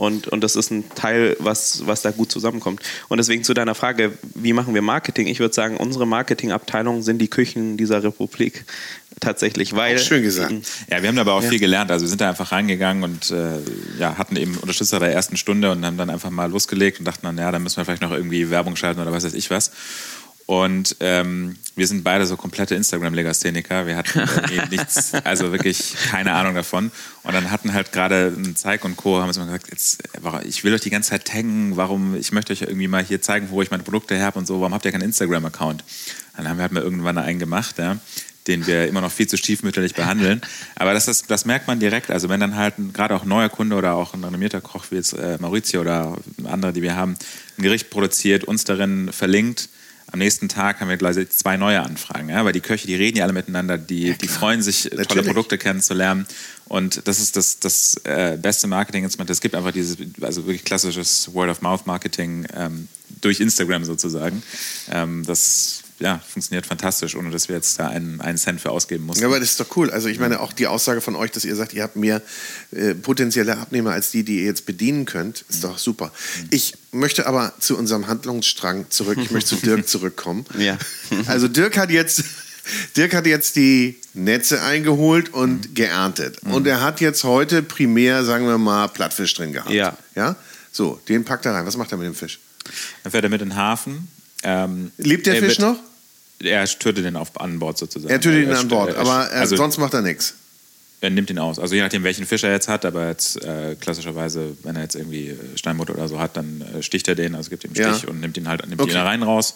Und, 0.00 0.28
und 0.28 0.42
das 0.42 0.56
ist 0.56 0.70
ein 0.70 0.88
Teil, 0.94 1.36
was, 1.40 1.86
was 1.86 2.00
da 2.00 2.10
gut 2.10 2.32
zusammenkommt. 2.32 2.80
Und 3.08 3.18
deswegen 3.18 3.44
zu 3.44 3.52
deiner 3.52 3.74
Frage, 3.74 4.12
wie 4.34 4.54
machen 4.54 4.72
wir 4.72 4.80
Marketing? 4.80 5.26
Ich 5.26 5.40
würde 5.40 5.54
sagen, 5.54 5.76
unsere 5.76 6.06
Marketingabteilung 6.06 7.02
sind 7.02 7.18
die 7.18 7.28
Küchen 7.28 7.76
dieser 7.76 8.02
Republik 8.02 8.64
tatsächlich, 9.20 9.76
weil... 9.76 9.96
Auch 9.96 10.00
schön 10.00 10.22
gesagt. 10.22 10.54
Ja, 10.90 11.02
wir 11.02 11.08
haben 11.10 11.18
aber 11.18 11.34
auch 11.34 11.42
ja. 11.42 11.50
viel 11.50 11.58
gelernt. 11.58 11.90
Also 11.90 12.06
wir 12.06 12.08
sind 12.08 12.22
da 12.22 12.30
einfach 12.30 12.50
reingegangen 12.50 13.04
und 13.04 13.30
äh, 13.30 13.58
ja, 13.98 14.16
hatten 14.16 14.36
eben 14.36 14.56
Unterstützer 14.56 15.00
der 15.00 15.12
ersten 15.12 15.36
Stunde 15.36 15.70
und 15.70 15.84
haben 15.84 15.98
dann 15.98 16.08
einfach 16.08 16.30
mal 16.30 16.50
losgelegt 16.50 16.98
und 16.98 17.04
dachten 17.04 17.26
dann, 17.26 17.36
ja, 17.36 17.52
dann 17.52 17.62
müssen 17.62 17.76
wir 17.76 17.84
vielleicht 17.84 18.00
noch 18.00 18.12
irgendwie 18.12 18.48
Werbung 18.48 18.76
schalten 18.76 19.00
oder 19.00 19.12
was 19.12 19.24
weiß 19.24 19.34
ich 19.34 19.50
was. 19.50 19.70
Und 20.50 20.96
ähm, 20.98 21.54
wir 21.76 21.86
sind 21.86 22.02
beide 22.02 22.26
so 22.26 22.36
komplette 22.36 22.74
Instagram-Legastheniker. 22.74 23.86
Wir 23.86 23.96
hatten 23.96 24.18
äh, 24.18 24.66
nichts, 24.70 25.14
also 25.22 25.52
wirklich 25.52 25.94
keine 26.10 26.32
Ahnung 26.32 26.56
davon. 26.56 26.90
Und 27.22 27.32
dann 27.32 27.52
hatten 27.52 27.72
halt 27.72 27.92
gerade 27.92 28.34
ein 28.36 28.56
Zeig 28.56 28.84
und 28.84 28.96
Co. 28.96 29.20
haben 29.20 29.28
uns 29.28 29.36
immer 29.36 29.46
gesagt, 29.46 29.68
jetzt, 29.70 30.02
ich 30.42 30.64
will 30.64 30.74
euch 30.74 30.80
die 30.80 30.90
ganze 30.90 31.10
Zeit 31.10 31.24
taggen, 31.24 31.76
warum, 31.76 32.16
ich 32.16 32.32
möchte 32.32 32.52
euch 32.52 32.62
irgendwie 32.62 32.88
mal 32.88 33.04
hier 33.04 33.22
zeigen, 33.22 33.50
wo 33.50 33.62
ich 33.62 33.70
meine 33.70 33.84
Produkte 33.84 34.20
habe 34.20 34.40
und 34.40 34.46
so, 34.46 34.58
warum 34.58 34.74
habt 34.74 34.84
ihr 34.84 34.90
keinen 34.90 35.02
Instagram-Account? 35.02 35.84
Dann 36.36 36.48
haben 36.48 36.56
wir 36.56 36.62
halt 36.62 36.72
mal 36.72 36.82
irgendwann 36.82 37.16
einen 37.18 37.38
gemacht, 37.38 37.78
ja 37.78 37.98
den 38.46 38.66
wir 38.66 38.88
immer 38.88 39.02
noch 39.02 39.12
viel 39.12 39.28
zu 39.28 39.36
stiefmütterlich 39.36 39.94
behandeln. 39.94 40.40
Aber 40.74 40.94
das, 40.94 41.06
ist, 41.06 41.30
das 41.30 41.44
merkt 41.44 41.68
man 41.68 41.78
direkt. 41.78 42.10
Also 42.10 42.30
wenn 42.30 42.40
dann 42.40 42.56
halt 42.56 42.74
gerade 42.94 43.14
auch 43.14 43.22
ein 43.22 43.28
neuer 43.28 43.50
Kunde 43.50 43.76
oder 43.76 43.94
auch 43.94 44.14
ein 44.14 44.24
renommierter 44.24 44.62
Koch 44.62 44.86
wie 44.90 44.96
jetzt 44.96 45.12
äh, 45.12 45.36
Maurizio 45.38 45.82
oder 45.82 46.16
andere, 46.44 46.72
die 46.72 46.82
wir 46.82 46.96
haben, 46.96 47.16
ein 47.58 47.62
Gericht 47.62 47.90
produziert, 47.90 48.42
uns 48.44 48.64
darin 48.64 49.12
verlinkt, 49.12 49.68
am 50.12 50.18
nächsten 50.18 50.48
Tag 50.48 50.80
haben 50.80 50.88
wir 50.88 50.96
gleich 50.96 51.28
zwei 51.30 51.56
neue 51.56 51.80
Anfragen, 51.80 52.28
ja? 52.28 52.44
weil 52.44 52.52
die 52.52 52.60
Köche, 52.60 52.86
die 52.86 52.94
reden 52.94 53.18
ja 53.18 53.24
alle 53.24 53.32
miteinander, 53.32 53.78
die, 53.78 54.08
ja, 54.08 54.14
die 54.14 54.28
freuen 54.28 54.62
sich, 54.62 54.84
Natürlich. 54.84 55.08
tolle 55.08 55.22
Produkte 55.22 55.58
kennenzulernen. 55.58 56.26
Und 56.66 57.06
das 57.08 57.18
ist 57.20 57.36
das, 57.36 57.58
das 57.58 57.94
äh, 58.04 58.38
beste 58.40 58.66
Marketing-Instrument. 58.66 59.30
Es 59.30 59.40
gibt 59.40 59.54
einfach 59.54 59.72
dieses, 59.72 59.96
also 60.20 60.46
wirklich 60.46 60.64
klassisches 60.64 61.32
Word-of-Mouth-Marketing 61.34 62.46
ähm, 62.54 62.88
durch 63.20 63.40
Instagram 63.40 63.84
sozusagen. 63.84 64.42
Ähm, 64.90 65.24
das 65.26 65.82
ja, 66.00 66.18
funktioniert 66.18 66.66
fantastisch, 66.66 67.14
ohne 67.14 67.30
dass 67.30 67.48
wir 67.48 67.56
jetzt 67.56 67.78
da 67.78 67.88
einen, 67.88 68.20
einen 68.20 68.38
Cent 68.38 68.60
für 68.60 68.70
ausgeben 68.70 69.04
mussten. 69.04 69.22
Ja, 69.22 69.28
aber 69.28 69.38
das 69.38 69.50
ist 69.50 69.60
doch 69.60 69.76
cool. 69.76 69.90
Also 69.90 70.08
ich 70.08 70.18
meine 70.18 70.40
auch 70.40 70.52
die 70.52 70.66
Aussage 70.66 71.00
von 71.02 71.14
euch, 71.14 71.30
dass 71.30 71.44
ihr 71.44 71.54
sagt, 71.54 71.74
ihr 71.74 71.82
habt 71.82 71.96
mehr 71.96 72.22
äh, 72.72 72.94
potenzielle 72.94 73.58
Abnehmer 73.58 73.92
als 73.92 74.10
die, 74.10 74.24
die 74.24 74.38
ihr 74.38 74.44
jetzt 74.44 74.64
bedienen 74.64 75.04
könnt, 75.04 75.44
ist 75.48 75.62
doch 75.62 75.76
super. 75.78 76.10
Ich 76.50 76.74
möchte 76.90 77.26
aber 77.26 77.52
zu 77.60 77.76
unserem 77.76 78.06
Handlungsstrang 78.06 78.86
zurück. 78.88 79.18
Ich 79.20 79.30
möchte 79.30 79.50
zu 79.50 79.56
Dirk 79.56 79.86
zurückkommen. 79.88 80.46
Ja. 80.58 80.78
Also 81.26 81.48
Dirk 81.48 81.76
hat 81.76 81.90
jetzt 81.90 82.24
Dirk 82.96 83.14
hat 83.14 83.26
jetzt 83.26 83.56
die 83.56 83.98
Netze 84.14 84.62
eingeholt 84.62 85.32
und 85.34 85.70
mhm. 85.70 85.74
geerntet. 85.74 86.42
Mhm. 86.44 86.54
Und 86.54 86.66
er 86.66 86.80
hat 86.80 87.00
jetzt 87.00 87.24
heute 87.24 87.62
primär, 87.62 88.24
sagen 88.24 88.46
wir 88.46 88.58
mal, 88.58 88.88
Plattfisch 88.88 89.34
drin 89.34 89.52
gehabt. 89.52 89.70
Ja. 89.70 89.96
ja? 90.14 90.36
So, 90.72 91.00
den 91.08 91.24
packt 91.24 91.46
er 91.46 91.54
rein. 91.54 91.66
Was 91.66 91.76
macht 91.76 91.92
er 91.92 91.98
mit 91.98 92.06
dem 92.06 92.14
Fisch? 92.14 92.38
Dann 93.02 93.12
fährt 93.12 93.24
er 93.24 93.30
mit 93.30 93.42
in 93.42 93.50
den 93.50 93.56
Hafen. 93.56 94.08
Ähm, 94.42 94.92
Lebt 94.96 95.26
der 95.26 95.36
Fisch 95.36 95.58
noch? 95.58 95.76
Er 96.42 96.64
tötet 96.66 97.04
den 97.04 97.16
auf, 97.16 97.38
an 97.40 97.58
Bord 97.58 97.78
sozusagen. 97.78 98.10
Er 98.10 98.20
tötet 98.20 98.44
ihn 98.44 98.52
an 98.52 98.68
Bord, 98.68 98.94
aber 98.96 99.28
er, 99.30 99.40
also, 99.40 99.56
sonst 99.56 99.78
macht 99.78 99.94
er 99.94 100.02
nichts. 100.02 100.34
Er 101.02 101.10
nimmt 101.10 101.30
ihn 101.30 101.38
aus. 101.38 101.58
Also 101.58 101.74
je 101.74 101.80
nachdem, 101.80 102.04
welchen 102.04 102.26
Fisch 102.26 102.44
er 102.44 102.52
jetzt 102.52 102.68
hat, 102.68 102.84
aber 102.84 103.08
jetzt 103.08 103.42
äh, 103.42 103.74
klassischerweise, 103.80 104.56
wenn 104.62 104.76
er 104.76 104.82
jetzt 104.82 104.96
irgendwie 104.96 105.34
Steinbutt 105.54 105.88
oder 105.90 106.08
so 106.08 106.20
hat, 106.20 106.36
dann 106.36 106.60
äh, 106.60 106.82
sticht 106.82 107.08
er 107.08 107.14
den, 107.14 107.34
also 107.34 107.48
gibt 107.48 107.64
ihm 107.64 107.72
einen 107.74 107.92
Stich 107.92 108.02
ja. 108.04 108.10
und 108.10 108.20
nimmt 108.20 108.36
ihn 108.36 108.48
halt 108.48 108.66
nimmt 108.66 108.80
okay. 108.80 108.90
ihn 108.90 108.96
rein 108.98 109.22
raus 109.22 109.54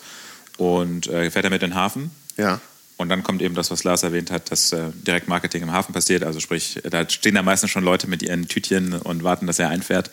und 0.57 1.07
äh, 1.07 1.31
fährt 1.31 1.45
damit 1.45 1.63
in 1.63 1.71
den 1.71 1.77
Hafen. 1.77 2.11
Ja. 2.37 2.61
Und 2.97 3.09
dann 3.09 3.23
kommt 3.23 3.43
eben 3.43 3.55
das, 3.55 3.71
was 3.71 3.85
Lars 3.85 4.05
erwähnt 4.05 4.31
hat, 4.31 4.51
dass 4.51 4.73
äh, 4.73 4.91
Direktmarketing 5.07 5.63
im 5.63 5.73
Hafen 5.73 5.93
passiert. 5.93 6.23
Also 6.23 6.41
sprich, 6.41 6.81
da 6.89 7.09
stehen 7.09 7.35
da 7.35 7.43
meistens 7.43 7.71
schon 7.71 7.85
Leute 7.85 8.07
mit 8.07 8.23
ihren 8.23 8.47
Tütchen 8.49 8.95
und 8.95 9.25
warten, 9.25 9.47
dass 9.47 9.59
er 9.59 9.69
einfährt 9.69 10.11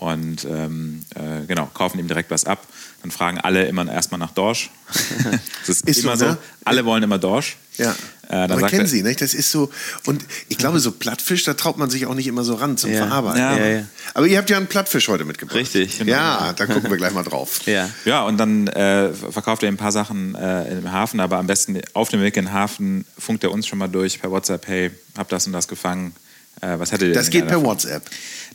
und 0.00 0.46
ähm, 0.46 1.02
äh, 1.14 1.46
genau, 1.46 1.66
kaufen 1.74 1.98
ihm 1.98 2.08
direkt 2.08 2.30
was 2.30 2.46
ab. 2.46 2.66
Dann 3.02 3.10
fragen 3.10 3.38
alle 3.38 3.66
immer 3.66 3.86
erstmal 3.90 4.18
nach 4.18 4.30
Dorsch. 4.30 4.70
das 5.66 5.68
ist, 5.68 5.88
ist 5.88 5.98
immer 6.04 6.16
so, 6.16 6.24
ne? 6.24 6.38
Alle 6.64 6.86
wollen 6.86 7.02
immer 7.02 7.18
Dorsch. 7.18 7.58
Ja. 7.76 7.94
Äh, 8.28 8.48
dann 8.48 8.66
kennen 8.66 8.86
Sie, 8.86 9.02
nicht? 9.02 9.20
Das 9.20 9.34
ist 9.34 9.50
so. 9.50 9.70
Und 10.06 10.24
ich 10.48 10.56
glaube, 10.56 10.80
so 10.80 10.92
Plattfisch, 10.92 11.44
da 11.44 11.52
traut 11.52 11.76
man 11.76 11.90
sich 11.90 12.06
auch 12.06 12.14
nicht 12.14 12.28
immer 12.28 12.44
so 12.44 12.54
ran 12.54 12.78
zum 12.78 12.90
ja. 12.90 13.06
Verarbeiten. 13.06 13.40
Ja. 13.40 13.56
Ja, 13.58 13.66
ja. 13.66 13.84
Aber 14.14 14.26
ihr 14.26 14.38
habt 14.38 14.48
ja 14.48 14.56
einen 14.56 14.68
Plattfisch 14.68 15.08
heute 15.08 15.26
mitgebracht. 15.26 15.58
Richtig. 15.58 15.98
Genau. 15.98 16.12
Ja, 16.12 16.54
da 16.54 16.64
gucken 16.64 16.88
wir 16.88 16.96
gleich 16.96 17.12
mal 17.12 17.22
drauf. 17.22 17.60
Ja, 17.66 17.90
ja 18.06 18.22
und 18.22 18.38
dann 18.38 18.68
äh, 18.68 19.12
verkauft 19.12 19.62
er 19.64 19.68
ein 19.68 19.76
paar 19.76 19.92
Sachen 19.92 20.34
äh, 20.34 20.78
im 20.78 20.90
Hafen, 20.90 21.20
aber 21.20 21.36
am 21.36 21.46
besten 21.46 21.78
auf 21.92 22.08
dem 22.08 22.22
Weg 22.22 22.38
in 22.38 22.46
den 22.46 22.54
Hafen 22.54 23.04
funkt 23.18 23.44
er 23.44 23.52
uns 23.52 23.66
schon 23.66 23.78
mal 23.78 23.88
durch 23.88 24.18
per 24.18 24.30
WhatsApp: 24.30 24.66
hey, 24.66 24.92
hab 25.18 25.28
das 25.28 25.46
und 25.46 25.52
das 25.52 25.68
gefangen. 25.68 26.14
Äh, 26.60 26.78
was 26.78 26.92
hättet 26.92 27.08
ihr 27.08 27.14
Das 27.14 27.30
geht 27.30 27.46
per 27.46 27.56
davon? 27.56 27.66
WhatsApp. 27.66 28.02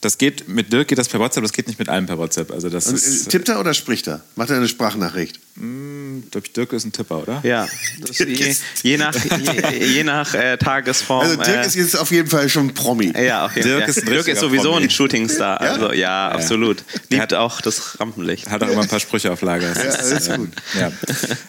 Das 0.02 0.18
geht 0.18 0.48
mit 0.48 0.72
Dirk 0.72 0.88
geht 0.88 0.98
das 0.98 1.08
per 1.10 1.20
WhatsApp, 1.20 1.44
das 1.44 1.54
geht 1.54 1.68
nicht 1.68 1.80
mit 1.80 1.90
allem 1.90 2.06
per 2.06 2.18
WhatsApp. 2.18 2.52
Also 2.52 2.70
das 2.70 2.88
Und, 2.88 2.96
ist, 2.96 3.30
tippt 3.30 3.50
er 3.50 3.60
oder 3.60 3.74
spricht 3.74 4.08
er? 4.08 4.22
Macht 4.36 4.50
er 4.50 4.58
eine 4.58 4.68
Sprachnachricht? 4.68 5.40
Mm, 5.58 6.24
glaube 6.32 6.48
ich, 6.48 6.52
Dirk 6.52 6.74
ist 6.74 6.84
ein 6.84 6.92
Tipper, 6.92 7.22
oder? 7.22 7.40
Ja, 7.44 7.66
je, 8.12 8.56
je, 8.84 8.98
nach, 8.98 9.16
je, 9.16 9.86
je 9.86 10.04
nach 10.04 10.34
äh, 10.34 10.58
Tagesform. 10.58 11.22
Also 11.22 11.36
Dirk 11.38 11.64
äh, 11.64 11.68
ist 11.68 11.76
jetzt 11.76 11.98
auf 11.98 12.12
jeden 12.12 12.30
Fall 12.30 12.50
schon 12.50 12.68
ein 12.68 12.74
Promi. 12.74 13.14
Ja, 13.18 13.46
auf 13.46 13.56
jeden 13.56 13.70
Dirk, 13.70 13.88
Ist, 13.88 14.00
ein 14.00 14.06
Dirk 14.08 14.28
ist 14.28 14.42
sowieso 14.42 14.72
Promi. 14.72 14.84
ein 14.84 14.90
Shootingstar. 14.90 15.64
Ja? 15.64 15.72
Also 15.72 15.94
ja, 15.94 15.94
ja, 15.94 16.32
absolut. 16.32 16.84
Liebt 17.10 17.34
auch 17.34 17.62
das 17.62 17.98
Rampenlicht. 18.02 18.50
Hat 18.50 18.64
auch 18.64 18.68
immer 18.68 18.82
ein 18.82 18.90
paar 18.90 19.00
Sprüche 19.00 19.32
auf 19.32 19.42
Lager. 19.42 19.70
Das 19.70 19.78
ja, 19.84 19.90
ist, 19.90 20.12
das 20.12 20.28
ist 20.28 20.36
gut. 20.36 20.50
Ja. 20.78 20.92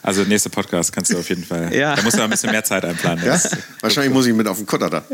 Also 0.02 0.22
nächster 0.22 0.50
Podcast 0.50 0.92
kannst 0.92 1.12
du 1.12 1.18
auf 1.18 1.28
jeden 1.28 1.44
Fall. 1.44 1.74
Ja. 1.74 1.96
Da 1.96 2.02
musst 2.02 2.16
du 2.16 2.22
ein 2.22 2.30
bisschen 2.30 2.52
mehr 2.52 2.62
Zeit 2.62 2.84
einplanen. 2.84 3.24
Ja? 3.24 3.40
Wahrscheinlich 3.80 4.12
muss 4.12 4.26
ich 4.26 4.34
mit 4.34 4.46
auf 4.46 4.58
den 4.58 4.66
Kutter 4.66 4.88
da. 4.88 5.04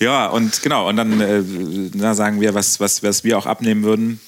Ja, 0.00 0.28
und 0.28 0.62
genau, 0.62 0.88
und 0.88 0.96
dann 0.96 1.20
äh, 1.20 2.14
sagen 2.14 2.40
wir, 2.40 2.54
was, 2.54 2.80
was, 2.80 3.02
was 3.02 3.24
wir 3.24 3.36
auch 3.36 3.46
abnehmen 3.46 3.82
würden. 3.82 4.20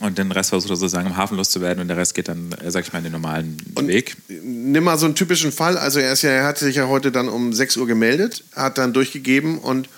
Und 0.00 0.18
den 0.18 0.30
Rest 0.30 0.50
versucht 0.50 0.70
er 0.70 0.76
sozusagen 0.76 1.06
im 1.06 1.16
Hafen 1.16 1.36
loszuwerden 1.36 1.80
und 1.80 1.88
der 1.88 1.96
Rest 1.96 2.14
geht 2.14 2.28
dann, 2.28 2.52
äh, 2.52 2.70
sag 2.70 2.86
ich 2.86 2.92
mal, 2.92 2.98
in 2.98 3.04
den 3.04 3.12
normalen 3.12 3.56
und 3.74 3.88
Weg. 3.88 4.16
Nimm 4.28 4.84
mal 4.84 4.98
so 4.98 5.06
einen 5.06 5.14
typischen 5.14 5.52
Fall. 5.52 5.78
Also 5.78 6.00
er, 6.00 6.12
ist 6.12 6.22
ja, 6.22 6.30
er 6.30 6.44
hat 6.44 6.58
sich 6.58 6.76
ja 6.76 6.88
heute 6.88 7.10
dann 7.10 7.28
um 7.28 7.52
6 7.52 7.78
Uhr 7.78 7.86
gemeldet, 7.86 8.44
hat 8.54 8.78
dann 8.78 8.92
durchgegeben 8.92 9.58
und 9.58 9.88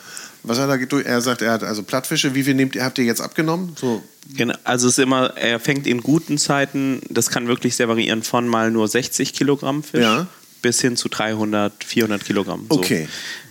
was 0.45 0.59
hat 0.59 0.71
er 0.71 0.79
durch? 0.79 1.05
Er 1.05 1.21
sagt, 1.21 1.43
er 1.43 1.53
hat 1.53 1.65
also 1.65 1.83
Plattfische. 1.83 2.35
Wie 2.35 2.45
viel 2.45 2.55
nehmt 2.55 2.77
ihr, 2.77 2.85
habt 2.85 2.97
ihr 2.99 3.05
jetzt 3.05 3.21
abgenommen? 3.21 3.77
So. 3.79 4.03
Genau, 4.37 4.55
also 4.63 4.87
es 4.87 4.99
ist 4.99 5.03
immer, 5.03 5.37
er 5.37 5.59
fängt 5.59 5.87
in 5.87 6.01
guten 6.01 6.39
Zeiten, 6.39 7.01
das 7.11 7.31
kann 7.31 7.49
wirklich 7.49 7.75
sehr 7.75 7.89
variieren, 7.89 8.23
von 8.23 8.47
mal 8.47 8.71
nur 8.71 8.87
60 8.87 9.33
Kilogramm 9.33 9.83
Fisch 9.83 10.03
ja. 10.03 10.27
bis 10.63 10.81
hin 10.81 10.97
zu 10.97 11.09
300, 11.09 11.83
400 11.83 12.25
Kilogramm. 12.25 12.67
So. 12.71 12.79
Okay. 12.79 13.09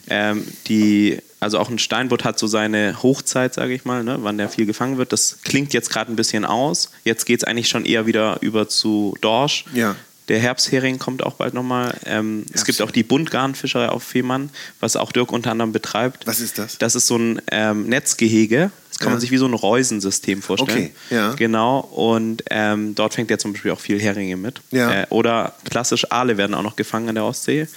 Ähm, 0.09 0.45
die 0.67 1.19
also 1.39 1.59
auch 1.59 1.69
ein 1.69 1.79
Steinbutt 1.79 2.23
hat 2.23 2.39
so 2.39 2.47
seine 2.47 3.01
Hochzeit, 3.03 3.53
sage 3.53 3.73
ich 3.73 3.85
mal, 3.85 4.03
ne, 4.03 4.17
wann 4.21 4.37
der 4.37 4.49
viel 4.49 4.65
gefangen 4.65 4.97
wird. 4.97 5.13
Das 5.13 5.39
klingt 5.43 5.73
jetzt 5.73 5.89
gerade 5.89 6.11
ein 6.11 6.15
bisschen 6.15 6.45
aus. 6.45 6.89
Jetzt 7.03 7.25
geht 7.25 7.41
es 7.41 7.43
eigentlich 7.43 7.69
schon 7.69 7.85
eher 7.85 8.07
wieder 8.07 8.37
über 8.41 8.67
zu 8.67 9.15
Dorsch. 9.21 9.65
Ja. 9.73 9.95
Der 10.29 10.39
Herbsthering 10.39 10.99
kommt 10.99 11.23
auch 11.23 11.35
bald 11.35 11.53
nochmal. 11.53 11.95
Ähm, 12.05 12.45
es 12.51 12.65
gibt 12.65 12.81
auch 12.81 12.91
die 12.91 13.03
Buntgarnfischerei 13.03 13.87
auf 13.87 14.03
Fehmarn, 14.03 14.49
was 14.81 14.97
auch 14.97 15.13
Dirk 15.13 15.31
unter 15.31 15.51
anderem 15.51 15.71
betreibt. 15.71 16.27
Was 16.27 16.41
ist 16.41 16.57
das? 16.57 16.77
Das 16.79 16.95
ist 16.95 17.07
so 17.07 17.17
ein 17.17 17.41
ähm, 17.49 17.87
Netzgehege. 17.87 18.71
Das 18.89 18.99
kann 18.99 19.07
ja. 19.07 19.11
man 19.11 19.21
sich 19.21 19.31
wie 19.31 19.37
so 19.37 19.45
ein 19.45 19.53
Reusensystem 19.53 20.41
vorstellen. 20.41 20.91
Okay, 21.07 21.15
ja. 21.15 21.33
Genau. 21.35 21.79
Und 21.79 22.43
ähm, 22.49 22.93
dort 22.95 23.13
fängt 23.13 23.31
er 23.31 23.39
zum 23.39 23.53
Beispiel 23.53 23.71
auch 23.71 23.79
viel 23.79 24.01
Heringe 24.01 24.35
mit. 24.35 24.59
Ja. 24.71 25.03
Äh, 25.03 25.07
oder 25.11 25.53
klassisch 25.63 26.11
Aale 26.11 26.37
werden 26.37 26.55
auch 26.55 26.63
noch 26.63 26.75
gefangen 26.75 27.07
in 27.07 27.15
der 27.15 27.23
Ostsee. 27.23 27.67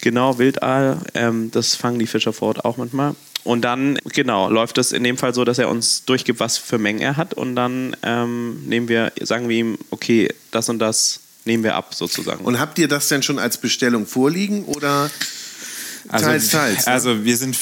Genau, 0.00 0.38
Wildaal, 0.38 0.98
ähm, 1.14 1.50
das 1.50 1.74
fangen 1.74 1.98
die 1.98 2.06
Fischer 2.06 2.32
vor 2.32 2.48
Ort 2.48 2.64
auch 2.64 2.76
manchmal. 2.76 3.14
Und 3.44 3.62
dann, 3.62 3.96
genau, 4.12 4.50
läuft 4.50 4.76
es 4.78 4.90
in 4.90 5.04
dem 5.04 5.16
Fall 5.16 5.32
so, 5.32 5.44
dass 5.44 5.58
er 5.58 5.68
uns 5.68 6.04
durchgibt, 6.04 6.40
was 6.40 6.58
für 6.58 6.78
Mengen 6.78 7.00
er 7.00 7.16
hat. 7.16 7.32
Und 7.32 7.54
dann 7.54 7.96
ähm, 8.02 8.64
nehmen 8.66 8.88
wir, 8.88 9.12
sagen 9.20 9.48
wir 9.48 9.56
ihm, 9.56 9.78
okay, 9.90 10.28
das 10.50 10.68
und 10.68 10.80
das 10.80 11.20
nehmen 11.44 11.62
wir 11.62 11.76
ab 11.76 11.94
sozusagen. 11.94 12.44
Und 12.44 12.58
habt 12.58 12.78
ihr 12.78 12.88
das 12.88 13.06
denn 13.08 13.22
schon 13.22 13.38
als 13.38 13.58
Bestellung 13.58 14.06
vorliegen 14.06 14.64
oder? 14.64 15.10
Also, 16.08 16.26
teils, 16.26 16.50
teils. 16.50 16.86
Ne? 16.86 16.92
Also 16.92 17.24
wir 17.24 17.36
sind, 17.36 17.56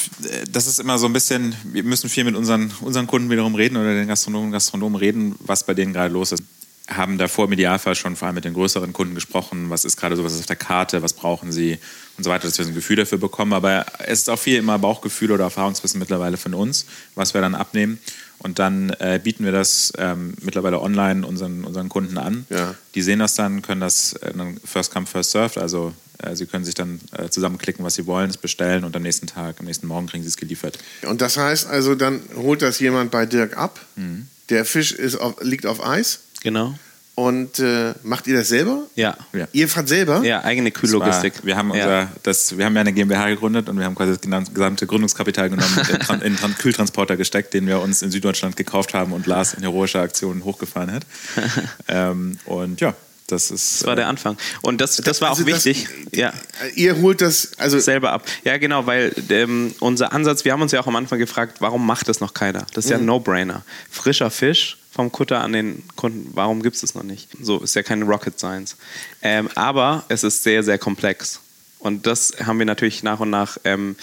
das 0.50 0.66
ist 0.66 0.78
immer 0.78 0.98
so 0.98 1.06
ein 1.06 1.12
bisschen, 1.12 1.54
wir 1.64 1.82
müssen 1.82 2.08
viel 2.08 2.24
mit 2.24 2.34
unseren, 2.34 2.72
unseren 2.80 3.06
Kunden 3.06 3.30
wiederum 3.30 3.54
reden 3.54 3.76
oder 3.76 3.94
den 3.94 4.08
Gastronomen 4.08 4.46
und 4.46 4.52
Gastronomen 4.52 4.96
reden, 4.96 5.34
was 5.40 5.64
bei 5.64 5.74
denen 5.74 5.92
gerade 5.92 6.12
los 6.12 6.32
ist 6.32 6.42
haben 6.88 7.16
davor 7.16 7.46
im 7.46 7.52
Idealfall 7.52 7.94
schon 7.94 8.14
vor 8.14 8.26
allem 8.26 8.34
mit 8.34 8.44
den 8.44 8.52
größeren 8.52 8.92
Kunden 8.92 9.14
gesprochen, 9.14 9.70
was 9.70 9.86
ist 9.86 9.96
gerade 9.96 10.16
so, 10.16 10.24
was 10.24 10.34
ist 10.34 10.40
auf 10.40 10.46
der 10.46 10.56
Karte, 10.56 11.02
was 11.02 11.14
brauchen 11.14 11.50
sie 11.50 11.78
und 12.18 12.24
so 12.24 12.30
weiter, 12.30 12.46
dass 12.46 12.58
wir 12.58 12.66
ein 12.66 12.74
Gefühl 12.74 12.96
dafür 12.96 13.18
bekommen. 13.18 13.54
Aber 13.54 13.86
es 14.00 14.20
ist 14.20 14.30
auch 14.30 14.38
viel 14.38 14.58
immer 14.58 14.78
Bauchgefühl 14.78 15.32
oder 15.32 15.44
Erfahrungswissen 15.44 15.98
mittlerweile 15.98 16.36
von 16.36 16.52
uns, 16.52 16.84
was 17.14 17.32
wir 17.32 17.40
dann 17.40 17.54
abnehmen. 17.54 17.98
Und 18.38 18.58
dann 18.58 18.90
äh, 18.98 19.18
bieten 19.22 19.44
wir 19.44 19.52
das 19.52 19.92
ähm, 19.96 20.34
mittlerweile 20.42 20.80
online 20.80 21.26
unseren, 21.26 21.64
unseren 21.64 21.88
Kunden 21.88 22.18
an. 22.18 22.46
Ja. 22.50 22.74
Die 22.94 23.00
sehen 23.00 23.20
das 23.20 23.34
dann, 23.34 23.62
können 23.62 23.80
das 23.80 24.12
äh, 24.14 24.32
First 24.64 24.92
Come, 24.92 25.06
First 25.06 25.30
Served. 25.30 25.56
Also 25.56 25.94
äh, 26.18 26.36
sie 26.36 26.44
können 26.44 26.66
sich 26.66 26.74
dann 26.74 27.00
äh, 27.16 27.30
zusammenklicken, 27.30 27.82
was 27.82 27.94
sie 27.94 28.06
wollen, 28.06 28.28
es 28.28 28.36
bestellen 28.36 28.84
und 28.84 28.94
am 28.94 29.02
nächsten 29.02 29.26
Tag, 29.26 29.60
am 29.60 29.66
nächsten 29.66 29.86
Morgen 29.86 30.06
kriegen 30.06 30.22
sie 30.22 30.28
es 30.28 30.36
geliefert. 30.36 30.78
Und 31.08 31.22
das 31.22 31.38
heißt 31.38 31.66
also, 31.66 31.94
dann 31.94 32.20
holt 32.36 32.60
das 32.60 32.78
jemand 32.80 33.10
bei 33.10 33.24
Dirk 33.24 33.56
ab. 33.56 33.80
Mhm. 33.96 34.28
Der 34.50 34.66
Fisch 34.66 34.92
ist 34.92 35.16
auf, 35.16 35.36
liegt 35.40 35.64
auf 35.64 35.82
Eis. 35.82 36.20
Genau. 36.44 36.74
Und 37.16 37.60
äh, 37.60 37.94
macht 38.02 38.26
ihr 38.26 38.36
das 38.36 38.48
selber? 38.48 38.86
Ja. 38.96 39.16
ja. 39.32 39.46
Ihr 39.52 39.68
fahrt 39.68 39.88
selber? 39.88 40.24
Ja, 40.24 40.42
eigene 40.42 40.72
Kühllogistik. 40.72 41.34
Wir 41.44 41.56
haben, 41.56 41.70
unser, 41.70 42.00
ja. 42.02 42.12
das, 42.24 42.58
wir 42.58 42.64
haben 42.64 42.74
ja 42.74 42.80
eine 42.80 42.92
GmbH 42.92 43.28
gegründet 43.28 43.68
und 43.68 43.78
wir 43.78 43.84
haben 43.84 43.94
quasi 43.94 44.18
das 44.18 44.52
gesamte 44.52 44.86
Gründungskapital 44.88 45.48
genommen 45.48 45.78
in, 46.10 46.22
in 46.22 46.36
den 46.36 46.58
Kühltransporter 46.58 47.16
gesteckt, 47.16 47.54
den 47.54 47.68
wir 47.68 47.80
uns 47.80 48.02
in 48.02 48.10
Süddeutschland 48.10 48.56
gekauft 48.56 48.94
haben 48.94 49.12
und 49.12 49.26
Lars 49.26 49.54
in 49.54 49.62
heroischer 49.62 50.00
Aktion 50.00 50.44
hochgefahren 50.44 50.90
hat. 50.90 51.06
ähm, 51.88 52.36
und 52.46 52.80
ja, 52.80 52.94
Das, 53.28 53.52
ist, 53.52 53.82
das 53.82 53.86
war 53.86 53.94
der 53.94 54.06
äh, 54.06 54.08
Anfang. 54.08 54.36
Und 54.62 54.80
das, 54.80 54.96
das 54.96 55.20
war 55.20 55.28
auch 55.30 55.38
Also 55.38 55.48
das- 55.48 55.64
wichtig. 55.66 55.88
ja. 56.10 56.32
Ihr 56.74 57.00
holt 57.00 57.20
das, 57.20 57.52
also 57.58 57.78
selber 57.78 58.10
ab. 58.10 58.26
Ja, 58.42 58.58
genau, 58.58 58.86
weil 58.86 59.14
ähm, 59.30 59.72
unser 59.78 60.12
Ansatz, 60.12 60.44
wir 60.44 60.50
haben 60.50 60.62
uns 60.62 60.72
ja 60.72 60.80
auch 60.80 60.88
am 60.88 60.96
Anfang 60.96 61.20
gefragt, 61.20 61.58
warum 61.60 61.86
macht 61.86 62.08
das 62.08 62.18
noch 62.20 62.34
keiner? 62.34 62.66
Das 62.74 62.86
ist 62.86 62.90
ja 62.90 62.96
ein 62.98 63.04
No-Brainer. 63.06 63.62
Frischer 63.88 64.32
Fisch 64.32 64.78
vom 64.94 65.10
Kutter 65.10 65.40
an 65.40 65.52
den 65.52 65.82
Kunden, 65.96 66.30
warum 66.34 66.62
gibt 66.62 66.76
es 66.76 66.82
das 66.82 66.94
noch 66.94 67.02
nicht? 67.02 67.28
So 67.40 67.58
ist 67.58 67.74
ja 67.74 67.82
keine 67.82 68.04
Rocket 68.04 68.38
Science. 68.38 68.76
Ähm, 69.22 69.48
aber 69.56 70.04
es 70.08 70.22
ist 70.22 70.44
sehr, 70.44 70.62
sehr 70.62 70.78
komplex. 70.78 71.40
Und 71.80 72.06
das 72.06 72.34
haben 72.44 72.58
wir 72.58 72.66
natürlich 72.66 73.02
nach 73.02 73.18
und 73.20 73.30
nach 73.30 73.58
ähm, 73.64 73.96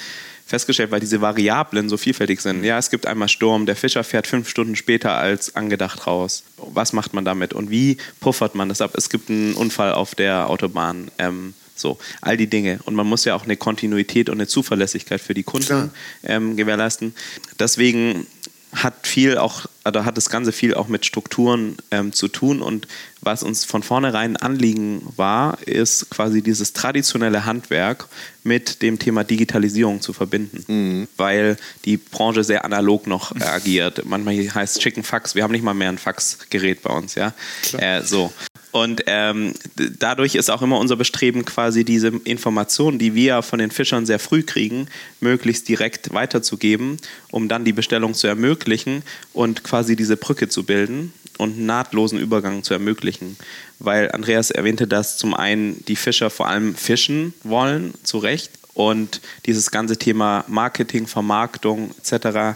festgestellt, 0.45 0.91
weil 0.91 0.99
diese 0.99 1.21
Variablen 1.21 1.87
so 1.87 1.95
vielfältig 1.95 2.41
sind. 2.41 2.65
Ja, 2.65 2.77
es 2.77 2.89
gibt 2.89 3.07
einmal 3.07 3.29
Sturm, 3.29 3.65
der 3.65 3.77
Fischer 3.77 4.03
fährt 4.03 4.27
fünf 4.27 4.49
Stunden 4.49 4.75
später 4.75 5.13
als 5.13 5.55
angedacht 5.55 6.05
raus. 6.07 6.43
Was 6.57 6.91
macht 6.91 7.13
man 7.13 7.23
damit 7.23 7.53
und 7.53 7.71
wie 7.71 7.97
puffert 8.19 8.53
man 8.53 8.67
das 8.67 8.81
ab? 8.81 8.91
Es 8.95 9.09
gibt 9.09 9.29
einen 9.29 9.53
Unfall 9.53 9.93
auf 9.93 10.13
der 10.13 10.49
Autobahn. 10.49 11.09
Ähm, 11.17 11.53
so, 11.73 11.97
all 12.19 12.37
die 12.37 12.47
Dinge. 12.47 12.79
Und 12.83 12.95
man 12.95 13.07
muss 13.07 13.25
ja 13.25 13.33
auch 13.33 13.45
eine 13.45 13.55
Kontinuität 13.55 14.29
und 14.29 14.35
eine 14.35 14.47
Zuverlässigkeit 14.47 15.21
für 15.21 15.33
die. 15.33 15.43
Kunden 15.43 15.91
ähm, 16.23 16.57
gewährleisten. 16.57 17.15
Deswegen 17.59 18.27
hat 18.73 19.07
viel 19.07 19.37
auch, 19.37 19.65
oder 19.85 20.05
hat 20.05 20.17
das 20.17 20.29
Ganze 20.29 20.51
viel 20.51 20.73
auch 20.73 20.87
mit 20.87 21.05
Strukturen 21.05 21.77
ähm, 21.89 22.13
zu 22.13 22.27
tun. 22.27 22.61
Und 22.61 22.87
was 23.21 23.43
uns 23.43 23.65
von 23.65 23.83
vornherein 23.83 24.35
ein 24.35 24.37
Anliegen 24.37 25.01
war, 25.15 25.57
ist 25.65 26.09
quasi 26.09 26.41
dieses 26.41 26.73
traditionelle 26.73 27.45
Handwerk 27.45 28.07
mit 28.43 28.81
dem 28.81 28.99
Thema 28.99 29.23
Digitalisierung 29.23 30.01
zu 30.01 30.13
verbinden. 30.13 30.63
Weil 31.17 31.57
die 31.85 31.97
Branche 31.97 32.43
sehr 32.43 32.65
analog 32.65 33.07
noch 33.07 33.35
agiert. 33.41 34.05
Manchmal 34.05 34.35
heißt 34.35 34.77
es 34.77 34.81
Chicken 34.81 35.03
Fax, 35.03 35.35
wir 35.35 35.43
haben 35.43 35.51
nicht 35.51 35.63
mal 35.63 35.73
mehr 35.73 35.89
ein 35.89 35.97
Faxgerät 35.97 36.81
bei 36.81 36.93
uns, 36.93 37.15
ja. 37.15 37.33
Äh, 37.77 38.03
so. 38.03 38.31
Und 38.71 39.03
ähm, 39.07 39.53
dadurch 39.99 40.35
ist 40.35 40.49
auch 40.49 40.61
immer 40.61 40.79
unser 40.79 40.95
Bestreben, 40.95 41.43
quasi 41.43 41.83
diese 41.83 42.07
Informationen, 42.23 42.99
die 42.99 43.15
wir 43.15 43.41
von 43.41 43.59
den 43.59 43.71
Fischern 43.71 44.05
sehr 44.05 44.19
früh 44.19 44.43
kriegen, 44.43 44.87
möglichst 45.19 45.67
direkt 45.67 46.13
weiterzugeben, 46.13 46.97
um 47.31 47.49
dann 47.49 47.65
die 47.65 47.73
Bestellung 47.73 48.13
zu 48.13 48.27
ermöglichen 48.27 49.03
und 49.33 49.63
quasi 49.63 49.95
diese 49.95 50.15
Brücke 50.15 50.47
zu 50.47 50.63
bilden 50.63 51.13
und 51.37 51.59
nahtlosen 51.59 52.19
Übergang 52.19 52.63
zu 52.63 52.73
ermöglichen. 52.73 53.35
Weil 53.79 54.11
Andreas 54.11 54.51
erwähnte, 54.51 54.87
dass 54.87 55.17
zum 55.17 55.33
einen 55.33 55.83
die 55.85 55.95
Fischer 55.95 56.29
vor 56.29 56.47
allem 56.47 56.75
fischen 56.75 57.33
wollen, 57.43 57.93
zu 58.03 58.19
Recht, 58.19 58.51
und 58.73 59.19
dieses 59.45 59.69
ganze 59.69 59.97
Thema 59.97 60.45
Marketing, 60.47 61.05
Vermarktung 61.05 61.91
etc 61.97 62.55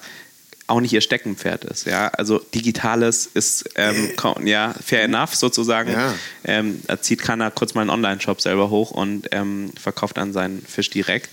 auch 0.67 0.81
nicht 0.81 0.93
ihr 0.93 1.01
Steckenpferd 1.01 1.65
ist. 1.65 1.85
Ja? 1.85 2.07
Also 2.09 2.39
Digitales 2.39 3.29
ist 3.33 3.69
ähm, 3.75 4.11
ja, 4.43 4.73
fair 4.83 5.03
enough 5.03 5.35
sozusagen. 5.35 5.91
Ja. 5.91 6.13
Ähm, 6.43 6.81
da 6.87 7.01
zieht 7.01 7.21
keiner 7.21 7.51
kurz 7.51 7.73
mal 7.75 7.81
einen 7.81 7.91
Online-Shop 7.91 8.41
selber 8.41 8.69
hoch 8.69 8.91
und 8.91 9.29
ähm, 9.31 9.71
verkauft 9.79 10.17
dann 10.17 10.33
seinen 10.33 10.61
Fisch 10.61 10.89
direkt. 10.89 11.29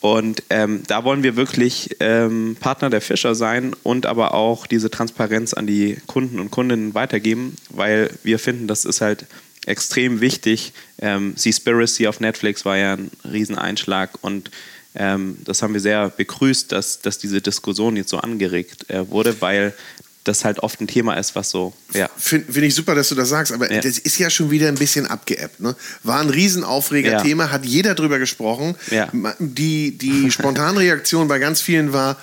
Und 0.00 0.44
ähm, 0.50 0.82
da 0.86 1.02
wollen 1.02 1.24
wir 1.24 1.36
wirklich 1.36 1.96
ähm, 1.98 2.56
Partner 2.60 2.88
der 2.88 3.00
Fischer 3.00 3.34
sein 3.34 3.74
und 3.82 4.06
aber 4.06 4.34
auch 4.34 4.66
diese 4.66 4.90
Transparenz 4.90 5.54
an 5.54 5.66
die 5.66 5.96
Kunden 6.06 6.38
und 6.38 6.50
Kundinnen 6.52 6.94
weitergeben, 6.94 7.56
weil 7.70 8.10
wir 8.22 8.38
finden, 8.38 8.68
das 8.68 8.84
ist 8.84 9.00
halt 9.00 9.26
extrem 9.66 10.20
wichtig. 10.20 10.72
Ähm, 11.00 11.34
Seaspiracy 11.36 12.06
auf 12.06 12.20
Netflix 12.20 12.64
war 12.64 12.76
ja 12.76 12.94
ein 12.94 13.10
Rieseneinschlag 13.30 14.10
und 14.20 14.50
ähm, 14.98 15.38
das 15.44 15.62
haben 15.62 15.72
wir 15.74 15.80
sehr 15.80 16.10
begrüßt, 16.10 16.70
dass, 16.72 17.00
dass 17.00 17.18
diese 17.18 17.40
Diskussion 17.40 17.96
jetzt 17.96 18.10
so 18.10 18.18
angeregt 18.18 18.90
äh, 18.90 19.08
wurde, 19.08 19.40
weil 19.40 19.72
das 20.24 20.44
halt 20.44 20.58
oft 20.58 20.80
ein 20.80 20.86
Thema 20.86 21.14
ist, 21.14 21.34
was 21.34 21.48
so, 21.50 21.72
ja. 21.94 22.08
Finde 22.16 22.52
find 22.52 22.66
ich 22.66 22.74
super, 22.74 22.94
dass 22.94 23.08
du 23.08 23.14
das 23.14 23.30
sagst, 23.30 23.50
aber 23.50 23.72
Ja. 23.72 23.80
das 23.80 23.98
ist 23.98 24.18
ja 24.18 24.28
schon 24.28 24.50
wieder 24.50 24.68
ein 24.68 24.74
bisschen 24.74 25.06
abgeebbt. 25.06 25.60
Ne? 25.60 25.74
War 26.02 26.20
ein 26.20 26.28
Riesenaufreger-Thema, 26.28 27.50
hat 27.50 27.64
jeder 27.64 27.94
drüber 27.94 28.18
gesprochen. 28.18 28.74
Ja. 28.90 29.10
Die, 29.38 29.96
die 29.96 30.30
Spontanreaktion 30.30 31.28
bei 31.28 31.38
ganz 31.38 31.62
vielen 31.62 31.94
war, 31.94 32.18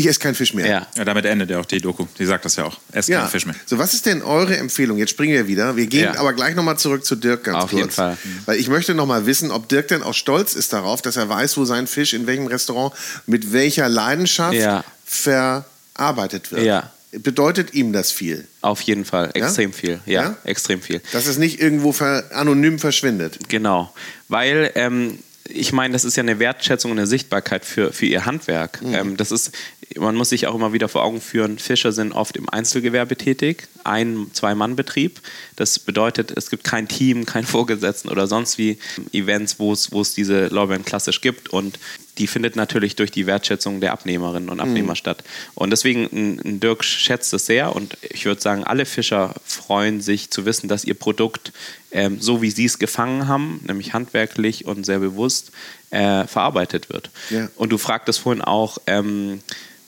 ich 0.00 0.06
esse 0.06 0.18
keinen 0.18 0.34
Fisch 0.34 0.52
mehr. 0.54 0.66
Ja. 0.66 0.86
Ja, 0.96 1.04
damit 1.04 1.24
endet 1.26 1.50
ja 1.50 1.60
auch 1.60 1.64
die 1.66 1.80
Doku. 1.80 2.06
Die 2.18 2.26
sagt 2.26 2.44
das 2.44 2.56
ja 2.56 2.64
auch. 2.64 2.78
Esst 2.92 3.08
Ja. 3.08 3.20
keinen 3.20 3.30
Fisch 3.30 3.46
mehr. 3.46 3.54
So, 3.66 3.78
was 3.78 3.94
ist 3.94 4.06
denn 4.06 4.22
eure 4.22 4.56
Empfehlung? 4.56 4.98
Jetzt 4.98 5.10
springen 5.10 5.32
wir 5.34 5.46
wieder. 5.46 5.76
Wir 5.76 5.86
gehen 5.86 6.04
Ja. 6.14 6.18
aber 6.18 6.32
gleich 6.32 6.54
nochmal 6.56 6.78
zurück 6.78 7.04
zu 7.04 7.16
Dirk 7.16 7.44
ganz 7.44 7.56
Auf 7.56 7.70
kurz. 7.70 7.80
jeden 7.80 7.90
Fall. 7.90 8.16
Weil 8.46 8.58
ich 8.58 8.68
möchte 8.68 8.94
nochmal 8.94 9.26
wissen, 9.26 9.50
ob 9.50 9.68
Dirk 9.68 9.88
denn 9.88 10.02
auch 10.02 10.14
stolz 10.14 10.54
ist 10.54 10.72
darauf, 10.72 11.02
dass 11.02 11.16
er 11.16 11.28
weiß, 11.28 11.56
wo 11.56 11.64
sein 11.64 11.86
Fisch 11.86 12.12
in 12.14 12.26
welchem 12.26 12.46
Restaurant 12.46 12.92
mit 13.26 13.52
welcher 13.52 13.88
Leidenschaft 13.88 14.54
Ja. 14.54 14.84
verarbeitet 15.04 16.50
wird. 16.52 16.62
Ja. 16.64 16.90
Bedeutet 17.12 17.74
ihm 17.74 17.92
das 17.92 18.12
viel? 18.12 18.46
Auf 18.60 18.80
jeden 18.82 19.04
Fall, 19.04 19.30
extrem 19.34 19.72
viel. 19.72 20.00
Ja, 20.06 20.22
Ja? 20.22 20.36
extrem 20.44 20.80
viel. 20.80 21.00
Dass 21.12 21.26
es 21.26 21.38
nicht 21.38 21.60
irgendwo 21.60 21.90
ver 21.92 22.24
anonym 22.32 22.78
verschwindet. 22.78 23.38
Genau, 23.48 23.92
weil 24.28 24.70
ähm, 24.76 25.18
ich 25.52 25.72
meine, 25.72 25.92
das 25.92 26.04
ist 26.04 26.16
ja 26.16 26.22
eine 26.22 26.38
Wertschätzung 26.38 26.92
und 26.92 26.98
eine 26.98 27.08
Sichtbarkeit 27.08 27.64
für, 27.64 27.92
für 27.92 28.06
ihr 28.06 28.26
Handwerk. 28.26 28.80
Ähm, 28.84 29.16
das 29.16 29.32
ist, 29.32 29.50
man 29.98 30.14
muss 30.14 30.28
sich 30.28 30.46
auch 30.46 30.54
immer 30.54 30.72
wieder 30.72 30.88
vor 30.88 31.02
Augen 31.02 31.20
führen, 31.20 31.58
Fischer 31.58 31.90
sind 31.90 32.12
oft 32.12 32.36
im 32.36 32.48
Einzelgewerbe 32.48 33.16
tätig, 33.16 33.68
ein-, 33.82 34.28
Zwei-Mann-Betrieb. 34.32 35.20
Das 35.56 35.78
bedeutet, 35.80 36.30
es 36.36 36.48
gibt 36.48 36.62
kein 36.62 36.86
Team, 36.86 37.26
kein 37.26 37.44
Vorgesetzten 37.44 38.08
oder 38.08 38.26
sonst 38.26 38.56
wie 38.56 38.78
Events, 39.12 39.58
wo 39.58 39.72
es, 39.72 39.90
wo 39.90 40.00
es 40.00 40.14
diese 40.14 40.46
Lorbeeren 40.46 40.84
klassisch 40.84 41.20
gibt 41.20 41.48
und 41.48 41.78
die 42.18 42.26
findet 42.26 42.54
natürlich 42.54 42.96
durch 42.96 43.10
die 43.10 43.26
Wertschätzung 43.26 43.80
der 43.80 43.92
Abnehmerinnen 43.92 44.50
und 44.50 44.60
Abnehmer 44.60 44.94
statt. 44.94 45.24
Und 45.54 45.70
deswegen, 45.70 46.04
ein, 46.12 46.40
ein 46.44 46.60
Dirk 46.60 46.84
schätzt 46.84 47.32
es 47.32 47.46
sehr 47.46 47.74
und 47.74 47.96
ich 48.02 48.26
würde 48.26 48.40
sagen, 48.40 48.62
alle 48.62 48.84
Fischer 48.84 49.34
freuen 49.44 50.02
sich 50.02 50.30
zu 50.30 50.44
wissen, 50.44 50.68
dass 50.68 50.84
ihr 50.84 50.94
Produkt, 50.94 51.52
ähm, 51.92 52.20
so 52.20 52.42
wie 52.42 52.50
sie 52.50 52.66
es 52.66 52.78
gefangen 52.78 53.26
haben, 53.26 53.60
nämlich 53.66 53.94
handwerklich 53.94 54.66
und 54.66 54.84
sehr 54.84 54.98
bewusst, 54.98 55.50
äh, 55.90 56.26
verarbeitet 56.26 56.90
wird. 56.90 57.10
Ja. 57.30 57.48
Und 57.56 57.70
du 57.70 57.78
fragtest 57.78 58.20
vorhin 58.20 58.42
auch, 58.42 58.78
ähm, 58.86 59.40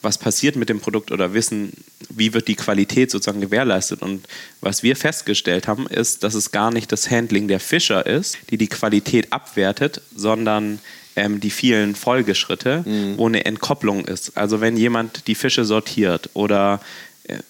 was 0.03 0.19
passiert 0.19 0.57
mit 0.57 0.69
dem 0.69 0.81
Produkt 0.81 1.13
oder 1.13 1.33
wissen, 1.33 1.73
wie 2.09 2.35
wird 2.35 2.49
die 2.49 2.57
Qualität 2.57 3.11
sozusagen 3.11 3.41
gewährleistet. 3.41 4.03
Und 4.03 4.27
was 4.61 4.83
wir 4.83 4.97
festgestellt 4.97 5.69
haben, 5.69 5.87
ist, 5.87 6.25
dass 6.25 6.35
es 6.35 6.51
gar 6.51 6.71
nicht 6.73 6.93
das 6.93 7.11
Handling 7.11 7.49
der 7.49 7.61
Fischer 7.61 8.05
ist, 8.05 8.37
die 8.51 8.59
die 8.59 8.69
Qualität 8.69 9.33
abwertet, 9.33 10.03
sondern 10.15 10.81
ähm, 11.17 11.41
die 11.41 11.51
vielen 11.51 11.95
Folgeschritte, 11.95 12.85
wo 13.17 13.27
eine 13.27 13.45
Entkopplung 13.45 14.05
ist. 14.05 14.37
Also 14.37 14.61
wenn 14.61 14.77
jemand 14.77 15.27
die 15.27 15.35
Fische 15.35 15.65
sortiert 15.65 16.31
oder 16.35 16.81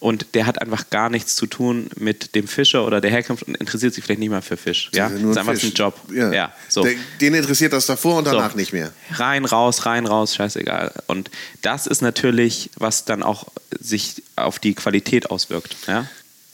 und 0.00 0.26
der 0.34 0.46
hat 0.46 0.60
einfach 0.60 0.90
gar 0.90 1.08
nichts 1.08 1.34
zu 1.34 1.46
tun 1.46 1.88
mit 1.96 2.34
dem 2.34 2.46
Fischer 2.46 2.86
oder 2.86 3.00
der 3.00 3.10
Herkunft 3.10 3.44
und 3.44 3.56
interessiert 3.56 3.94
sich 3.94 4.04
vielleicht 4.04 4.20
nicht 4.20 4.28
mal 4.30 4.42
für 4.42 4.56
Fisch. 4.56 4.90
Ja, 4.92 5.04
Das 5.08 5.14
ist 5.16 5.22
nur 5.22 5.30
ist 5.32 5.36
ein 5.38 5.40
einfach 5.48 5.60
Fisch. 5.60 5.70
ein 5.70 5.74
Job. 5.74 5.98
Ja. 6.12 6.32
Ja, 6.32 6.54
so. 6.68 6.82
Den, 6.82 6.98
den 7.20 7.34
interessiert 7.34 7.72
das 7.72 7.86
davor 7.86 8.18
und 8.18 8.26
danach 8.26 8.52
So. 8.52 8.56
nicht 8.58 8.72
mehr. 8.72 8.92
Rein, 9.12 9.44
raus, 9.44 9.86
rein, 9.86 10.06
raus, 10.06 10.34
scheißegal. 10.34 10.92
Und 11.06 11.30
das 11.62 11.86
ist 11.86 12.02
natürlich, 12.02 12.70
was 12.76 13.04
dann 13.06 13.22
auch 13.22 13.46
sich 13.80 14.22
auf 14.36 14.58
die 14.58 14.74
Qualität 14.74 15.30
auswirkt. 15.30 15.74
Ja? 15.86 16.06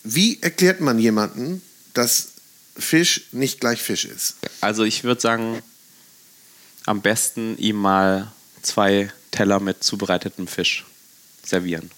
Wie 0.04 0.40
erklärt 0.40 0.80
man 0.80 0.98
jemanden, 0.98 1.60
dass 1.94 2.28
Fisch 2.78 3.22
nicht 3.32 3.60
gleich 3.60 3.82
Fisch 3.82 4.04
ist? 4.04 4.36
Also 4.60 4.84
ich 4.84 5.02
würde 5.04 5.20
sagen, 5.20 5.60
am 6.86 7.02
besten 7.02 7.58
ihm 7.58 7.76
mal 7.76 8.30
zwei 8.62 9.10
Teller 9.32 9.58
mit 9.60 9.82
zubereitetem 9.82 10.46
Fisch 10.46 10.86
servieren. 11.44 11.90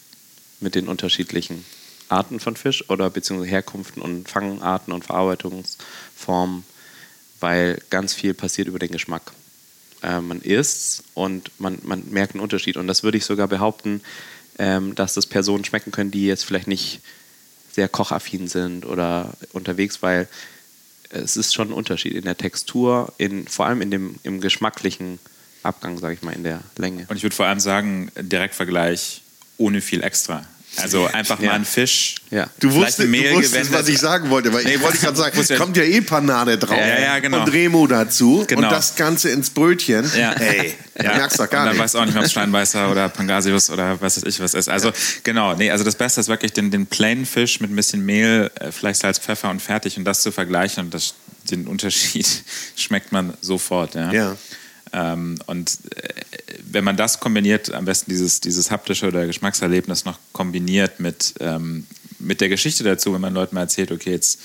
Mit 0.61 0.75
den 0.75 0.89
unterschiedlichen 0.89 1.65
Arten 2.09 2.41
von 2.41 2.57
Fisch 2.57 2.89
oder 2.91 3.09
beziehungsweise 3.11 3.51
Herkunften 3.51 4.03
und 4.03 4.29
Fangarten 4.29 4.93
und 4.93 5.05
Verarbeitungsformen, 5.05 6.65
weil 7.39 7.81
ganz 7.91 8.15
viel 8.15 8.35
passiert 8.35 8.69
über 8.69 8.79
den 8.79 8.91
Geschmack. 8.91 9.33
Äh, 10.03 10.21
man 10.21 10.41
isst 10.41 11.05
und 11.15 11.51
man, 11.59 11.79
man 11.83 12.05
merkt 12.11 12.35
einen 12.35 12.43
Unterschied. 12.43 12.77
Und 12.77 12.87
das 12.87 13.03
würde 13.03 13.19
ich 13.19 13.25
sogar 13.25 13.49
behaupten, 13.49 14.03
ähm, 14.59 14.95
dass 14.95 15.15
das 15.15 15.27
Personen 15.27 15.65
schmecken 15.65 15.93
können, 15.93 16.11
die 16.11 16.27
jetzt 16.27 16.45
vielleicht 16.45 16.69
nicht 16.69 17.01
sehr 17.73 17.89
kochaffin 17.89 18.49
sind 18.49 18.85
oder 18.85 19.33
unterwegs, 19.53 20.03
weil 20.03 20.29
es 21.11 21.37
ist 21.37 21.55
schon 21.55 21.69
ein 21.69 21.75
Unterschied 21.75 22.15
in 22.15 22.25
der 22.25 22.37
Textur, 22.37 23.13
in, 23.19 23.47
vor 23.47 23.67
allem 23.67 23.83
in 23.83 23.91
dem, 23.91 24.17
im 24.23 24.41
geschmacklichen 24.41 25.19
Abgang, 25.63 25.99
sage 25.99 26.15
ich 26.15 26.23
mal, 26.23 26.33
in 26.33 26.45
der 26.45 26.61
Länge. 26.77 27.07
Und 27.09 27.17
ich 27.17 27.23
würde 27.23 27.37
vor 27.37 27.47
allem 27.47 27.61
sagen, 27.61 28.11
Direktvergleich 28.17 29.23
ohne 29.61 29.81
viel 29.81 30.03
extra. 30.03 30.45
Also 30.77 31.07
einfach 31.07 31.41
Ja. 31.41 31.49
mal 31.49 31.55
ein 31.57 31.65
Fisch. 31.65 32.15
Ja. 32.31 32.49
Du 32.61 32.73
wusstest, 32.73 33.09
Mehl 33.09 33.31
du 33.33 33.39
wusstest 33.39 33.73
was 33.73 33.89
ich 33.89 33.99
sagen 33.99 34.31
wollte, 34.31 34.53
weil 34.53 34.63
Nee, 34.63 34.75
ich 34.77 34.81
wollte 34.81 34.99
gerade 34.99 35.17
sagen, 35.17 35.37
wusste- 35.37 35.57
kommt 35.57 35.77
ja 35.77 35.83
eh 35.83 36.01
Panade 36.01 36.57
drauf. 36.59 36.79
Ja, 36.79 37.01
ja, 37.01 37.19
genau. 37.19 37.41
Und 37.43 37.53
Remo 37.53 37.87
dazu 37.89 38.45
Genau. 38.47 38.63
und 38.63 38.71
das 38.73 38.95
Ganze 38.95 39.31
ins 39.31 39.51
Brötchen. 39.51 40.09
Ja. 40.17 40.31
Ey, 40.35 40.75
du 40.95 41.05
Ja, 41.05 41.17
merkst 41.17 41.41
doch 41.41 41.51
gar 41.51 41.63
und 41.63 41.67
dann 41.67 41.75
nicht. 41.75 41.83
weißt 41.83 41.95
du 41.95 41.99
auch 41.99 42.05
nicht 42.05 42.15
mehr, 42.15 42.21
ob 42.21 42.27
es 42.27 42.31
Steinbeißer 42.31 42.89
oder 42.91 43.09
Pangasius 43.09 43.69
oder 43.69 44.01
was 44.01 44.17
weiß 44.17 44.23
ich 44.33 44.39
was 44.39 44.55
ist. 44.55 44.69
Also 44.69 44.93
genau, 45.25 45.55
nee, 45.57 45.73
also 45.73 45.83
das 45.83 45.97
Beste 45.97 46.21
ist 46.21 46.29
wirklich 46.29 46.53
den, 46.53 46.71
den 46.71 46.87
plain 46.87 47.27
Fisch 47.27 47.59
mit 47.61 47.71
ein 47.73 47.77
bisschen 47.77 48.07
Mehl, 48.07 48.51
äh, 48.61 48.71
vielleicht 48.71 49.01
Salz, 49.01 49.19
Pfeffer 49.19 49.51
und 49.51 49.61
fertig 49.61 49.99
und 49.99 50.05
das 50.05 50.23
zu 50.23 50.31
vergleichen 50.31 50.85
und 50.85 50.95
das, 50.95 51.15
den 51.51 51.67
Unterschied 51.67 52.29
schmeckt 52.77 53.11
man 53.11 53.35
sofort. 53.41 53.97
Ja. 53.97 54.37
Ähm, 54.93 55.39
und 55.47 55.79
äh, 55.95 56.09
wenn 56.65 56.85
man 56.85 56.97
das 56.97 57.21
kombiniert, 57.21 57.73
am 57.73 57.85
besten 57.85 58.11
dieses, 58.11 58.41
dieses 58.41 58.71
haptische 58.71 59.09
oder 59.09 59.27
Geschmackserlebnis 59.27 60.05
noch 60.05 60.19
kombiniert 60.33 61.01
mit, 61.01 61.35
ähm, 61.41 61.87
mit 62.19 62.41
der 62.41 62.49
Geschichte 62.49 62.85
dazu, 62.85 63.13
wenn 63.15 63.21
man 63.21 63.35
Leuten 63.35 63.55
mal 63.55 63.63
erzählt, 63.63 63.93
okay, 63.93 64.11
jetzt 64.11 64.41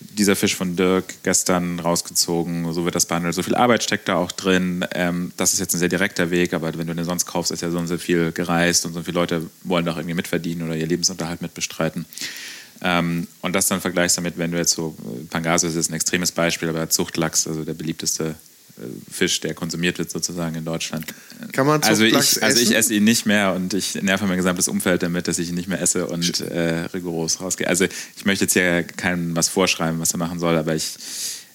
dieser 0.00 0.36
Fisch 0.36 0.54
von 0.54 0.76
Dirk 0.76 1.14
gestern 1.22 1.80
rausgezogen, 1.80 2.72
so 2.72 2.84
wird 2.84 2.94
das 2.94 3.06
behandelt, 3.06 3.34
so 3.34 3.42
viel 3.42 3.54
Arbeit 3.54 3.82
steckt 3.82 4.08
da 4.08 4.16
auch 4.16 4.32
drin. 4.32 4.84
Ähm, 4.92 5.32
das 5.36 5.52
ist 5.52 5.58
jetzt 5.58 5.74
ein 5.74 5.78
sehr 5.78 5.88
direkter 5.88 6.30
Weg, 6.30 6.52
aber 6.52 6.76
wenn 6.76 6.86
du 6.86 6.94
den 6.94 7.04
sonst 7.04 7.26
kaufst, 7.26 7.50
ist 7.50 7.62
ja 7.62 7.70
so 7.70 7.78
und 7.78 7.86
so 7.86 7.98
viel 7.98 8.32
gereist 8.32 8.86
und 8.86 8.92
so 8.92 9.02
viele 9.02 9.14
Leute 9.14 9.48
wollen 9.64 9.84
da 9.84 9.92
auch 9.92 9.96
irgendwie 9.96 10.14
mitverdienen 10.14 10.66
oder 10.66 10.76
ihr 10.76 10.86
Lebensunterhalt 10.86 11.42
mitbestreiten. 11.42 12.04
Ähm, 12.82 13.26
und 13.40 13.54
das 13.54 13.68
dann 13.68 13.80
vergleichst 13.80 14.18
damit, 14.18 14.36
wenn 14.36 14.52
du 14.52 14.58
jetzt 14.58 14.72
so, 14.72 14.96
Pangasius 15.30 15.74
ist 15.74 15.90
ein 15.90 15.94
extremes 15.94 16.32
Beispiel, 16.32 16.68
aber 16.68 16.90
Zuchtlachs, 16.90 17.46
also 17.46 17.64
der 17.64 17.74
beliebteste 17.74 18.34
Fisch, 19.10 19.40
der 19.40 19.54
konsumiert 19.54 19.98
wird 19.98 20.10
sozusagen 20.10 20.54
in 20.54 20.64
Deutschland. 20.64 21.06
Kann 21.52 21.66
man 21.66 21.82
also 21.82 22.04
ich, 22.04 22.42
also 22.42 22.60
ich 22.60 22.74
esse 22.74 22.94
ihn 22.94 23.04
nicht 23.04 23.24
mehr 23.24 23.54
und 23.54 23.72
ich 23.72 23.94
nerve 23.94 24.26
mein 24.26 24.36
gesamtes 24.36 24.68
Umfeld 24.68 25.02
damit, 25.02 25.28
dass 25.28 25.38
ich 25.38 25.48
ihn 25.48 25.54
nicht 25.54 25.68
mehr 25.68 25.80
esse 25.80 26.06
und 26.06 26.40
äh, 26.40 26.86
rigoros 26.92 27.40
rausgehe. 27.40 27.68
Also 27.68 27.86
ich 28.16 28.24
möchte 28.26 28.44
jetzt 28.44 28.52
hier 28.52 28.82
keinem 28.82 29.34
was 29.34 29.48
vorschreiben, 29.48 29.98
was 29.98 30.12
er 30.12 30.18
machen 30.18 30.38
soll, 30.38 30.56
aber 30.56 30.74
ich 30.74 30.96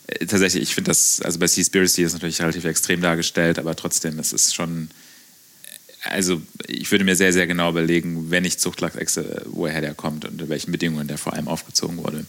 äh, 0.07 0.26
tatsächlich, 0.26 0.63
ich 0.63 0.74
finde 0.74 0.89
das, 0.89 1.22
also 1.22 1.38
bei 1.38 1.47
Seaspiracy 1.47 2.03
ist 2.03 2.13
natürlich 2.13 2.41
relativ 2.41 2.65
extrem 2.65 3.01
dargestellt, 3.01 3.59
aber 3.59 3.76
trotzdem, 3.76 4.17
es 4.17 4.34
ist 4.34 4.55
schon, 4.55 4.89
also 6.03 6.41
ich 6.67 6.89
würde 6.89 7.05
mir 7.05 7.15
sehr, 7.15 7.34
sehr 7.34 7.45
genau 7.45 7.69
überlegen, 7.69 8.32
wenn 8.32 8.45
ich 8.45 8.57
Zuchtlachs 8.57 8.95
esse, 8.95 9.43
woher 9.45 9.82
der 9.82 9.93
kommt 9.93 10.26
und 10.26 10.34
unter 10.34 10.49
welchen 10.49 10.72
Bedingungen 10.72 11.07
der 11.07 11.19
vor 11.19 11.34
allem 11.34 11.47
aufgezogen 11.47 11.97
wurde. 11.97 12.26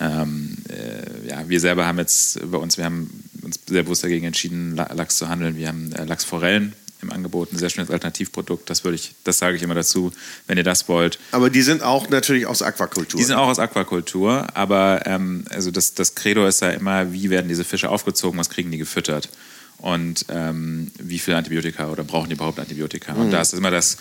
Ähm, 0.00 0.56
äh, 0.68 1.28
ja, 1.28 1.48
wir 1.48 1.60
selber 1.60 1.86
haben 1.86 1.98
jetzt 1.98 2.38
bei 2.50 2.58
uns, 2.58 2.78
wir 2.78 2.84
haben 2.86 3.10
uns 3.42 3.60
sehr 3.66 3.82
bewusst 3.82 4.02
dagegen 4.02 4.24
entschieden, 4.26 4.74
La- 4.74 4.92
Lachs 4.94 5.16
zu 5.16 5.28
handeln. 5.28 5.56
Wir 5.56 5.68
haben 5.68 5.92
äh, 5.92 6.04
Lachsforellen 6.04 6.72
im 7.02 7.10
Angebot, 7.12 7.52
ein 7.52 7.58
sehr 7.58 7.70
schönes 7.70 7.90
Alternativprodukt. 7.90 8.68
Das 8.68 8.84
würde 8.84 8.96
ich, 8.96 9.14
das 9.24 9.38
sage 9.38 9.56
ich 9.56 9.62
immer 9.62 9.74
dazu, 9.74 10.12
wenn 10.46 10.58
ihr 10.58 10.64
das 10.64 10.86
wollt. 10.88 11.18
Aber 11.32 11.48
die 11.48 11.62
sind 11.62 11.82
auch 11.82 12.08
natürlich 12.10 12.46
aus 12.46 12.60
Aquakultur. 12.60 13.18
Die 13.18 13.24
sind 13.24 13.36
auch 13.36 13.48
aus 13.48 13.58
Aquakultur, 13.58 14.46
aber 14.54 15.02
ähm, 15.06 15.44
also 15.50 15.70
das, 15.70 15.94
das 15.94 16.14
Credo 16.14 16.46
ist 16.46 16.60
ja 16.60 16.70
immer, 16.70 17.12
wie 17.12 17.30
werden 17.30 17.48
diese 17.48 17.64
Fische 17.64 17.88
aufgezogen, 17.88 18.38
was 18.38 18.50
kriegen 18.50 18.70
die 18.70 18.76
gefüttert 18.78 19.30
und 19.78 20.26
ähm, 20.28 20.90
wie 20.98 21.18
viel 21.18 21.32
Antibiotika 21.34 21.88
oder 21.88 22.04
brauchen 22.04 22.28
die 22.28 22.34
überhaupt 22.34 22.58
Antibiotika. 22.58 23.14
Und 23.14 23.30
da 23.30 23.40
ist 23.40 23.54
immer 23.54 23.70
das, 23.70 23.96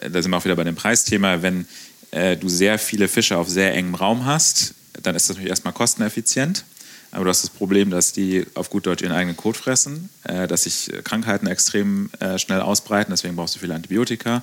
da 0.00 0.22
sind 0.22 0.30
wir 0.30 0.36
auch 0.36 0.44
wieder 0.44 0.54
bei 0.54 0.62
dem 0.62 0.76
Preisthema, 0.76 1.42
wenn 1.42 1.66
äh, 2.12 2.36
du 2.36 2.48
sehr 2.48 2.78
viele 2.78 3.08
Fische 3.08 3.36
auf 3.36 3.48
sehr 3.48 3.74
engem 3.74 3.96
Raum 3.96 4.24
hast, 4.24 4.74
dann 5.02 5.14
ist 5.14 5.28
das 5.28 5.36
natürlich 5.36 5.50
erstmal 5.50 5.74
kosteneffizient. 5.74 6.64
Aber 7.12 7.24
du 7.24 7.30
hast 7.30 7.44
das 7.44 7.50
Problem, 7.50 7.90
dass 7.90 8.12
die 8.12 8.46
auf 8.54 8.68
gut 8.68 8.86
Deutsch 8.86 9.02
ihren 9.02 9.12
eigenen 9.12 9.36
Kot 9.36 9.56
fressen, 9.56 10.10
äh, 10.24 10.46
dass 10.46 10.64
sich 10.64 10.92
Krankheiten 11.04 11.46
extrem 11.46 12.10
äh, 12.20 12.38
schnell 12.38 12.60
ausbreiten, 12.60 13.12
deswegen 13.12 13.36
brauchst 13.36 13.54
du 13.54 13.58
viele 13.58 13.74
Antibiotika 13.74 14.42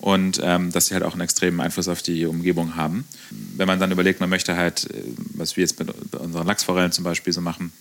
und 0.00 0.40
ähm, 0.42 0.72
dass 0.72 0.86
sie 0.86 0.94
halt 0.94 1.04
auch 1.04 1.12
einen 1.12 1.20
extremen 1.20 1.60
Einfluss 1.60 1.88
auf 1.88 2.02
die 2.02 2.24
Umgebung 2.24 2.74
haben. 2.74 3.04
Wenn 3.30 3.66
man 3.66 3.78
dann 3.78 3.92
überlegt, 3.92 4.20
man 4.20 4.30
möchte 4.30 4.56
halt, 4.56 4.90
äh, 4.90 5.02
was 5.34 5.56
wir 5.56 5.62
jetzt 5.62 5.78
mit 5.78 5.90
unseren 6.14 6.46
Lachsforellen 6.46 6.92
zum 6.92 7.04
Beispiel 7.04 7.32
so 7.32 7.40
machen, 7.40 7.72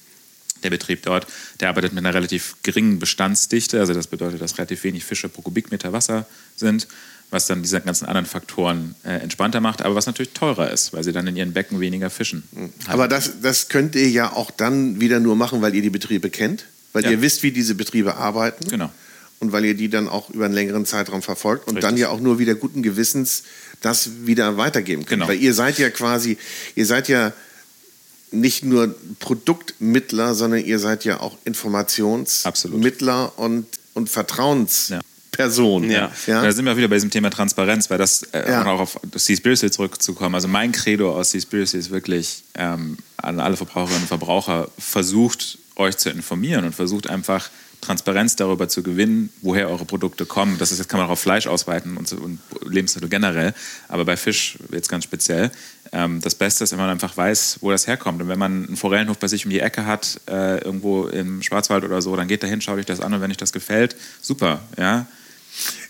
der 0.63 0.69
Betrieb 0.69 1.03
dort, 1.03 1.25
der 1.61 1.69
arbeitet 1.69 1.93
mit 1.93 2.05
einer 2.05 2.13
relativ 2.13 2.57
geringen 2.63 2.99
Bestandsdichte, 2.99 3.79
also 3.79 3.93
das 3.93 4.07
bedeutet, 4.07 4.41
dass 4.41 4.57
relativ 4.57 4.83
wenig 4.83 5.05
Fische 5.05 5.29
pro 5.29 5.41
Kubikmeter 5.41 5.93
Wasser 5.93 6.25
sind, 6.57 6.87
was 7.31 7.45
dann 7.47 7.61
diese 7.61 7.79
ganzen 7.81 8.05
anderen 8.05 8.25
Faktoren 8.25 8.95
äh, 9.03 9.09
entspannter 9.19 9.61
macht, 9.61 9.81
aber 9.83 9.93
was 9.95 10.05
natürlich 10.07 10.33
teurer 10.33 10.71
ist, 10.71 10.93
weil 10.93 11.03
sie 11.03 11.11
dann 11.11 11.27
in 11.27 11.35
ihren 11.37 11.53
Becken 11.53 11.79
weniger 11.79 12.09
fischen. 12.09 12.43
Aber 12.87 13.07
das, 13.07 13.33
das 13.41 13.69
könnt 13.69 13.95
ihr 13.95 14.09
ja 14.09 14.31
auch 14.33 14.49
dann 14.51 14.99
wieder 14.99 15.19
nur 15.19 15.35
machen, 15.35 15.61
weil 15.61 15.75
ihr 15.75 15.81
die 15.83 15.91
Betriebe 15.91 16.29
kennt, 16.31 16.65
weil 16.93 17.03
Ja. 17.03 17.11
ihr 17.11 17.21
wisst, 17.21 17.43
wie 17.43 17.51
diese 17.51 17.75
Betriebe 17.75 18.15
arbeiten. 18.15 18.67
Genau. 18.67 18.91
Und 19.41 19.51
weil 19.53 19.63
ihr 19.63 19.73
die 19.75 19.89
dann 19.89 20.09
auch 20.09 20.29
über 20.31 20.45
einen 20.45 20.53
längeren 20.53 20.85
Zeitraum 20.85 21.21
verfolgt 21.21 21.67
und 21.67 21.75
Richtig. 21.75 21.89
dann 21.89 21.97
ja 21.97 22.09
auch 22.09 22.19
nur 22.19 22.39
wieder 22.39 22.55
guten 22.55 22.81
Gewissens 22.83 23.43
das 23.79 24.25
wieder 24.25 24.57
weitergeben 24.57 25.05
könnt. 25.05 25.21
Genau. 25.21 25.27
Weil 25.31 25.39
ihr 25.39 25.53
seid 25.53 25.77
ja 25.79 25.89
quasi, 25.89 26.37
ihr 26.75 26.85
seid 26.85 27.07
ja 27.07 27.31
nicht 28.31 28.65
nur 28.65 28.93
Produktmittler, 29.19 30.35
sondern 30.35 30.63
ihr 30.65 30.77
seid 30.79 31.05
ja 31.05 31.19
auch. 31.21 31.37
Informationsmittler 31.45 33.37
und, 33.39 33.65
und 33.93 34.09
Vertrauensperson. 35.39 35.89
Ja. 35.89 36.11
Ja. 36.27 36.41
Da 36.43 36.51
sind 36.51 36.65
wir 36.65 36.73
auch 36.73 36.77
wieder 36.77 36.87
bei 36.87 36.95
diesem 36.95 37.09
Thema 37.11 37.29
Transparenz, 37.29 37.89
weil 37.89 37.97
das, 37.97 38.23
äh, 38.33 38.49
Ja. 38.49 38.65
auch 38.65 38.79
auf 38.81 38.99
Seaspiracy 39.15 39.71
zurückzukommen. 39.71 40.35
Also 40.35 40.47
mein 40.47 40.71
Credo 40.71 41.15
aus 41.15 41.31
Seaspiracy 41.31 41.77
ist 41.77 41.89
wirklich, 41.91 42.43
ähm, 42.55 42.97
an 43.17 43.39
alle 43.39 43.57
Verbraucherinnen 43.57 44.01
und 44.03 44.07
Verbraucher, 44.07 44.69
versucht 44.77 45.57
euch 45.75 45.97
zu 45.97 46.09
informieren 46.09 46.65
und 46.65 46.75
versucht 46.75 47.09
einfach 47.09 47.49
Transparenz 47.81 48.35
darüber 48.35 48.67
zu 48.67 48.83
gewinnen, 48.83 49.29
woher 49.41 49.69
eure 49.69 49.85
Produkte 49.85 50.25
kommen. 50.25 50.57
Das 50.57 50.73
ist, 50.73 50.79
jetzt 50.79 50.89
kann 50.89 50.99
man 50.99 51.07
auch 51.07 51.13
auf 51.13 51.21
Fleisch 51.21 51.47
ausweiten 51.47 51.95
und, 51.95 52.11
und 52.11 52.39
Lebensmittel 52.67 53.07
generell, 53.07 53.53
aber 53.87 54.03
bei 54.03 54.17
Fisch 54.17 54.57
jetzt 54.69 54.89
ganz 54.89 55.05
speziell. 55.05 55.49
Ähm, 55.93 56.19
das 56.21 56.35
Beste 56.35 56.65
ist, 56.65 56.71
wenn 56.71 56.79
man 56.79 56.89
einfach 56.89 57.15
weiß, 57.15 57.59
wo 57.61 57.71
das 57.71 57.87
herkommt. 57.87 58.21
Und 58.21 58.27
wenn 58.27 58.37
man 58.37 58.65
einen 58.67 58.75
Forellenhof 58.75 59.17
bei 59.17 59.29
sich 59.29 59.45
um 59.45 59.51
die 59.51 59.61
Ecke 59.61 59.85
hat, 59.85 60.19
äh, 60.29 60.57
irgendwo 60.61 61.07
im 61.07 61.41
Schwarzwald 61.41 61.85
oder 61.85 62.01
so, 62.01 62.13
dann 62.17 62.27
geht 62.27 62.43
dahin, 62.43 62.59
schaut 62.59 62.77
euch 62.77 62.85
das 62.85 62.99
an 62.99 63.13
und 63.13 63.21
wenn 63.21 63.31
euch 63.31 63.37
das 63.37 63.53
gefällt, 63.53 63.95
super, 64.21 64.59
ja. 64.77 65.07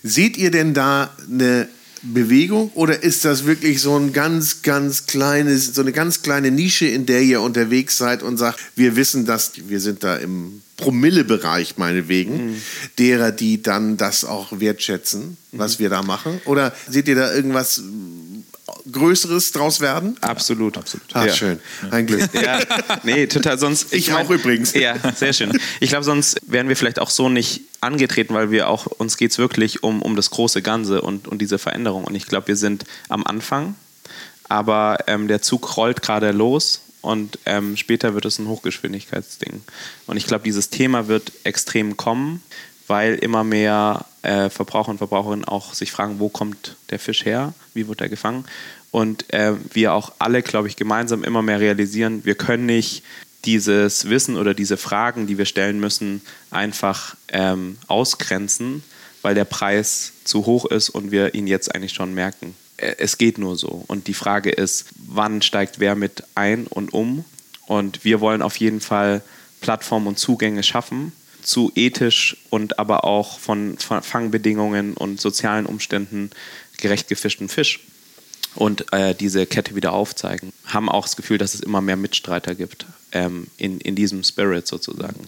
Seht 0.04 0.38
ihr 0.38 0.52
denn 0.52 0.74
da 0.74 1.16
eine 1.30 1.68
Bewegung 2.02 2.72
oder 2.76 3.04
ist 3.04 3.26
das 3.26 3.46
wirklich 3.46 3.82
so 3.82 3.98
ein 3.98 4.14
ganz, 4.14 4.62
ganz 4.62 5.06
kleines, 5.06 5.74
so 5.74 5.82
eine 5.82 5.92
ganz 5.92 6.22
kleine 6.22 6.52
Nische, 6.52 6.86
in 6.86 7.06
der 7.06 7.22
ihr 7.22 7.42
unterwegs 7.42 7.98
seid 7.98 8.24
und 8.24 8.38
sagt, 8.38 8.60
wir 8.76 8.96
wissen 8.96 9.26
das, 9.26 9.52
wir 9.68 9.80
sind 9.80 10.04
da 10.04 10.16
im 10.16 10.62
Promillebereich 10.78 11.78
meinetwegen, 11.78 12.62
derer, 12.98 13.32
die 13.32 13.62
dann 13.62 13.98
das 13.98 14.24
auch 14.24 14.60
wertschätzen, 14.60 15.38
was 15.52 15.80
wir 15.80 15.90
da 15.90 16.04
machen? 16.04 16.40
Oder 16.46 16.74
seht 16.88 17.08
ihr 17.10 17.16
da 17.16 17.34
irgendwas 17.34 17.82
Größeres 18.92 19.52
draus 19.52 19.80
werden? 19.80 20.18
Absolut. 20.22 20.78
Absolut. 20.78 21.06
Ah, 21.14 21.26
ja. 21.26 21.34
schön. 21.34 21.60
Ein 21.92 22.06
Glück. 22.06 22.30
Ja, 22.34 22.60
nee, 23.04 23.28
total. 23.28 23.58
Sonst, 23.58 23.94
Ich 23.94 24.14
auch 24.14 24.30
übrigens. 24.30 24.74
Ja, 24.74 24.96
sehr 25.16 25.34
schön. 25.34 25.58
Ich 25.80 25.90
glaube, 25.90 26.04
sonst 26.04 26.40
wären 26.48 26.70
wir 26.70 26.76
vielleicht 26.76 27.00
auch 27.00 27.10
so 27.10 27.30
nicht 27.30 27.62
angetreten, 27.82 28.34
weil 28.34 28.52
wir 28.52 28.70
auch, 28.70 28.86
uns 28.86 29.18
geht 29.18 29.32
es 29.32 29.38
wirklich 29.38 29.84
um, 29.84 30.02
um 30.02 30.16
das 30.16 30.30
große 30.30 30.62
Ganze 30.62 31.02
und, 31.02 31.28
und 31.28 31.40
diese 31.40 31.58
Veränderung. 31.58 32.04
Und 32.04 32.16
ich 32.16 32.26
glaube, 32.26 32.48
wir 32.48 32.56
sind 32.56 32.86
am 33.08 33.26
Anfang, 33.26 33.76
aber 34.48 34.98
ähm, 35.08 35.28
der 35.28 35.42
Zug 35.42 35.78
rollt 35.78 36.02
gerade 36.02 36.32
los 36.32 36.82
und 37.02 37.40
ähm, 37.46 37.78
später 37.78 38.14
wird 38.14 38.26
es 38.26 38.40
ein 38.40 38.48
Hochgeschwindigkeitsding. 38.48 39.62
Und 40.08 40.18
ich 40.18 40.28
glaube, 40.28 40.44
dieses 40.44 40.70
Thema 40.70 41.08
wird 41.08 41.32
extrem 41.44 41.98
kommen, 41.98 42.44
weil 42.88 43.16
immer 43.16 43.44
mehr 43.44 44.06
äh, 44.22 44.50
Verbraucher 44.50 44.90
und 44.90 44.98
Verbraucherinnen 44.98 45.46
auch 45.46 45.74
sich 45.74 45.92
fragen, 45.92 46.20
wo 46.20 46.30
kommt 46.30 46.76
der 46.90 47.00
Fisch 47.00 47.26
her, 47.26 47.54
wie 47.74 47.88
wird 47.88 48.02
er 48.02 48.10
gefangen. 48.10 48.46
Und 48.92 49.32
äh, 49.34 49.54
wir 49.74 49.94
auch 49.94 50.14
alle, 50.20 50.42
glaube 50.42 50.68
ich, 50.68 50.76
gemeinsam 50.76 51.24
immer 51.24 51.42
mehr 51.42 51.60
realisieren, 51.60 52.26
wir 52.26 52.36
können 52.36 52.66
nicht 52.66 53.04
dieses 53.46 54.10
Wissen 54.10 54.36
oder 54.36 54.54
diese 54.54 54.78
Fragen, 54.78 55.28
die 55.28 55.38
wir 55.38 55.46
stellen 55.46 55.80
müssen, 55.80 56.22
einfach 56.52 57.16
ähm, 57.30 57.78
ausgrenzen, 57.88 58.84
weil 59.22 59.36
der 59.36 59.46
Preis 59.46 60.14
zu 60.24 60.46
hoch 60.46 60.66
ist 60.66 60.90
und 60.90 61.12
wir 61.12 61.34
ihn 61.36 61.48
jetzt 61.48 61.74
eigentlich 61.74 61.94
schon 61.94 62.14
merken. 62.14 62.56
Äh, 62.78 62.96
Es 62.98 63.18
geht 63.18 63.38
nur 63.38 63.56
so. 63.56 63.84
Und 63.88 64.08
die 64.08 64.14
Frage 64.14 64.50
ist, 64.50 64.88
wann 64.96 65.42
steigt 65.42 65.80
wer 65.80 65.96
mit 65.96 66.24
ein 66.36 66.68
und 66.68 66.94
um? 66.94 67.24
Und 67.68 68.04
wir 68.04 68.20
wollen 68.20 68.42
auf 68.42 68.58
jeden 68.58 68.82
Fall 68.82 69.22
Plattformen 69.62 70.08
und 70.08 70.20
Zugänge 70.20 70.64
schaffen 70.64 71.12
zu 71.42 71.72
ethisch 71.76 72.38
und 72.50 72.80
aber 72.80 73.04
auch 73.04 73.40
von 73.40 73.78
Fangbedingungen 73.78 74.94
und 74.94 75.20
sozialen 75.20 75.66
Umständen 75.66 76.30
gerecht 76.78 77.08
gefischten 77.08 77.50
Fisch 77.50 77.82
und 78.56 78.92
äh, 78.94 79.14
diese 79.16 79.46
Kette 79.46 79.76
wieder 79.76 79.94
aufzeigen. 79.94 80.54
Haben 80.66 80.90
auch 80.90 81.06
das 81.06 81.16
Gefühl, 81.16 81.38
dass 81.38 81.54
es 81.54 81.62
immer 81.62 81.82
mehr 81.82 81.98
Mitstreiter 81.98 82.56
gibt 82.56 82.86
ähm, 83.12 83.48
in, 83.58 83.80
in 83.80 83.96
diesem 83.96 84.24
Spirit 84.24 84.68
sozusagen. 84.68 85.28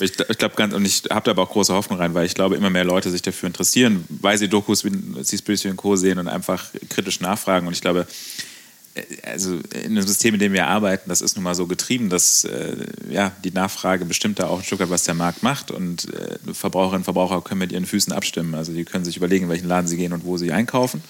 Ich, 0.00 0.18
ich 0.18 0.38
glaube 0.38 0.54
ganz, 0.54 0.72
und 0.72 0.86
ich 0.86 1.02
habe 1.10 1.24
da 1.24 1.32
aber 1.32 1.42
auch 1.42 1.50
große 1.50 1.74
Hoffnung 1.74 1.98
rein, 1.98 2.14
weil 2.14 2.24
ich 2.24 2.34
glaube, 2.34 2.56
immer 2.56 2.70
mehr 2.70 2.84
Leute 2.84 3.10
sich 3.10 3.20
dafür 3.20 3.48
interessieren, 3.48 4.04
weil 4.08 4.38
sie 4.38 4.48
Dokus 4.48 4.84
wie 4.84 5.22
Seaspiracy 5.22 5.68
und 5.68 5.76
Co. 5.76 5.96
sehen 5.96 6.18
und 6.18 6.28
einfach 6.28 6.70
kritisch 6.88 7.20
nachfragen. 7.20 7.66
Und 7.66 7.74
ich 7.74 7.82
glaube, 7.82 8.06
also 9.22 9.58
in 9.72 9.92
einem 9.92 10.02
System, 10.02 10.34
in 10.34 10.40
dem 10.40 10.52
wir 10.52 10.66
arbeiten, 10.66 11.08
das 11.08 11.20
ist 11.20 11.36
nun 11.36 11.44
mal 11.44 11.54
so 11.54 11.66
getrieben, 11.66 12.08
dass 12.08 12.44
äh, 12.44 12.76
ja, 13.08 13.32
die 13.44 13.52
Nachfrage 13.52 14.04
bestimmt 14.04 14.38
da 14.38 14.48
auch 14.48 14.58
ein 14.58 14.64
Stück 14.64 14.80
weit, 14.80 14.90
was 14.90 15.04
der 15.04 15.14
Markt 15.14 15.42
macht. 15.42 15.70
Und 15.70 16.12
äh, 16.12 16.38
Verbraucherinnen 16.52 17.00
und 17.00 17.04
Verbraucher 17.04 17.40
können 17.42 17.60
mit 17.60 17.72
ihren 17.72 17.86
Füßen 17.86 18.12
abstimmen. 18.12 18.54
Also 18.54 18.72
die 18.72 18.84
können 18.84 19.04
sich 19.04 19.16
überlegen, 19.16 19.44
in 19.44 19.50
welchen 19.50 19.68
Laden 19.68 19.86
sie 19.86 19.96
gehen 19.96 20.12
und 20.12 20.24
wo 20.24 20.36
sie 20.36 20.52
einkaufen 20.52 21.02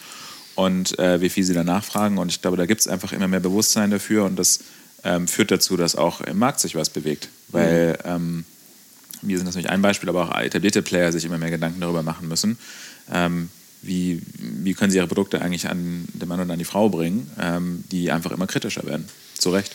und 0.57 0.99
äh, 0.99 1.21
wie 1.21 1.31
viel 1.31 1.45
sie 1.45 1.55
da 1.55 1.65
nachfragen. 1.65 2.19
Und 2.19 2.29
ich 2.29 2.43
glaube, 2.43 2.57
da 2.57 2.67
gibt 2.67 2.81
es 2.81 2.87
einfach 2.87 3.13
immer 3.13 3.29
mehr 3.29 3.41
Bewusstsein 3.41 3.91
dafür 3.91 4.25
und 4.25 4.37
das 4.37 4.61
ähm, 5.03 5.27
führt 5.27 5.51
dazu, 5.51 5.77
dass 5.77 5.97
auch 5.97 6.21
im 6.21 6.39
Markt 6.39 6.61
sich 6.61 6.75
was 6.75 6.91
bewegt. 6.91 7.29
Weil 7.49 7.99
ähm, 8.05 8.45
wir 9.23 9.39
sind 9.39 9.47
das 9.47 9.57
nicht 9.57 9.71
ein 9.71 9.83
Beispiel, 9.83 10.09
aber 10.09 10.25
auch 10.25 10.41
etablierte 10.41 10.83
Player 10.83 11.13
sich 11.13 11.25
immer 11.25 11.39
mehr 11.39 11.51
Gedanken 11.51 11.81
darüber 11.81 12.03
machen 12.03 12.29
müssen. 12.29 12.59
Ähm, 13.11 13.49
wie, 13.83 14.23
wie 14.39 14.75
können 14.75 14.91
sie 14.91 14.99
ihre 14.99 15.07
Produkte 15.07 15.41
eigentlich 15.41 15.69
an 15.69 16.07
den 16.13 16.29
Mann 16.29 16.41
und 16.41 16.51
an 16.51 16.59
die 16.59 16.65
Frau 16.65 16.89
bringen, 16.89 17.31
ähm, 17.39 17.85
die 17.91 18.11
einfach 18.11 18.33
immer 18.33 18.47
kritischer 18.47 18.85
werden. 18.85 19.09
Zu 19.35 19.51
Recht. 19.51 19.75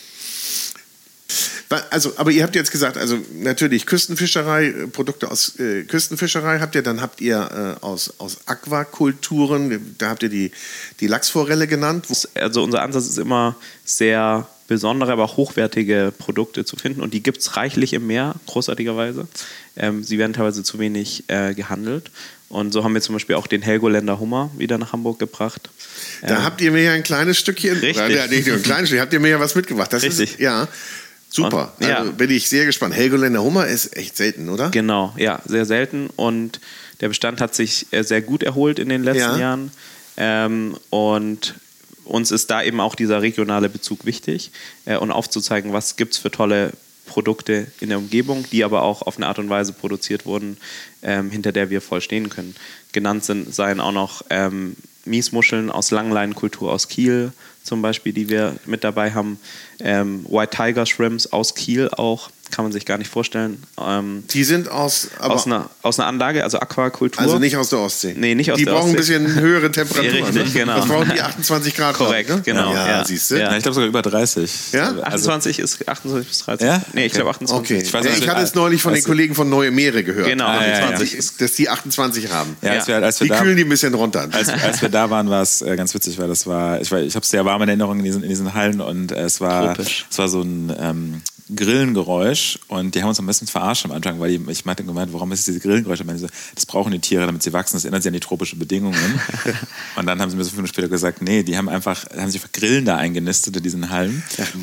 Also, 1.90 2.12
aber 2.16 2.30
ihr 2.30 2.44
habt 2.44 2.54
jetzt 2.54 2.70
gesagt, 2.70 2.96
also 2.96 3.18
natürlich 3.34 3.86
Küstenfischerei, 3.86 4.66
äh, 4.66 4.86
Produkte 4.86 5.30
aus 5.30 5.58
äh, 5.58 5.82
Küstenfischerei 5.82 6.60
habt 6.60 6.76
ihr, 6.76 6.82
dann 6.82 7.00
habt 7.00 7.20
ihr 7.20 7.76
äh, 7.80 7.84
aus, 7.84 8.14
aus 8.18 8.38
Aquakulturen, 8.46 9.96
da 9.98 10.10
habt 10.10 10.22
ihr 10.22 10.28
die, 10.28 10.52
die 11.00 11.08
Lachsforelle 11.08 11.66
genannt. 11.66 12.06
Also 12.34 12.62
unser 12.62 12.82
Ansatz 12.82 13.08
ist 13.08 13.18
immer 13.18 13.56
sehr 13.84 14.46
besondere, 14.68 15.12
aber 15.12 15.24
auch 15.24 15.36
hochwertige 15.36 16.12
Produkte 16.18 16.64
zu 16.64 16.76
finden. 16.76 17.00
Und 17.00 17.14
die 17.14 17.22
gibt 17.22 17.38
es 17.38 17.56
reichlich 17.56 17.92
im 17.92 18.06
Meer, 18.06 18.34
großartigerweise. 18.46 19.26
Ähm, 19.76 20.02
sie 20.02 20.18
werden 20.18 20.32
teilweise 20.32 20.62
zu 20.62 20.78
wenig 20.78 21.24
äh, 21.28 21.54
gehandelt. 21.54 22.10
Und 22.48 22.72
so 22.72 22.84
haben 22.84 22.94
wir 22.94 23.00
zum 23.00 23.14
Beispiel 23.14 23.34
auch 23.36 23.46
den 23.48 23.62
Helgoländer 23.62 24.18
Hummer 24.20 24.50
wieder 24.56 24.78
nach 24.78 24.92
Hamburg 24.92 25.18
gebracht. 25.18 25.68
Da 26.22 26.36
Ähm, 26.38 26.44
habt 26.44 26.60
ihr 26.60 26.70
mir 26.72 26.82
ja 26.82 26.92
ein 26.92 27.02
kleines 27.02 27.38
Stückchen, 27.38 27.78
Richtig. 27.78 28.14
Ja, 28.14 28.26
nicht 28.26 28.46
nur 28.46 28.56
ein 28.56 28.62
kleines 28.62 28.88
Stückchen, 28.88 29.02
habt 29.02 29.12
ihr 29.12 29.20
mir 29.20 29.30
ja 29.30 29.40
was 29.40 29.54
mitgebracht. 29.54 29.92
Das 29.92 30.02
Richtig. 30.02 30.32
ist, 30.34 30.40
ja, 30.40 30.68
super. 31.28 31.72
Und- 31.80 31.86
ja. 31.88 31.98
Also 31.98 32.12
bin 32.12 32.30
ich 32.30 32.48
sehr 32.48 32.64
gespannt. 32.64 32.94
Helgoländer 32.94 33.42
Hummer 33.42 33.66
ist 33.66 33.96
echt 33.96 34.16
selten, 34.16 34.48
oder? 34.48 34.70
Genau, 34.70 35.12
ja, 35.18 35.40
sehr 35.44 35.66
selten. 35.66 36.08
Und 36.16 36.60
der 37.00 37.08
Bestand 37.08 37.40
hat 37.40 37.54
sich 37.54 37.86
äh, 37.90 38.02
sehr 38.04 38.22
gut 38.22 38.42
erholt 38.44 38.78
in 38.78 38.88
den 38.88 39.02
letzten 39.02 39.20
Ja. 39.20 39.38
Jahren. 39.38 39.70
Ähm, 40.16 40.76
und 40.90 41.54
uns 42.06 42.30
ist 42.30 42.50
da 42.50 42.62
eben 42.62 42.80
auch 42.80 42.94
dieser 42.94 43.22
regionale 43.22 43.68
Bezug 43.68 44.06
wichtig 44.06 44.50
äh, 44.84 44.96
und 44.96 45.10
aufzuzeigen, 45.10 45.72
was 45.72 45.96
gibt 45.96 46.14
es 46.14 46.18
für 46.18 46.30
tolle 46.30 46.72
Produkte 47.06 47.68
in 47.80 47.88
der 47.88 47.98
Umgebung, 47.98 48.44
die 48.50 48.64
aber 48.64 48.82
auch 48.82 49.02
auf 49.02 49.16
eine 49.16 49.26
Art 49.26 49.38
und 49.38 49.48
Weise 49.48 49.72
produziert 49.72 50.26
wurden, 50.26 50.56
ähm, 51.02 51.30
hinter 51.30 51.52
der 51.52 51.70
wir 51.70 51.80
voll 51.80 52.00
stehen 52.00 52.28
können. 52.28 52.56
Genannt 52.92 53.24
sind, 53.24 53.54
seien 53.54 53.80
auch 53.80 53.92
noch 53.92 54.22
ähm, 54.30 54.76
Miesmuscheln 55.04 55.70
aus 55.70 55.90
Langleinenkultur 55.90 56.72
aus 56.72 56.88
Kiel 56.88 57.32
zum 57.62 57.82
Beispiel, 57.82 58.12
die 58.12 58.28
wir 58.28 58.56
mit 58.66 58.84
dabei 58.84 59.12
haben. 59.12 59.38
Ähm, 59.80 60.24
White 60.28 60.56
Tiger 60.56 60.86
Shrimps 60.86 61.26
aus 61.32 61.54
Kiel 61.54 61.88
auch, 61.90 62.30
kann 62.52 62.64
man 62.64 62.70
sich 62.70 62.86
gar 62.86 62.96
nicht 62.96 63.10
vorstellen. 63.10 63.60
Ähm, 63.84 64.22
Die 64.30 64.44
sind 64.44 64.68
aus, 64.70 65.08
aber 65.18 65.34
aus, 65.34 65.46
einer, 65.46 65.68
aus 65.82 65.98
einer 65.98 66.06
Anlage, 66.06 66.44
also 66.44 66.60
Aquakultur. 66.60 67.20
also 67.20 67.40
nicht 67.40 67.56
aus 67.56 67.70
der 67.70 67.80
Ostsee. 67.80 68.14
Nee, 68.16 68.36
nicht 68.36 68.52
aus 68.52 68.56
die 68.58 68.64
der 68.64 68.70
brauchen 68.72 68.96
Ostsee. 68.96 69.16
ein 69.16 69.24
bisschen 69.24 69.40
höhere 69.42 69.68
Temperaturen. 69.72 70.24
Richtig, 70.32 70.54
ne? 70.54 70.60
genau. 70.60 70.76
Das 70.76 70.86
brauchen 70.86 71.10
die 71.12 71.20
28 71.20 71.74
Grad. 71.74 71.96
Korrekt, 71.96 72.30
ich, 72.30 72.36
ne? 72.36 72.42
genau, 72.44 72.72
Ja, 72.72 72.86
ja. 72.88 73.04
siehst 73.04 73.32
du? 73.32 73.34
Ja. 73.34 73.50
Ja, 73.50 73.56
ich 73.56 73.64
glaube 73.64 73.74
sogar 73.74 73.88
über 73.88 74.00
30. 74.00 74.50
Ja? 74.72 74.90
Also, 74.90 75.02
28 75.02 75.58
ist 75.58 75.88
28 75.88 76.28
bis 76.28 76.38
30. 76.44 76.66
Ja? 76.68 76.82
Nee, 76.92 77.06
ich 77.06 77.12
Okay. 77.12 77.16
glaube 77.22 77.30
28. 77.30 77.58
Okay, 77.78 77.82
Ich 77.84 77.92
weiß 77.92 78.06
ich 78.06 78.22
hatte 78.28 78.36
also- 78.36 78.44
es 78.48 78.54
neulich 78.54 78.80
von 78.80 78.92
den 78.92 78.98
also- 78.98 79.08
Kollegen 79.08 79.34
von 79.34 79.50
Neue 79.50 79.72
Meere 79.72 80.04
gehört. 80.04 80.28
Genau, 80.28 80.46
Ah, 80.46 80.62
ja, 80.64 80.68
ja, 80.68 80.84
28. 80.84 81.36
Dass 81.38 81.52
die 81.54 81.68
28 81.68 82.32
haben. 82.32 82.56
ja, 82.62 82.70
als 82.70 82.86
wir, 82.86 82.96
als 83.02 83.18
wir 83.20 83.24
Die 83.24 83.30
da, 83.32 83.40
kühlen 83.42 83.56
die 83.56 83.64
ein 83.64 83.68
bisschen 83.68 83.92
runter. 83.92 84.28
als, 84.30 84.48
als 84.50 84.80
wir 84.80 84.88
da 84.88 85.10
waren, 85.10 85.28
war 85.28 85.42
es 85.42 85.62
äh, 85.62 85.74
ganz 85.74 85.92
witzig, 85.94 86.16
weil 86.20 86.28
das 86.28 86.46
war, 86.46 86.80
ich, 86.80 86.92
ich 86.92 87.14
habe 87.16 87.24
es 87.24 87.28
sehr 87.30 87.44
warm 87.44 87.60
in 87.62 87.68
Erinnerung 87.70 87.98
in 87.98 88.04
diesen, 88.04 88.22
in 88.22 88.28
diesen 88.28 88.54
Hallen 88.54 88.80
und 88.80 89.10
äh, 89.10 89.24
es 89.24 89.40
war, 89.40 89.65
Tropisch. 89.74 90.06
es 90.10 90.18
war 90.18 90.28
so 90.28 90.40
ein 90.42 90.72
ähm, 90.78 91.22
Grillengeräusch 91.54 92.58
und 92.68 92.94
die 92.94 93.02
haben 93.02 93.08
uns 93.08 93.20
ein 93.20 93.26
bisschen 93.26 93.46
verarscht 93.46 93.84
am 93.84 93.92
Anfang, 93.92 94.18
weil 94.18 94.36
die, 94.38 94.50
ich 94.50 94.64
meinte 94.64 94.82
gemeint, 94.82 95.12
warum 95.12 95.30
ist 95.32 95.40
es 95.40 95.44
diese 95.46 95.60
Grillengeräusche? 95.60 96.02
Und 96.04 96.18
so, 96.18 96.26
das 96.54 96.66
brauchen 96.66 96.90
die 96.92 96.98
Tiere, 96.98 97.26
damit 97.26 97.42
sie 97.42 97.52
wachsen, 97.52 97.76
das 97.76 97.84
erinnert 97.84 98.02
sie 98.02 98.08
an 98.08 98.14
die 98.14 98.20
tropischen 98.20 98.58
Bedingungen. 98.58 99.20
und 99.96 100.06
dann 100.06 100.20
haben 100.20 100.30
sie 100.30 100.36
mir 100.36 100.42
so 100.44 100.50
fünf 100.50 100.58
Minuten 100.58 100.72
später 100.74 100.88
gesagt, 100.88 101.22
nee, 101.22 101.42
die 101.42 101.56
haben 101.56 101.68
einfach, 101.68 102.04
haben 102.16 102.30
sich 102.30 102.40
einfach 102.42 102.52
Grillen 102.52 102.84
da 102.84 102.96
eingenistet 102.96 103.56
in 103.56 103.62
diesen 103.62 103.90
Hallen 103.90 104.22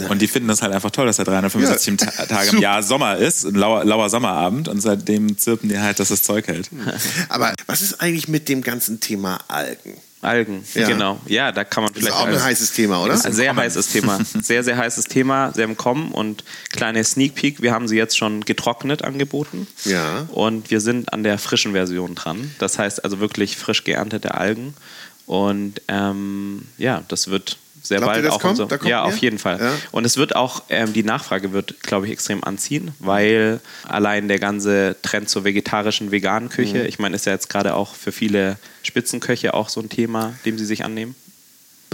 und 0.09 0.21
die 0.21 0.27
finden 0.27 0.49
das 0.49 0.61
halt 0.61 0.73
einfach 0.73 0.91
toll, 0.91 1.05
dass 1.05 1.17
da 1.17 1.23
365 1.23 1.87
Ja. 2.01 2.11
Ta- 2.11 2.25
Tage 2.25 2.49
im. 2.49 2.59
Jahr 2.61 2.83
Sommer 2.83 3.17
ist, 3.17 3.45
ein 3.45 3.55
lauer, 3.55 3.85
lauer 3.85 4.09
Sommerabend 4.09 4.67
und 4.67 4.81
seitdem 4.81 5.37
zirpen 5.37 5.69
die 5.69 5.79
halt, 5.79 5.99
dass 5.99 6.09
das 6.09 6.23
Zeug 6.23 6.47
hält. 6.47 6.69
Aber 7.29 7.53
was 7.67 7.81
ist 7.81 8.01
eigentlich 8.01 8.27
mit 8.27 8.49
dem 8.49 8.61
ganzen 8.61 8.99
Thema 8.99 9.39
Algen? 9.47 9.93
Algen, 10.23 10.63
Ja. 10.73 10.87
genau. 10.87 11.19
Ja, 11.25 11.51
da 11.51 11.63
kann 11.63 11.83
man 11.83 11.93
Das 11.93 12.01
ist 12.01 12.07
vielleicht 12.09 12.21
auch 12.21 12.27
ein 12.27 12.43
heißes 12.43 12.71
Thema, 12.73 13.03
oder? 13.03 13.13
Ein 13.13 13.33
sehr 13.33 13.55
heißes 13.55 13.87
Thema. 13.89 14.19
Sehr, 14.41 14.63
sehr 14.63 14.77
heißes 14.77 15.05
Thema. 15.05 15.51
Sehr 15.53 15.65
im 15.65 15.77
Kommen 15.77 16.11
und 16.11 16.43
kleine 16.71 17.03
Sneak 17.03 17.35
Peek. 17.35 17.61
Wir 17.61 17.71
haben 17.73 17.87
sie 17.87 17.97
jetzt 17.97 18.17
schon 18.17 18.41
getrocknet 18.45 19.03
angeboten. 19.03 19.67
Ja. 19.85 20.27
Und 20.31 20.71
wir 20.71 20.79
sind 20.81 21.11
an 21.13 21.23
der 21.23 21.37
frischen 21.37 21.73
Version 21.73 22.15
dran. 22.15 22.53
Das 22.59 22.79
heißt 22.79 23.03
also 23.03 23.19
wirklich 23.19 23.57
frisch 23.57 23.83
geerntete 23.83 24.35
Algen. 24.35 24.73
Und 25.25 25.81
ähm, 25.87 26.67
ja, 26.77 27.03
das 27.07 27.29
wird 27.29 27.57
sehr 27.85 27.97
Glaubt 27.99 28.11
ihr, 28.11 28.13
bald 28.15 28.25
das 28.25 28.33
auch 28.33 28.39
kommt? 28.39 28.51
unser- 28.51 28.65
Da 28.67 28.77
kommt 28.77 28.89
Ja, 28.89 29.01
mehr? 29.03 29.05
auf 29.13 29.17
jeden 29.17 29.37
Fall. 29.37 29.59
Ja. 29.59 29.73
Und 29.91 30.05
es 30.05 30.15
wird 30.17 30.35
auch, 30.35 30.63
ähm, 30.69 30.93
die 30.93 31.03
Nachfrage 31.03 31.51
wird, 31.51 31.81
glaube 31.83 32.05
ich, 32.07 32.13
extrem 32.13 32.43
anziehen, 32.43 32.91
weil 32.99 33.59
allein 33.87 34.27
der 34.29 34.39
ganze 34.39 34.95
Trend 35.01 35.27
zur 35.29 35.43
vegetarischen, 35.43 36.11
veganen 36.11 36.49
Küche, 36.49 36.79
Mhm. 36.79 36.85
ich 36.85 36.97
meine, 36.99 37.15
ist 37.15 37.25
ja 37.25 37.33
jetzt 37.33 37.49
gerade 37.49 37.75
auch 37.75 37.93
für 37.95 38.11
viele 38.13 38.57
Spitzenköche 38.83 39.53
auch 39.53 39.67
so 39.69 39.81
ein 39.81 39.89
Thema, 39.89 40.33
dem 40.45 40.57
sie 40.57 40.65
sich 40.65 40.83
annehmen. 40.85 41.13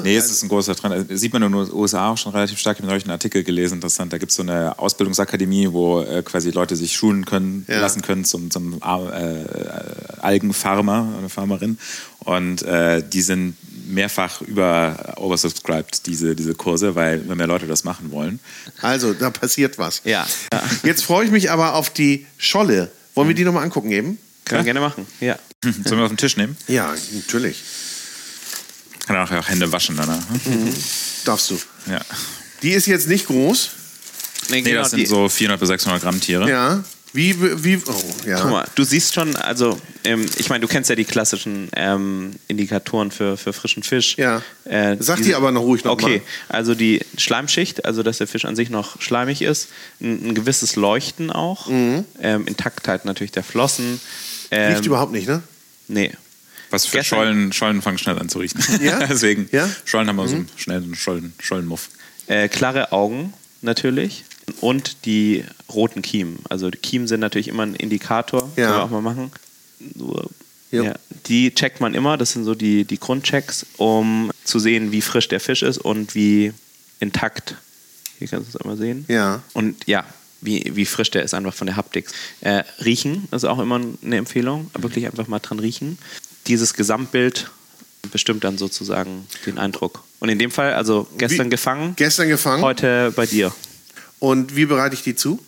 Nee, 0.02 0.16
es 0.16 0.32
ist 0.32 0.44
ein 0.44 0.48
großer 0.48 0.78
Trend. 0.78 0.94
Also, 0.94 1.14
Sieht 1.18 1.34
man 1.34 1.44
in 1.44 1.52
den 1.52 1.74
USA 1.74 2.12
auch 2.12 2.18
schon 2.18 2.32
relativ 2.32 2.58
stark. 2.58 2.78
Ich 2.78 2.82
habe 2.84 2.90
neulich 2.90 3.04
einen 3.04 3.12
Artikel 3.12 3.44
gelesen, 3.44 3.76
interessant. 3.76 4.14
Da 4.14 4.18
gibt 4.18 4.30
es 4.30 4.38
so 4.38 4.44
eine 4.44 4.80
Ausbildungsakademie, 4.80 5.74
wo 5.74 6.00
äh, 6.02 6.24
quasi 6.24 6.52
Leute 6.52 6.78
sich 6.78 6.94
schulen 6.96 7.26
können, 7.26 7.66
Ja. 7.68 7.82
lassen 7.82 8.02
können 8.02 8.24
zum, 8.24 8.50
zum 8.50 8.76
äh, 8.76 8.80
Algenfarmer 10.22 11.16
oder 11.20 11.28
Farmerin. 11.28 11.78
Und 12.20 12.62
äh, 12.64 13.04
die 13.08 13.22
sind 13.22 13.56
mehrfach 13.90 14.42
über 14.42 15.14
oversubscribed, 15.18 16.06
diese, 16.06 16.36
diese 16.36 16.54
Kurse, 16.56 16.96
weil 16.96 17.22
immer 17.22 17.36
mehr 17.36 17.48
Leute 17.48 17.68
das 17.68 17.84
machen 17.84 18.12
wollen. 18.12 18.40
Also, 18.82 19.14
da 19.14 19.30
passiert 19.30 19.78
was. 19.78 20.02
Ja, 20.06 20.26
ja. 20.54 20.64
Jetzt 20.84 21.04
freue 21.04 21.26
ich 21.26 21.32
mich 21.32 21.52
aber 21.52 21.74
auf 21.76 21.90
die 21.90 22.26
Scholle. 22.38 22.92
Wollen 23.16 23.28
wir 23.28 23.36
die 23.36 23.44
nochmal 23.44 23.64
angucken 23.64 23.92
eben? 23.92 24.18
können 24.46 24.62
wir 24.62 24.66
gerne 24.74 24.80
machen. 24.80 25.06
Ja. 25.20 25.38
Sollen 25.64 26.00
wir 26.00 26.04
auf 26.04 26.08
den 26.12 26.18
Tisch 26.18 26.38
nehmen? 26.38 26.58
Ja, 26.68 26.96
natürlich. 27.14 27.62
Kann 29.06 29.16
er 29.16 29.24
nachher 29.24 29.40
auch 29.40 29.50
Hände 29.50 29.72
waschen 29.72 29.96
danach. 29.98 30.18
ne? 30.30 30.74
Darfst 31.26 31.52
du. 31.52 31.60
Ja. 31.90 32.00
Die 32.64 32.72
ist 32.72 32.86
jetzt 32.88 33.08
nicht 33.08 33.28
groß. 33.28 33.70
Nee, 34.50 34.62
genau, 34.62 34.82
das 34.82 34.92
sind 34.92 35.00
die- 35.02 35.06
so 35.06 35.30
400 35.30 35.60
bis 35.60 35.70
600 35.70 36.02
Gramm 36.02 36.20
Tiere. 36.20 36.50
Ja. 36.50 36.84
Wie, 37.12 37.64
wie, 37.64 37.78
oh, 37.78 38.04
ja. 38.28 38.40
Guck 38.40 38.52
mal, 38.52 38.68
du 38.76 38.84
siehst 38.84 39.16
schon, 39.16 39.36
also 39.36 39.80
ähm, 40.04 40.26
ich 40.38 40.50
meine, 40.50 40.62
du 40.62 40.68
kennst 40.68 40.90
ja 40.92 40.96
die 40.96 41.06
klassischen 41.06 41.70
ähm, 41.76 42.36
Indikatoren 42.48 43.10
für, 43.10 43.36
für 43.36 43.52
frischen 43.52 43.82
Fisch. 43.82 44.16
Ja. 44.18 44.44
Äh, 44.66 44.96
Sag 45.00 45.22
die 45.24 45.34
aber 45.34 45.52
noch 45.52 45.62
ruhig 45.64 45.84
noch 45.84 45.94
Okay, 45.94 46.18
mal. 46.20 46.56
also 46.56 46.76
die 46.76 47.02
Schleimschicht, 47.18 47.84
also 47.86 48.04
dass 48.04 48.20
der 48.20 48.28
Fisch 48.28 48.46
an 48.46 48.56
sich 48.56 48.70
noch 48.70 49.02
schleimig 49.02 49.42
ist, 49.42 49.70
ein, 50.02 50.30
ein 50.30 50.36
gewisses 50.36 50.76
Leuchten 50.76 51.32
auch, 51.32 51.68
ähm, 51.70 52.06
Intaktheit 52.46 53.06
natürlich 53.06 53.32
der 53.32 53.44
Flossen. 53.44 54.00
Ähm, 54.52 54.74
Riecht 54.74 54.86
überhaupt 54.86 55.12
nicht, 55.12 55.28
ne? 55.28 55.42
Nee. 55.88 56.12
Was 56.70 56.86
für 56.86 56.98
Gestern- 56.98 57.18
Schollen, 57.20 57.54
Schollen 57.54 57.82
fangen 57.82 57.98
schnell 57.98 58.20
an 58.20 58.30
zu 58.30 58.38
riechen. 58.38 58.62
Ja? 58.84 59.00
Deswegen, 59.10 59.50
Ja? 59.52 59.66
Mhm. 59.66 59.72
Schollen 59.86 60.08
haben 60.08 60.16
wir 60.18 60.28
so 60.28 60.36
einen 60.36 60.50
schnellen 60.58 60.94
Schollen, 60.96 61.34
Schollenmuff. 61.40 61.90
Äh, 62.28 62.48
klare 62.50 62.92
Augen 62.92 63.34
natürlich 63.64 64.26
und 64.62 65.06
die 65.06 65.44
roten 65.74 66.02
Kiemen. 66.02 66.40
Also 66.50 66.70
die 66.70 66.78
Kiemen 66.78 67.08
sind 67.08 67.20
natürlich 67.20 67.48
immer 67.48 67.64
ein 67.64 67.76
Indikator, 67.76 68.50
Ja. 68.56 68.66
können 68.68 68.78
wir 68.78 68.84
auch 68.84 68.90
mal 68.90 69.02
machen. 69.02 69.32
Jo. 70.72 70.84
ja, 70.84 70.94
die 71.26 71.54
checkt 71.54 71.80
man 71.82 71.96
immer, 71.96 72.16
das 72.18 72.34
sind 72.34 72.44
so 72.44 72.54
die, 72.54 72.84
die 72.86 73.00
Grundchecks, 73.00 73.66
um 73.78 74.30
zu 74.44 74.60
sehen, 74.60 74.92
wie 74.92 75.02
frisch 75.02 75.28
der 75.28 75.40
Fisch 75.40 75.64
ist 75.64 75.80
und 75.80 76.14
wie 76.16 76.54
intakt. 77.00 77.56
Hier 78.20 78.28
kannst 78.28 78.54
du 78.54 78.58
es 78.58 78.62
einmal 78.62 78.78
sehen. 78.78 79.06
Ja. 79.08 79.42
Und 79.54 79.88
ja, 79.88 80.06
wie, 80.42 80.72
wie 80.76 80.86
frisch 80.86 81.10
der 81.12 81.24
ist 81.24 81.34
einfach 81.34 81.54
von 81.56 81.66
der 81.68 81.76
Haptik. 81.76 82.08
Äh, 82.42 82.64
riechen 82.84 83.28
ist 83.32 83.46
auch 83.46 83.58
immer 83.60 83.80
eine 84.04 84.18
Empfehlung, 84.18 84.70
wirklich 84.78 85.06
einfach 85.08 85.28
mal 85.28 85.40
dran 85.40 85.60
riechen. 85.60 85.98
Dieses 86.48 86.74
Gesamtbild 86.76 87.50
bestimmt 88.12 88.44
dann 88.44 88.58
sozusagen 88.58 89.26
den 89.46 89.58
Eindruck. 89.58 90.04
Und 90.20 90.30
in 90.30 90.38
dem 90.38 90.52
Fall, 90.52 90.74
also 90.74 91.08
gestern 91.18 91.48
Wie- 91.48 91.52
gefangen, 91.52 91.94
Gestern 91.96 92.28
gefangen. 92.28 92.62
heute 92.62 93.12
bei 93.16 93.26
dir. 93.26 93.52
Und 94.20 94.56
wie 94.56 94.66
bereite 94.66 94.96
ich 94.96 95.04
die 95.04 95.16
zu? 95.16 95.40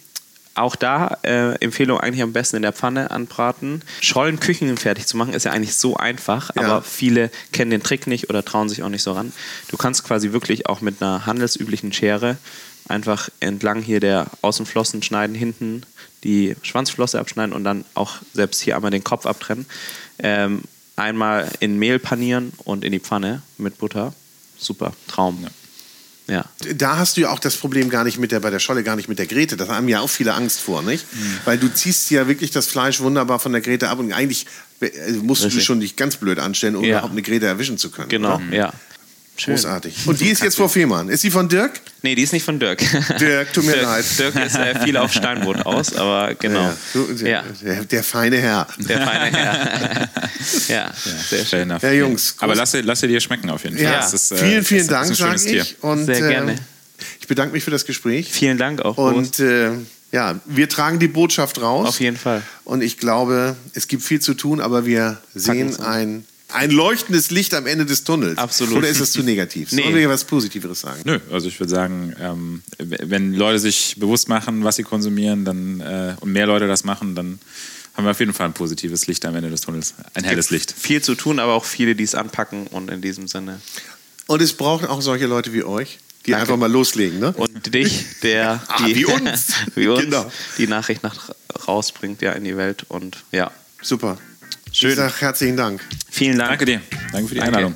Auch 0.54 0.76
da 0.76 1.18
äh, 1.24 1.56
Empfehlung 1.64 2.00
eigentlich 2.00 2.22
am 2.22 2.34
besten 2.34 2.58
in 2.58 2.62
der 2.62 2.74
Pfanne 2.74 3.10
anbraten. 3.12 3.82
Schollen 4.02 4.40
Küchen 4.40 4.76
fertig 4.78 5.08
zu 5.08 5.16
machen 5.16 5.34
ist 5.34 5.46
ja 5.46 5.52
eigentlich 5.52 5.76
so 5.76 5.96
einfach, 5.96 6.54
Ja. 6.56 6.64
aber 6.64 6.82
viele 6.82 7.32
kennen 7.54 7.72
den 7.72 7.84
Trick 7.84 8.06
nicht 8.06 8.30
oder 8.30 8.44
trauen 8.44 8.68
sich 8.68 8.84
auch 8.84 8.90
nicht 8.90 9.04
so 9.04 9.14
ran. 9.14 9.32
Du 9.70 9.78
kannst 9.78 10.04
quasi 10.04 10.34
wirklich 10.34 10.68
auch 10.68 10.82
mit 10.82 11.02
einer 11.02 11.26
handelsüblichen 11.26 11.94
Schere 11.94 12.38
einfach 12.90 13.30
entlang 13.40 13.82
hier 13.82 14.02
der 14.02 14.28
Außenflossen 14.42 15.02
schneiden, 15.04 15.36
hinten 15.36 15.84
die 16.26 16.58
Schwanzflosse 16.64 17.20
abschneiden 17.20 17.54
und 17.54 17.64
dann 17.64 17.86
auch 17.94 18.16
selbst 18.34 18.62
hier 18.62 18.76
einmal 18.76 18.92
den 18.92 19.04
Kopf 19.06 19.26
abtrennen. 19.26 19.66
Ähm, 20.20 20.64
einmal 20.98 21.50
in 21.62 21.80
Mehl 21.80 21.98
panieren 22.00 22.52
und 22.66 22.84
in 22.84 22.92
die 22.92 23.00
Pfanne 23.00 23.42
mit 23.58 23.78
Butter. 23.78 24.14
Super, 24.58 24.92
Traum. 25.08 25.40
Ja. 25.44 25.50
Da 26.76 26.98
hast 26.98 27.18
du 27.18 27.22
ja 27.22 27.30
auch 27.32 27.40
das 27.40 27.56
Problem 27.58 27.90
gar 27.90 28.04
nicht 28.04 28.18
mit 28.18 28.32
der, 28.32 28.40
bei 28.40 28.50
der 28.50 28.60
Scholle 28.60 28.84
gar 28.84 28.96
nicht 28.96 29.10
mit 29.10 29.20
der 29.20 29.26
Grete. 29.28 29.58
Da 29.58 29.68
haben 29.68 29.88
ja 29.90 30.00
auch 30.00 30.10
viele 30.10 30.34
Angst 30.34 30.60
vor, 30.62 30.82
nicht? 30.82 31.06
Weil 31.46 31.58
du 31.58 31.68
ziehst 31.74 32.10
ja 32.12 32.28
wirklich 32.28 32.52
das 32.52 32.68
Fleisch 32.68 33.00
wunderbar 33.02 33.40
von 33.40 33.52
der 33.52 33.62
Grete 33.62 33.90
ab 33.90 34.00
und 34.00 34.14
eigentlich 34.14 34.46
äh, 34.80 34.90
musst 35.22 35.42
du 35.42 35.48
Richtig. 35.48 35.66
schon 35.66 35.80
dich 35.82 35.96
ganz 35.98 36.16
blöd 36.18 36.40
anstellen, 36.40 36.76
um 36.76 36.84
Ja. 36.84 36.92
überhaupt 36.98 37.12
eine 37.12 37.22
Grete 37.22 37.46
erwischen 37.48 37.78
zu 37.78 37.92
können. 37.92 38.10
Genau, 38.10 38.36
oder? 38.36 38.56
ja. 38.56 38.74
Schön. 39.38 39.56
Großartig. 39.56 39.96
Und 40.06 40.20
die 40.20 40.30
ist 40.30 40.44
jetzt 40.44 40.58
vor 40.58 40.70
Fehmarn. 40.70 41.10
Ist 41.10 41.22
sie 41.22 41.32
von 41.32 41.50
Dirk? 41.50 41.72
Nee, 42.04 42.14
die 42.16 42.22
ist 42.22 42.32
nicht 42.34 42.44
von 42.44 42.60
Dirk. 42.60 42.80
Dirk, 43.20 43.52
tut 43.54 43.64
mir 43.66 43.72
Dirk, 43.74 43.84
leid. 43.86 44.06
Dirk 44.20 44.36
ist 44.46 44.56
äh, 44.56 44.80
viel 44.84 44.98
auf 44.98 45.12
Steinboot 45.14 45.66
aus, 45.66 45.96
aber 45.96 46.36
genau. 46.36 46.62
Ja, 46.66 46.76
du, 46.94 47.26
Ja, 47.26 47.44
Der, 47.64 47.84
der 47.86 48.04
feine 48.04 48.38
Herr. 48.38 48.68
der 48.78 49.02
feine 49.02 49.36
Herr. 49.38 50.10
ja, 50.68 50.92
sehr 51.30 51.46
schön. 51.46 51.74
Ja, 51.82 51.92
Jungs, 51.92 52.36
Aber 52.40 52.54
lass, 52.56 52.72
dir- 52.72 52.84
lass 52.84 53.00
dir 53.02 53.20
schmecken 53.20 53.50
auf 53.50 53.64
jeden 53.64 53.78
Fall. 53.78 53.86
Ja, 53.86 54.06
ist, 54.08 54.32
äh, 54.32 54.38
vielen, 54.38 54.64
vielen 54.64 54.88
Dank, 54.88 55.16
sage 55.16 55.42
ich. 55.50 55.76
Und, 55.82 56.06
Sehr 56.06 56.20
gerne. 56.28 56.52
ähm, 56.52 56.58
ich 57.20 57.28
bedanke 57.28 57.54
mich 57.54 57.64
für 57.64 57.72
das 57.72 57.86
Gespräch. 57.86 58.32
Vielen 58.32 58.58
Dank 58.60 58.82
auch. 58.82 58.98
Und 58.98 59.40
äh, 59.40 59.72
ja, 60.12 60.40
wir 60.46 60.70
tragen 60.70 61.00
die 61.00 61.08
Botschaft 61.08 61.62
raus. 61.62 61.88
Auf 61.88 62.00
jeden 62.00 62.18
Fall. 62.18 62.44
Und 62.64 62.84
ich 62.84 62.98
glaube, 62.98 63.56
es 63.74 63.88
gibt 63.88 64.04
viel 64.04 64.20
zu 64.20 64.34
tun, 64.36 64.60
aber 64.60 64.86
wir 64.86 65.18
sehen 65.34 65.80
ein 65.80 66.26
ein 66.54 66.72
leuchtendes 66.72 67.32
Licht 67.32 67.54
am 67.54 67.66
Ende 67.68 67.86
des 67.86 68.04
Tunnels. 68.04 68.38
Absolut. 68.38 68.78
Oder 68.78 68.90
ist 68.90 69.02
das 69.02 69.12
zu 69.12 69.24
negativ? 69.24 69.72
Nee. 69.72 69.84
Sollen 69.84 69.96
wir 69.96 70.10
was 70.10 70.24
Positiveres 70.26 70.82
sagen? 70.82 71.02
Nö, 71.06 71.20
also 71.32 71.48
ich 71.48 71.60
würde 71.60 71.70
sagen, 71.70 72.16
ähm, 72.20 72.64
wenn 72.78 73.34
Leute 73.34 73.60
sich 73.60 73.96
bewusst 73.98 74.30
machen, 74.30 74.64
was 74.64 74.76
sie 74.76 74.84
konsumieren, 74.84 75.46
dann 75.46 75.80
äh, 75.82 76.16
und 76.20 76.32
mehr 76.32 76.46
Leute 76.48 76.68
das 76.68 76.84
machen, 76.84 77.16
dann 77.16 77.40
haben 77.94 78.06
wir 78.06 78.12
auf 78.12 78.20
jeden 78.20 78.34
Fall 78.34 78.48
ein 78.48 78.54
positives 78.54 79.08
Licht 79.08 79.26
am 79.26 79.36
Ende 79.36 79.50
des 79.50 79.62
Tunnels. 79.62 79.96
Ein 80.14 80.24
helles 80.24 80.50
Licht. 80.50 80.74
Viel 80.78 81.02
zu 81.02 81.16
tun, 81.16 81.40
aber 81.40 81.54
auch 81.54 81.66
viele, 81.66 81.96
die 81.96 82.04
es 82.04 82.16
anpacken 82.16 82.68
und 82.68 82.90
in 82.90 83.02
diesem 83.02 83.28
Sinne. 83.28 83.60
Und 84.28 84.42
es 84.42 84.54
braucht 84.54 84.88
auch 84.88 85.02
solche 85.02 85.26
Leute 85.28 85.52
wie 85.54 85.64
euch, 85.64 86.00
die 86.26 86.32
Danke. 86.32 86.44
einfach 86.44 86.58
mal 86.58 86.72
loslegen. 86.72 87.20
Ne? 87.20 87.34
Und 87.34 87.74
dich, 87.74 88.06
der 88.24 88.64
Ah, 88.68 88.86
die, 88.86 88.96
wie 88.96 89.06
uns. 89.06 89.48
wie 89.76 89.88
uns 89.88 90.02
Genau. 90.02 90.32
die 90.58 90.68
Nachricht 90.68 91.04
nach 91.04 91.32
rausbringt 91.68 92.22
ja 92.22 92.32
in 92.32 92.46
die 92.46 92.56
Welt. 92.56 92.86
Und 92.88 93.18
ja, 93.32 93.52
Super. 93.82 94.18
Schön. 94.72 94.92
Ich 94.92 94.96
sage 94.96 95.14
herzlichen 95.20 95.58
Dank. 95.58 95.82
vielen 96.10 96.38
Dank. 96.38 96.50
Danke 96.50 96.66
dir. 96.66 96.82
Danke 97.12 97.28
für 97.28 97.36
die 97.36 97.42
Danke. 97.42 97.76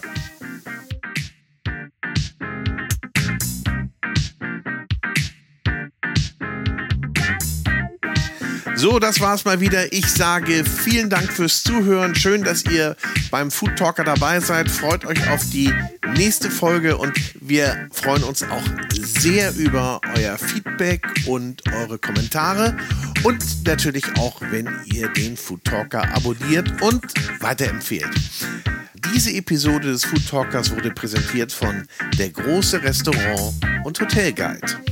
So, 8.77 8.99
das 8.99 9.21
war's 9.21 9.45
mal 9.45 9.61
wieder. 9.61 9.93
Ich 9.93 10.05
sage 10.07 10.65
vielen 10.65 11.09
Dank 11.09 11.31
fürs 11.31 11.63
Zuhören. 11.63 12.13
Schön, 12.13 12.43
dass 12.43 12.65
ihr 12.65 12.97
beim 13.31 13.49
Food 13.49 13.77
Talker 13.77 14.03
dabei 14.03 14.41
seid. 14.41 14.69
Freut 14.69 15.05
euch 15.05 15.29
auf 15.29 15.49
die 15.49 15.73
nächste 16.15 16.51
Folge 16.51 16.97
und 16.97 17.13
wir 17.39 17.87
freuen 17.91 18.23
uns 18.23 18.43
auch 18.43 18.63
sehr 18.93 19.55
über 19.55 20.01
euer 20.17 20.37
Feedback 20.37 21.07
und 21.25 21.63
eure 21.73 21.97
Kommentare 21.97 22.75
und 23.23 23.65
natürlich 23.65 24.05
auch, 24.17 24.41
wenn 24.41 24.69
ihr 24.85 25.07
den 25.07 25.37
Food 25.37 25.63
Talker 25.63 26.13
abonniert 26.13 26.81
und 26.81 27.01
weiterempfehlt. 27.39 28.11
Diese 29.13 29.31
Episode 29.31 29.87
des 29.87 30.03
Food 30.03 30.27
Talkers 30.27 30.71
wurde 30.71 30.91
präsentiert 30.91 31.53
von 31.53 31.87
Der 32.17 32.29
große 32.29 32.83
Restaurant 32.83 33.53
und 33.85 33.99
Hotel 34.01 34.33
Guide. 34.33 34.85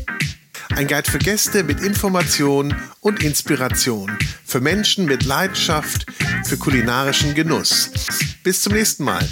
Ein 0.75 0.87
Guide 0.87 1.09
für 1.09 1.19
Gäste 1.19 1.63
mit 1.63 1.81
Information 1.81 2.75
und 2.99 3.23
Inspiration. 3.23 4.17
Für 4.43 4.59
Menschen 4.59 5.05
mit 5.05 5.23
Leidenschaft 5.23 6.07
für 6.45 6.57
kulinarischen 6.57 7.35
Genuss. 7.35 7.91
Bis 8.43 8.61
zum 8.61 8.73
nächsten 8.73 9.03
Mal. 9.03 9.27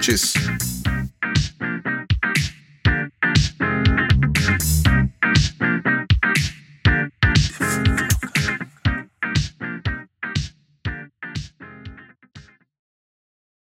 Tschüss. 0.00 0.32